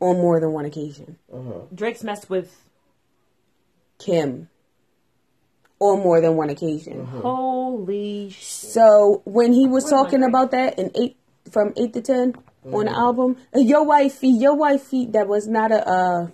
on 0.00 0.16
more 0.16 0.40
than 0.40 0.52
one 0.52 0.64
occasion. 0.64 1.16
uh 1.32 1.42
huh. 1.42 1.60
Drake's 1.74 2.02
messed 2.04 2.28
with. 2.28 2.64
Kim 3.98 4.48
on 5.80 6.00
more 6.00 6.20
than 6.20 6.36
one 6.36 6.50
occasion. 6.50 7.04
Holy 7.04 8.30
sh! 8.30 8.44
So 8.44 9.22
when 9.24 9.52
he 9.52 9.66
was 9.66 9.88
talking 9.90 10.22
about 10.22 10.52
that 10.52 10.78
in 10.78 10.90
eight 10.94 11.16
from 11.50 11.72
eight 11.76 11.92
to 11.94 12.32
10 12.70 12.74
on 12.74 12.84
the 12.86 12.92
album, 12.92 13.36
your 13.54 13.84
wifey, 13.84 14.28
your 14.28 14.54
wifey, 14.54 15.06
that 15.06 15.28
was 15.28 15.46
not 15.46 15.72
a 15.72 15.88
uh, 15.88 16.26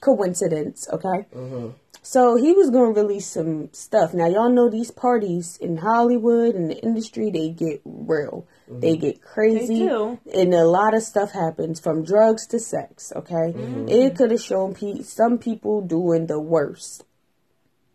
coincidence. 0.00 0.88
Okay, 0.92 1.26
mm-hmm. 1.34 1.68
so 2.02 2.36
he 2.36 2.52
was 2.52 2.70
gonna 2.70 2.92
release 2.92 3.26
some 3.26 3.72
stuff. 3.72 4.14
Now 4.14 4.26
y'all 4.26 4.50
know 4.50 4.68
these 4.68 4.90
parties 4.90 5.56
in 5.60 5.78
Hollywood 5.78 6.54
and 6.54 6.70
the 6.70 6.78
industry, 6.82 7.30
they 7.30 7.50
get 7.50 7.80
real, 7.84 8.46
mm-hmm. 8.70 8.80
they 8.80 8.96
get 8.96 9.22
crazy, 9.22 9.80
They 9.80 9.88
do. 9.88 10.18
and 10.32 10.54
a 10.54 10.64
lot 10.64 10.94
of 10.94 11.02
stuff 11.02 11.32
happens 11.32 11.80
from 11.80 12.04
drugs 12.04 12.46
to 12.48 12.58
sex. 12.58 13.12
Okay, 13.14 13.52
mm-hmm. 13.52 13.88
it 13.88 14.16
could 14.16 14.30
have 14.30 14.42
shown 14.42 14.74
pe- 14.74 15.02
some 15.02 15.38
people 15.38 15.80
doing 15.82 16.26
the 16.26 16.40
worst. 16.40 17.04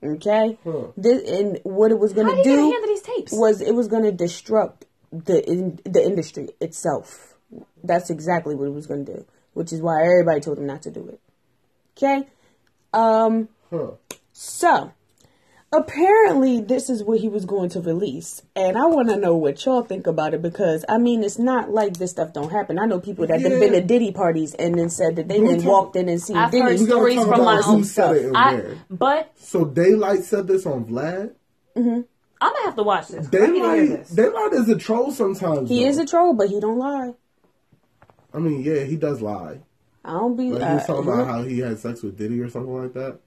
Okay, 0.03 0.57
this 0.97 1.29
and 1.29 1.59
what 1.63 1.91
it 1.91 1.97
was 1.97 2.11
gonna 2.11 2.43
do 2.43 2.49
you 2.49 2.81
do 2.81 2.87
these 2.87 3.01
tapes? 3.01 3.31
was 3.33 3.61
it 3.61 3.73
was 3.73 3.87
going 3.87 4.03
to 4.03 4.11
disrupt 4.11 4.85
the 5.13 5.47
in, 5.49 5.79
the 5.85 6.03
industry 6.03 6.49
itself. 6.59 7.32
That's 7.83 8.09
exactly 8.09 8.55
what 8.55 8.65
he 8.65 8.71
was 8.71 8.87
going 8.87 9.05
to 9.05 9.13
do, 9.15 9.25
which 9.53 9.71
is 9.73 9.81
why 9.81 10.01
everybody 10.03 10.39
told 10.41 10.57
him 10.57 10.65
not 10.65 10.81
to 10.83 10.91
do 10.91 11.07
it. 11.07 11.19
Okay, 11.97 12.27
um, 12.93 13.49
Huh. 13.69 13.91
so 14.31 14.91
apparently 15.71 16.61
this 16.61 16.89
is 16.89 17.03
what 17.03 17.19
he 17.19 17.27
was 17.29 17.45
going 17.45 17.69
to 17.69 17.81
release, 17.81 18.41
and 18.55 18.77
I 18.77 18.85
want 18.85 19.09
to 19.09 19.15
know 19.17 19.35
what 19.35 19.63
y'all 19.65 19.83
think 19.83 20.05
about 20.07 20.33
it 20.33 20.41
because 20.41 20.85
I 20.87 20.97
mean 20.97 21.23
it's 21.23 21.39
not 21.39 21.71
like 21.71 21.97
this 21.97 22.11
stuff 22.11 22.33
don't 22.33 22.51
happen. 22.51 22.77
I 22.79 22.85
know 22.85 22.99
people 22.99 23.25
that 23.27 23.41
have 23.41 23.51
Yeah. 23.51 23.59
been 23.59 23.73
to 23.73 23.81
Diddy 23.81 24.11
parties 24.11 24.53
and 24.55 24.77
then 24.77 24.89
said 24.89 25.15
that 25.17 25.27
they 25.27 25.39
We 25.39 25.47
then 25.47 25.65
walked 25.65 25.95
in 25.95 26.09
and 26.09 26.21
seen 26.21 26.35
I've 26.37 26.51
heard 26.51 26.69
Diddy. 26.69 26.81
We 26.83 26.87
gotta 26.87 26.99
Stories 26.99 27.19
from 27.19 27.27
about 27.29 27.43
my 27.43 27.55
who 27.57 27.71
own 27.73 27.83
said 27.83 28.15
it 28.17 28.25
and 28.25 28.37
I, 28.37 28.61
but 28.89 29.31
So 29.37 29.65
Daylyt 29.65 30.23
said 30.23 30.47
this 30.47 30.65
on 30.65 30.85
Vlad. 30.85 31.31
Mhm. 31.75 32.05
I'm 32.41 32.53
gonna 32.53 32.65
have 32.65 32.75
to 32.75 32.83
watch 32.83 33.07
this. 33.07 33.27
I 33.27 33.29
need 33.29 33.31
to 33.31 33.45
hear 33.47 33.63
Daylyt, 33.63 33.89
this. 33.89 34.11
Daylyt 34.15 34.53
is 34.53 34.69
a 34.69 34.75
troll 34.77 35.11
sometimes. 35.11 35.69
He 35.69 35.83
though. 35.83 35.89
is 35.89 35.97
a 35.97 36.05
troll, 36.05 36.33
but 36.33 36.49
he 36.49 36.59
don't 36.59 36.77
lie. 36.77 37.13
I 38.33 38.39
mean, 38.39 38.61
yeah, 38.63 38.83
he 38.83 38.95
does 38.95 39.21
lie. 39.21 39.59
I 40.05 40.11
don't 40.13 40.35
be. 40.35 40.49
Like 40.49 40.67
he 40.67 40.73
was 40.73 40.83
uh, 40.83 40.87
talking 40.87 41.11
about 41.11 41.27
how 41.27 41.43
he 41.43 41.59
had 41.59 41.79
sex 41.79 42.01
with 42.03 42.17
Diddy 42.17 42.39
or 42.41 42.49
something 42.49 42.73
like 42.75 42.93
that. 42.93 43.19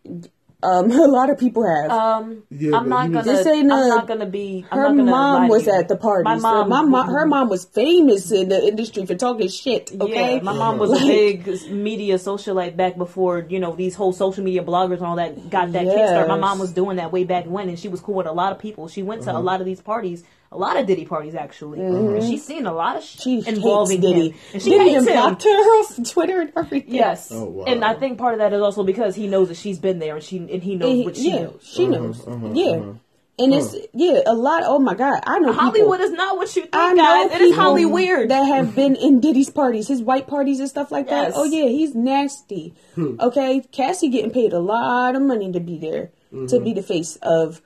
um, 0.63 0.91
a 0.91 1.07
lot 1.07 1.31
of 1.31 1.39
people 1.39 1.63
have. 1.67 1.91
Um, 1.91 2.43
Yeah, 2.51 2.77
I'm 2.77 2.89
not 2.89 3.11
gonna. 3.13 3.25
This 3.25 3.47
ain't 3.47 3.73
I'm 3.73 3.79
a- 3.85 3.89
not 3.89 4.07
gonna 4.07 4.27
be. 4.27 4.67
I'm 4.71 4.79
her 4.79 4.85
not 4.89 4.97
gonna 4.97 5.11
mom 5.11 5.49
was 5.49 5.67
you. 5.67 5.73
at 5.73 5.89
the 5.89 5.97
party. 5.97 6.25
My 6.25 6.35
mom. 6.37 6.69
my 6.69 6.83
mom, 6.83 7.07
her 7.09 7.25
mom 7.25 7.49
was 7.49 7.65
famous 7.65 8.31
in 8.31 8.51
the 8.51 8.63
industry 8.67 9.07
for 9.07 9.15
talking 9.15 9.49
shit. 9.49 9.91
Okay, 9.99 10.37
Yeah, 10.37 10.43
my 10.43 10.53
mom 10.53 10.79
was 10.79 10.91
Like, 10.91 11.03
a 11.03 11.07
big 11.07 11.71
media 11.71 12.17
socialite 12.17 12.77
back 12.77 12.99
before 12.99 13.47
you 13.49 13.59
know 13.61 13.75
these 13.75 13.95
whole 13.95 14.13
social 14.13 14.45
media 14.45 14.63
bloggers 14.63 14.97
and 14.99 15.07
all 15.07 15.17
that 15.17 15.49
got 15.49 15.73
that 15.73 15.85
Yes. 15.87 16.11
kickstart. 16.11 16.29
My 16.29 16.39
mom 16.39 16.59
was 16.59 16.73
doing 16.73 16.97
that 16.97 17.11
way 17.11 17.25
back 17.25 17.45
when, 17.47 17.69
and 17.71 17.79
she 17.79 17.89
was 17.89 18.01
cool 18.01 18.17
with 18.17 18.27
a 18.27 18.33
lot 18.33 18.53
of 18.53 18.59
people. 18.59 18.89
She 18.89 19.03
went 19.03 19.23
to 19.23 19.31
Uh-huh. 19.31 19.39
a 19.39 19.43
lot 19.43 19.61
of 19.61 19.67
these 19.67 19.81
parties, 19.81 20.25
a 20.57 20.59
lot 20.59 20.77
of 20.79 20.87
Diddy 20.87 21.05
parties 21.05 21.35
actually, 21.35 21.79
mm-hmm. 21.79 22.15
and 22.17 22.23
she's 22.25 22.45
seen 22.45 22.67
a 22.67 22.73
lot 22.73 22.97
of 22.97 23.03
Mm-hmm. 23.03 23.21
She 23.23 23.43
shit 23.43 23.55
involving 23.57 24.01
Diddy. 24.01 24.29
him, 24.31 24.39
and 24.55 24.63
she 24.63 24.71
Diddy 24.71 24.91
hates 24.91 25.03
even 25.03 25.15
him. 25.15 25.21
blocked 25.23 25.45
her 25.45 26.05
Twitter 26.11 26.41
and 26.41 26.53
everything. 26.57 26.95
Yes, 26.95 27.31
Oh, 27.31 27.45
wow. 27.45 27.65
and 27.67 27.85
I 27.85 27.95
think 27.95 28.19
part 28.19 28.33
of 28.35 28.39
that 28.41 28.53
is 28.53 28.61
also 28.63 28.83
because 28.85 29.15
he 29.15 29.27
knows 29.29 29.49
that 29.49 29.57
she's 29.57 29.79
been 29.79 29.99
there, 29.99 30.15
and 30.17 30.25
she 30.25 30.39
and 30.39 30.63
he 30.63 30.75
knows 30.77 30.89
And 30.91 30.99
he- 30.99 31.05
what 31.05 31.17
she 31.17 31.31
yeah, 31.31 31.43
knows. 31.43 31.61
she 31.63 31.85
uh-huh, 31.87 31.93
knows. 31.97 32.27
Uh-huh, 32.27 32.51
yeah, 32.55 32.67
uh-huh. 32.71 32.93
and 33.39 33.55
it's 33.55 33.77
yeah 33.93 34.21
a 34.27 34.33
lot. 34.35 34.63
Oh 34.65 34.79
my 34.79 34.95
god, 34.95 35.21
I 35.27 35.39
know 35.39 35.53
Hollywood 35.53 35.99
people. 36.01 36.07
is 36.07 36.11
not 36.13 36.37
what 36.39 36.55
you 36.57 36.63
think, 36.63 36.75
I 36.75 36.93
know 36.95 37.03
guys. 37.29 37.37
It 37.37 37.43
is 37.43 37.51
people 37.51 37.63
Holly 37.65 37.85
weird. 37.87 38.31
that 38.31 38.45
have 38.45 38.75
been 38.75 38.97
in 38.97 39.21
Diddy's 39.21 39.51
parties, 39.51 39.87
his 39.89 40.01
white 40.03 40.27
parties 40.27 40.59
and 40.61 40.69
stuff 40.69 40.91
like 40.91 41.07
Yes. 41.11 41.35
that. 41.35 41.39
Oh 41.39 41.45
yeah, 41.45 41.69
he's 41.69 41.95
nasty. 41.95 42.75
Hmm. 42.95 43.17
Okay, 43.21 43.63
Cassie 43.73 44.09
getting 44.09 44.31
paid 44.31 44.53
a 44.55 44.61
lot 44.61 45.15
of 45.17 45.23
money 45.23 45.53
to 45.53 45.61
be 45.61 45.77
there 45.79 46.11
to 46.31 46.37
mm-hmm. 46.37 46.65
be 46.65 46.73
the 46.73 46.83
face 46.83 47.17
of 47.23 47.61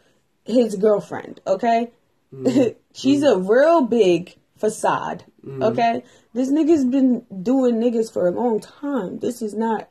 his 0.45 0.75
girlfriend. 0.75 1.41
Okay, 1.47 1.91
Mm-hmm. 2.35 2.79
she's 2.95 3.23
a 3.23 3.39
real 3.39 3.83
big 3.83 4.37
facade. 4.57 5.25
Mm-hmm. 5.45 5.63
Okay, 5.63 6.05
this 6.35 6.51
nigga's 6.51 6.85
been 6.85 7.25
doing 7.43 7.77
niggas 7.77 8.13
for 8.13 8.29
a 8.29 8.33
long 8.33 8.61
time. 8.61 9.19
This 9.19 9.43
is 9.43 9.55
not, 9.55 9.91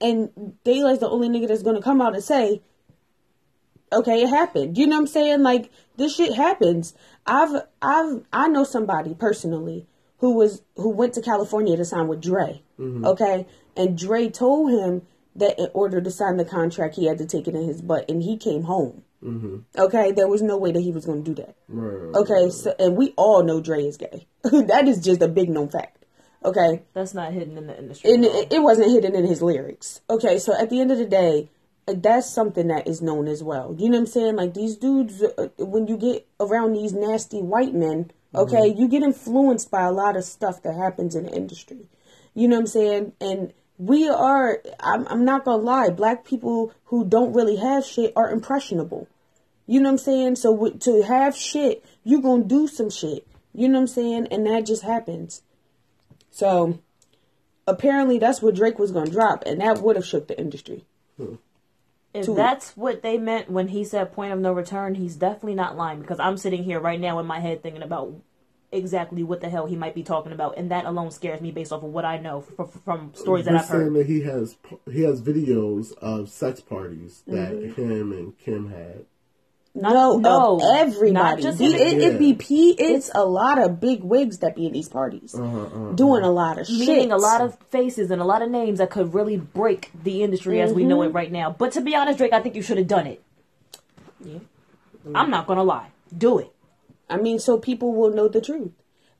and 0.00 0.56
Daylyt's 0.64 1.00
the 1.00 1.08
only 1.08 1.28
nigga 1.28 1.48
that's 1.48 1.62
gonna 1.62 1.82
come 1.82 2.00
out 2.00 2.14
and 2.14 2.24
say. 2.24 2.62
Okay, 3.92 4.22
it 4.22 4.30
happened. 4.30 4.78
You 4.78 4.86
know 4.86 4.96
what 4.96 5.02
I'm 5.02 5.06
saying? 5.06 5.42
Like 5.42 5.70
this 5.96 6.16
shit 6.16 6.34
happens. 6.34 6.94
I've 7.26 7.62
I've 7.80 8.24
I 8.32 8.48
know 8.48 8.64
somebody 8.64 9.14
personally 9.14 9.86
who 10.18 10.34
was 10.34 10.62
who 10.76 10.88
went 10.88 11.14
to 11.14 11.20
California 11.20 11.76
to 11.76 11.84
sign 11.84 12.08
with 12.08 12.22
Dre. 12.22 12.62
Mm-hmm. 12.78 13.04
Okay, 13.04 13.46
and 13.76 13.98
Dre 13.98 14.28
told 14.28 14.70
him 14.70 15.02
that 15.36 15.58
in 15.58 15.68
order 15.74 16.00
to 16.00 16.10
sign 16.10 16.36
the 16.36 16.44
contract, 16.44 16.96
he 16.96 17.06
had 17.06 17.18
to 17.18 17.26
take 17.26 17.48
it 17.48 17.54
in 17.54 17.66
his 17.66 17.82
butt, 17.82 18.08
and 18.08 18.22
he 18.22 18.36
came 18.36 18.64
home. 18.64 19.02
Okay, 19.78 20.12
there 20.12 20.28
was 20.28 20.42
no 20.42 20.56
way 20.56 20.72
that 20.72 20.80
he 20.80 20.90
was 20.90 21.06
going 21.06 21.22
to 21.24 21.34
do 21.34 21.42
that. 21.42 21.54
Right. 21.68 22.14
Okay, 22.14 22.50
so 22.50 22.74
and 22.78 22.96
we 22.96 23.14
all 23.16 23.42
know 23.44 23.60
Dre 23.60 23.84
is 23.84 23.96
gay. 23.96 24.26
that 24.42 24.88
is 24.88 25.00
just 25.00 25.22
a 25.22 25.28
big 25.28 25.48
known 25.48 25.68
fact. 25.68 26.04
Okay, 26.44 26.82
That's 26.92 27.14
not 27.14 27.32
hidden 27.32 27.56
in 27.56 27.68
the 27.68 27.78
industry. 27.78 28.12
and 28.12 28.24
it, 28.24 28.52
it 28.52 28.62
wasn't 28.62 28.90
hidden 28.90 29.14
in 29.14 29.24
his 29.24 29.42
lyrics. 29.42 30.00
Okay, 30.10 30.38
so 30.40 30.52
at 30.58 30.70
the 30.70 30.80
end 30.80 30.90
of 30.90 30.98
the 30.98 31.06
day, 31.06 31.48
uh, 31.86 31.94
that's 31.96 32.28
something 32.28 32.66
that 32.66 32.88
is 32.88 33.00
known 33.00 33.28
as 33.28 33.44
well. 33.44 33.76
You 33.78 33.88
know 33.88 33.98
what 33.98 34.06
I'm 34.06 34.06
saying? 34.06 34.36
Like 34.36 34.54
these 34.54 34.76
dudes, 34.76 35.22
uh, 35.22 35.48
when 35.58 35.86
you 35.86 35.96
get 35.96 36.26
around 36.40 36.72
these 36.72 36.92
nasty 36.92 37.40
white 37.40 37.74
men, 37.74 38.10
okay, 38.34 38.66
you 38.76 38.88
get 38.88 39.04
influenced 39.04 39.70
by 39.70 39.82
a 39.82 39.92
lot 39.92 40.16
of 40.16 40.24
stuff 40.24 40.62
that 40.64 40.74
happens 40.74 41.14
in 41.14 41.24
the 41.26 41.30
industry. 41.32 41.86
You 42.34 42.48
know 42.48 42.56
what 42.56 42.62
I'm 42.62 42.66
saying? 42.66 43.12
And 43.20 43.52
we 43.78 44.08
are, 44.08 44.60
I'm, 44.80 45.06
I'm 45.08 45.24
not 45.24 45.44
gonna 45.44 45.62
lie, 45.62 45.90
black 45.90 46.24
people 46.24 46.72
who 46.86 47.04
don't 47.04 47.32
really 47.34 47.56
have 47.56 47.84
shit 47.84 48.12
are 48.16 48.30
impressionable. 48.30 49.06
You 49.66 49.80
know 49.80 49.88
what 49.90 49.92
I'm 49.92 49.98
saying? 49.98 50.36
So 50.36 50.52
w- 50.54 50.76
to 50.78 51.02
have 51.02 51.36
shit, 51.36 51.84
you're 52.04 52.20
gonna 52.22 52.44
do 52.44 52.66
some 52.68 52.90
shit. 52.90 53.26
You 53.54 53.68
know 53.68 53.74
what 53.78 53.82
I'm 53.82 53.86
saying? 53.88 54.26
And 54.30 54.46
that 54.46 54.66
just 54.66 54.82
happens. 54.82 55.42
So 56.30 56.78
apparently 57.66 58.18
that's 58.18 58.42
what 58.42 58.54
Drake 58.54 58.78
was 58.78 58.90
gonna 58.90 59.10
drop, 59.10 59.42
and 59.46 59.60
that 59.60 59.78
would 59.82 59.96
have 59.96 60.06
shook 60.06 60.28
the 60.28 60.38
industry. 60.38 60.84
If 62.14 62.26
to- 62.26 62.34
that's 62.34 62.76
what 62.76 63.02
they 63.02 63.16
meant 63.18 63.50
when 63.50 63.68
he 63.68 63.84
said 63.84 64.12
point 64.12 64.32
of 64.32 64.38
no 64.40 64.52
return, 64.52 64.94
he's 64.96 65.16
definitely 65.16 65.54
not 65.54 65.76
lying 65.76 66.00
because 66.00 66.18
I'm 66.20 66.36
sitting 66.36 66.62
here 66.64 66.80
right 66.80 67.00
now 67.00 67.18
in 67.20 67.26
my 67.26 67.40
head 67.40 67.62
thinking 67.62 67.82
about 67.82 68.14
exactly 68.70 69.22
what 69.22 69.40
the 69.42 69.48
hell 69.50 69.66
he 69.66 69.76
might 69.76 69.94
be 69.94 70.02
talking 70.02 70.32
about, 70.32 70.56
and 70.58 70.70
that 70.70 70.84
alone 70.86 71.10
scares 71.10 71.40
me 71.40 71.50
based 71.52 71.72
off 71.72 71.82
of 71.82 71.90
what 71.92 72.04
I 72.04 72.18
know 72.18 72.40
from, 72.40 72.68
from 72.68 73.14
stories 73.14 73.44
that 73.44 73.52
They're 73.52 73.60
I've 73.60 73.66
saying 73.66 73.80
heard. 73.82 73.94
that 73.94 74.06
he 74.06 74.22
has 74.22 74.56
he 74.90 75.02
has 75.02 75.20
videos 75.22 75.92
of 75.98 76.28
sex 76.28 76.60
parties 76.60 77.22
that 77.28 77.52
Mm-hmm. 77.52 77.80
him 77.82 78.12
and 78.12 78.38
Kim 78.38 78.70
had. 78.70 79.04
No, 79.74 80.18
no, 80.18 80.56
of 80.56 80.62
everybody. 80.76 81.12
not 81.12 81.38
just 81.40 81.58
The- 81.58 81.64
him. 81.66 81.74
it, 81.74 82.02
it 82.02 82.18
be 82.18 82.34
P. 82.34 82.72
It's 82.78 83.10
a 83.14 83.24
lot 83.24 83.58
of 83.58 83.80
big 83.80 84.02
wigs 84.04 84.38
that 84.38 84.54
be 84.54 84.66
in 84.66 84.72
these 84.72 84.88
parties, 84.88 85.34
uh-huh, 85.34 85.44
uh-huh, 85.44 85.66
uh-huh. 85.76 85.92
doing 85.92 86.22
a 86.24 86.30
lot 86.30 86.58
of 86.58 86.66
shit. 86.66 86.78
Meaning 86.78 87.12
a 87.12 87.16
lot 87.16 87.40
of 87.40 87.56
faces 87.70 88.10
and 88.10 88.20
a 88.20 88.24
lot 88.24 88.42
of 88.42 88.50
names 88.50 88.78
that 88.78 88.90
could 88.90 89.14
really 89.14 89.36
break 89.38 89.90
the 90.04 90.22
industry 90.22 90.60
as 90.60 90.72
we 90.72 90.84
know 90.84 90.98
Mm-hmm. 90.98 91.10
it 91.10 91.14
right 91.14 91.32
now. 91.32 91.50
But 91.58 91.72
to 91.72 91.80
be 91.80 91.94
honest, 91.96 92.18
Drake, 92.18 92.32
I 92.34 92.40
think 92.40 92.54
you 92.54 92.62
should 92.62 92.78
have 92.78 92.86
done 92.88 93.06
it. 93.06 93.22
Yeah. 94.24 94.38
I'm 95.14 95.30
not 95.30 95.46
gonna 95.46 95.64
lie. 95.64 95.88
Do 96.16 96.38
it. 96.38 96.52
I 97.08 97.16
mean, 97.16 97.38
so 97.38 97.58
people 97.58 97.94
will 97.94 98.10
know 98.10 98.28
the 98.28 98.40
truth. 98.40 98.72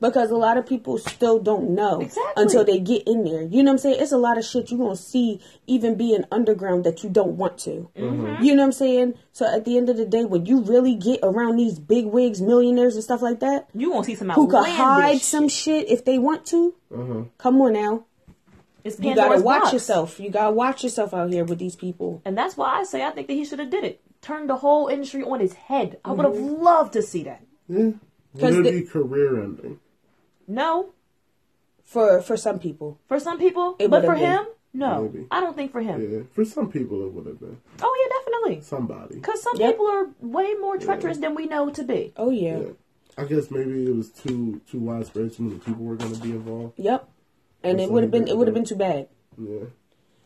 Because 0.03 0.30
a 0.32 0.36
lot 0.36 0.59
of 0.59 0.66
people 0.66 0.98
still 0.98 1.38
don't 1.38 1.70
know 1.70 2.00
Exactly. 2.00 2.42
until 2.42 2.64
they 2.64 2.78
get 2.80 3.05
in 3.07 3.22
there. 3.24 3.40
You 3.42 3.62
know 3.62 3.70
what 3.70 3.76
I'm 3.76 3.78
saying? 3.78 3.96
It's 4.00 4.11
a 4.12 4.18
lot 4.18 4.36
of 4.36 4.44
shit 4.44 4.70
you're 4.70 4.78
going 4.78 4.96
to 4.96 5.03
see 5.03 5.40
even 5.68 5.94
being 5.94 6.24
underground 6.32 6.82
that 6.84 7.03
you 7.05 7.09
don't 7.09 7.38
want 7.38 7.57
to. 7.59 7.88
Mm-hmm. 7.96 8.42
You 8.42 8.55
know 8.57 8.62
what 8.62 8.66
I'm 8.66 8.72
saying? 8.72 9.14
So 9.32 9.46
at 9.46 9.64
the 9.64 9.78
end 9.78 9.88
of 9.88 9.96
the 9.96 10.05
day, 10.05 10.24
when 10.24 10.44
you 10.44 10.61
really 10.62 10.96
get 10.96 11.20
around 11.22 11.57
these 11.57 11.78
big 11.78 12.07
wigs, 12.07 12.42
millionaires, 12.42 12.96
and 12.96 13.05
stuff 13.05 13.22
like 13.22 13.38
that, 13.40 13.68
You 13.74 13.92
won't 13.92 14.05
see 14.07 14.16
some 14.16 14.28
who 14.30 14.48
could 14.48 14.57
outlandish 14.57 14.76
hide 14.76 15.20
some 15.20 15.48
shit. 15.48 15.86
shit 15.86 15.90
if 15.90 16.05
they 16.05 16.18
want 16.18 16.44
to, 16.46 16.74
come 17.38 17.62
on 17.62 17.72
now. 17.74 18.05
It's 18.84 18.98
You 18.98 19.14
gotta 19.14 19.40
watch 19.40 19.61
box. 19.62 19.72
yourself. 19.72 20.18
You 20.18 20.28
gotta 20.30 20.50
watch 20.53 20.82
yourself 20.82 21.14
out 21.14 21.30
here 21.32 21.44
with 21.44 21.61
these 21.61 21.76
people. 21.76 22.20
And 22.24 22.36
that's 22.36 22.57
why 22.57 22.80
I 22.80 22.82
say 22.82 23.05
I 23.05 23.11
think 23.12 23.28
that 23.28 23.34
he 23.34 23.44
should 23.44 23.61
have 23.61 23.70
did 23.70 23.84
it. 23.84 24.00
Turned 24.20 24.50
the 24.50 24.57
whole 24.57 24.88
industry 24.88 25.22
on 25.22 25.38
his 25.38 25.53
head. 25.53 25.98
I 26.05 26.11
would 26.11 26.24
have 26.24 26.34
Mm-hmm. 26.34 26.61
loved 26.61 26.92
to 26.94 27.03
see 27.03 27.22
that. 27.22 27.42
Would 27.68 28.00
'Cause 28.40 28.57
it 28.57 28.62
the- 28.64 28.70
be 28.72 28.82
career 28.82 29.40
ending? 29.40 29.78
No, 30.49 30.90
For 31.84 32.20
for 32.22 32.36
some 32.36 32.59
people. 32.59 32.99
for 33.09 33.18
some 33.20 33.38
people, 33.38 33.76
It 33.78 33.90
but 33.90 34.05
for 34.05 34.14
been. 34.14 34.24
him, 34.24 34.47
no. 34.72 35.03
Maybe. 35.03 35.26
I 35.30 35.40
don't 35.40 35.55
think 35.57 35.72
for 35.72 35.80
him. 35.82 36.01
Yeah, 36.01 36.20
for 36.32 36.45
some 36.45 36.70
people 36.70 37.05
it 37.07 37.12
would 37.12 37.26
have 37.26 37.40
been 37.40 37.59
Oh 37.82 37.95
yeah, 38.01 38.09
definitely. 38.18 38.61
somebody. 38.62 39.14
Because 39.16 39.43
some 39.43 39.57
Yep. 39.57 39.70
people 39.72 39.86
are 39.88 40.07
way 40.20 40.55
more 40.61 40.76
treacherous 40.78 41.18
than 41.18 41.34
we 41.34 41.47
know 41.47 41.70
to 41.70 41.82
be. 41.84 42.12
Oh 42.16 42.30
yeah. 42.30 42.59
Yeah. 42.59 42.68
I 43.18 43.24
guess 43.24 43.51
maybe 43.51 43.84
it 43.84 43.95
was 43.95 44.09
too 44.11 44.61
too 44.70 44.78
widespread. 44.78 45.32
Too 45.34 45.43
many 45.43 45.59
people 45.59 45.84
were 45.84 45.97
going 45.97 46.14
to 46.14 46.20
be 46.20 46.30
involved. 46.30 46.78
Yep. 46.78 47.09
And 47.62 47.80
it 47.80 47.90
would 47.90 48.03
have 48.03 48.11
been 48.11 48.26
it 48.28 48.36
would 48.36 48.47
have 48.49 48.55
been 48.55 48.64
too 48.64 48.76
bad. 48.76 49.09
Yeah. 49.38 49.66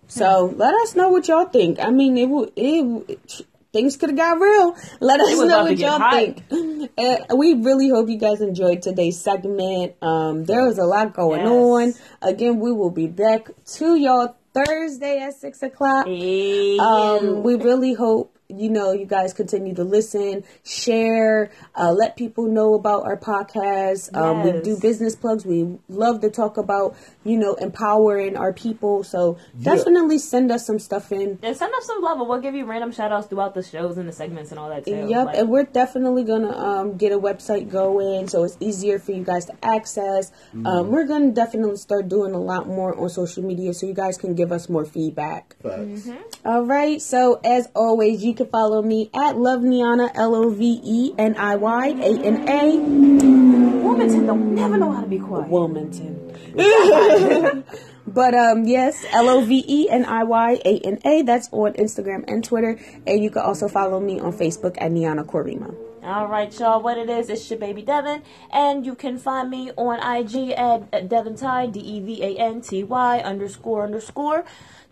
So 0.08 0.54
let 0.56 0.72
us 0.74 0.94
know 0.94 1.08
what 1.08 1.26
y'all 1.26 1.46
think. 1.46 1.80
I 1.80 1.90
mean, 1.90 2.16
it 2.16 2.26
would 2.28 2.52
it, 2.54 3.46
things 3.76 3.96
could 3.98 4.08
have 4.08 4.16
got 4.16 4.40
real. 4.40 4.74
Let 5.00 5.20
us 5.20 5.38
know 5.38 5.64
what 5.64 5.76
y'all 5.78 6.10
think. 6.10 6.90
Uh, 6.96 7.36
we 7.36 7.52
really 7.54 7.90
hope 7.90 8.08
you 8.08 8.16
guys 8.16 8.40
enjoyed 8.40 8.80
today's 8.80 9.20
segment. 9.20 9.94
Um, 10.00 10.44
there 10.46 10.64
was 10.64 10.78
a 10.78 10.84
lot 10.84 11.12
going 11.12 11.42
Yes. 11.42 11.50
on. 11.50 11.94
Again, 12.22 12.58
we 12.58 12.72
will 12.72 12.90
be 12.90 13.06
back 13.06 13.50
to 13.74 13.96
y'all 13.96 14.34
Thursday 14.54 15.18
at 15.20 15.34
six 15.34 15.62
o'clock. 15.62 16.06
Um, 16.06 17.42
we 17.42 17.56
really 17.56 17.92
hope 17.92 18.36
you 18.49 18.70
know 18.70 18.92
you 18.92 19.07
guys 19.07 19.32
continue 19.32 19.74
to 19.74 19.84
listen, 19.84 20.44
share, 20.64 21.51
uh, 21.74 21.92
let 21.92 22.16
people 22.16 22.47
know 22.47 22.74
about 22.74 23.05
our 23.05 23.16
podcast. 23.16 24.14
Um, 24.16 24.42
we 24.42 24.61
do 24.62 24.78
business 24.78 25.16
plugs. 25.16 25.44
We 25.44 25.78
love 25.88 26.20
to 26.20 26.30
talk 26.30 26.57
about 26.57 26.97
you 27.24 27.36
know 27.36 27.55
empowering 27.55 28.36
our 28.36 28.53
people. 28.53 29.03
So 29.05 29.36
Yeah. 29.59 29.74
definitely 29.74 30.18
send 30.18 30.51
us 30.53 30.66
some 30.66 30.78
stuff 30.78 31.11
in. 31.12 31.38
and 31.42 31.57
send 31.57 31.74
us 31.74 31.86
some 31.86 32.03
love. 32.03 32.18
and 32.20 32.28
We'll 32.28 32.40
give 32.40 32.55
you 32.55 32.64
random 32.64 32.92
shout 32.92 33.12
outs 33.12 33.26
throughout 33.26 33.55
the 33.55 33.62
shows 33.62 33.99
and 33.99 34.09
the 34.09 34.12
segments 34.12 34.51
and 34.51 34.61
all 34.61 34.68
that 34.68 34.84
too. 34.84 35.07
Yep, 35.09 35.26
Like, 35.26 35.36
and 35.36 35.49
we're 35.49 35.64
definitely 35.64 36.24
gonna 36.24 36.57
um, 36.57 36.97
get 36.97 37.12
a 37.12 37.18
website 37.18 37.68
going 37.70 38.28
so 38.28 38.44
it's 38.44 38.57
easier 38.61 38.99
for 38.99 39.12
you 39.12 39.24
guys 39.24 39.47
to 39.47 39.55
access. 39.64 40.30
Um, 40.64 40.90
we're 40.90 41.07
gonna 41.07 41.32
definitely 41.32 41.76
start 41.76 42.09
doing 42.09 42.32
a 42.34 42.40
lot 42.40 42.66
more 42.68 42.97
on 42.99 43.09
social 43.09 43.42
media 43.42 43.74
so 43.74 43.86
you 43.86 43.94
guys 43.94 44.16
can 44.18 44.34
give 44.34 44.53
us 44.53 44.68
more 44.68 44.84
feedback. 44.84 45.57
Facts. 45.62 46.09
All 46.44 46.62
right. 46.64 47.01
So 47.03 47.40
as 47.44 47.68
always, 47.74 48.24
you 48.24 48.34
can 48.37 48.47
follow 48.47 48.82
me 48.82 49.11
at 49.14 49.37
Love 49.37 49.61
Niyana 49.61 50.11
L 50.14 50.34
O 50.34 50.51
V 50.51 50.80
E 50.84 51.14
N 51.18 51.37
I 51.37 51.57
Y 51.57 51.89
A 51.89 52.20
N 52.22 52.49
A 52.49 53.87
Wilmington 53.87 54.26
don't 54.26 54.55
never 54.55 54.76
know 54.76 54.93
how 54.93 55.01
to 55.01 55.07
be 55.07 55.18
quiet. 55.18 55.49
Wilmington. 55.49 56.22
but 58.07 58.34
um 58.34 58.64
yes, 58.64 59.05
L 59.11 59.28
O 59.28 59.41
V 59.41 59.64
E 59.66 59.89
N 59.89 60.05
I 60.05 60.24
Y 60.24 60.61
A 60.64 60.78
N 60.80 60.99
A. 61.05 61.22
That's 61.22 61.49
on 61.53 61.72
Instagram 61.74 62.24
and 62.28 62.45
Twitter, 62.45 62.78
and 63.07 63.22
you 63.22 63.30
can 63.30 63.43
also 63.43 63.68
follow 63.68 64.01
me 64.01 64.20
on 64.20 64.32
Facebook 64.32 64.76
at 64.78 64.91
Niyana 64.91 65.24
Korima. 65.24 65.74
All 66.03 66.28
right, 66.28 66.57
y'all. 66.61 66.80
What 66.82 66.99
it 66.99 67.11
is, 67.11 67.30
it's 67.30 67.51
your 67.51 67.59
baby 67.59 67.82
Devin, 67.82 68.22
and 68.53 68.87
you 68.87 68.95
can 68.95 69.18
find 69.18 69.51
me 69.51 69.72
on 69.76 69.99
IG 69.99 70.51
at, 70.51 70.89
at 70.93 71.09
Devanty, 71.09 71.72
D 71.72 71.80
E 71.80 72.01
V 72.01 72.22
A 72.22 72.39
N 72.39 72.61
T 72.61 72.84
Y 72.84 73.18
underscore 73.20 73.84
underscore. 73.84 74.45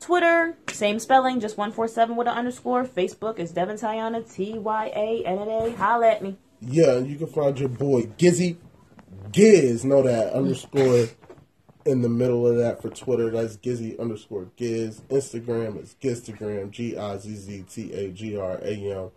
Twitter, 0.05 0.55
same 0.71 0.99
spelling, 0.99 1.41
just 1.41 1.57
one 1.57 1.73
four 1.73 1.89
seven 1.89 2.15
with 2.15 2.29
an 2.29 2.37
underscore. 2.37 2.85
Facebook 2.85 3.39
is 3.39 3.53
Devin 3.53 3.77
Tyanna, 3.77 4.31
T 4.31 4.59
Y 4.59 4.93
A 4.95 5.25
N 5.25 5.39
N 5.39 5.49
A. 5.49 5.71
Holla 5.77 6.09
at 6.09 6.23
me. 6.23 6.37
Yeah, 6.61 6.99
and 6.99 7.09
you 7.09 7.17
can 7.17 7.27
find 7.27 7.59
your 7.59 7.71
boy 7.71 8.03
Gizzy 8.19 8.59
Giz. 9.33 9.83
Know 9.83 10.03
that 10.03 10.35
underscore 10.35 11.07
in 11.87 12.03
the 12.03 12.11
middle 12.11 12.47
of 12.47 12.59
that 12.59 12.83
for 12.83 12.91
Twitter. 12.91 13.31
That's 13.31 13.57
Gizzy 13.57 13.99
underscore 13.99 14.51
Giz. 14.57 15.01
Instagram 15.09 15.83
is 15.83 15.97
Gizztagram. 16.03 16.71
G 16.71 16.99
I 16.99 17.17
Z 17.17 17.35
Z 17.35 17.65
T 17.71 17.93
A 17.95 18.11
G 18.11 18.37
R 18.37 18.59
A 18.63 18.75
M. 18.75 19.11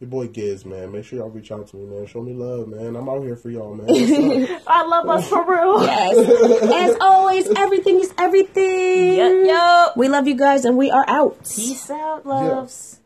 Your 0.00 0.08
boy 0.08 0.28
Giz, 0.28 0.64
man. 0.64 0.92
Make 0.92 1.04
sure 1.04 1.18
y'all 1.18 1.28
reach 1.28 1.52
out 1.52 1.68
to 1.68 1.76
me, 1.76 1.84
man. 1.84 2.06
Show 2.06 2.22
me 2.22 2.32
love, 2.32 2.68
man. 2.68 2.96
I'm 2.96 3.06
out 3.06 3.22
here 3.22 3.36
for 3.36 3.50
y'all, 3.50 3.74
man. 3.74 3.86
I 4.66 4.86
love 4.86 5.06
us 5.10 5.28
for 5.28 5.44
real. 5.44 5.82
Yes. 5.82 6.90
As 6.90 6.96
always, 7.02 7.46
everything 7.50 8.00
is 8.00 8.14
everything. 8.16 9.44
Yup, 9.44 9.46
yup. 9.46 9.96
We 9.98 10.08
love 10.08 10.26
you 10.26 10.36
guys, 10.36 10.64
and 10.64 10.78
we 10.78 10.90
are 10.90 11.04
out. 11.06 11.38
Peace 11.40 11.90
out, 11.90 12.24
loves. 12.24 12.99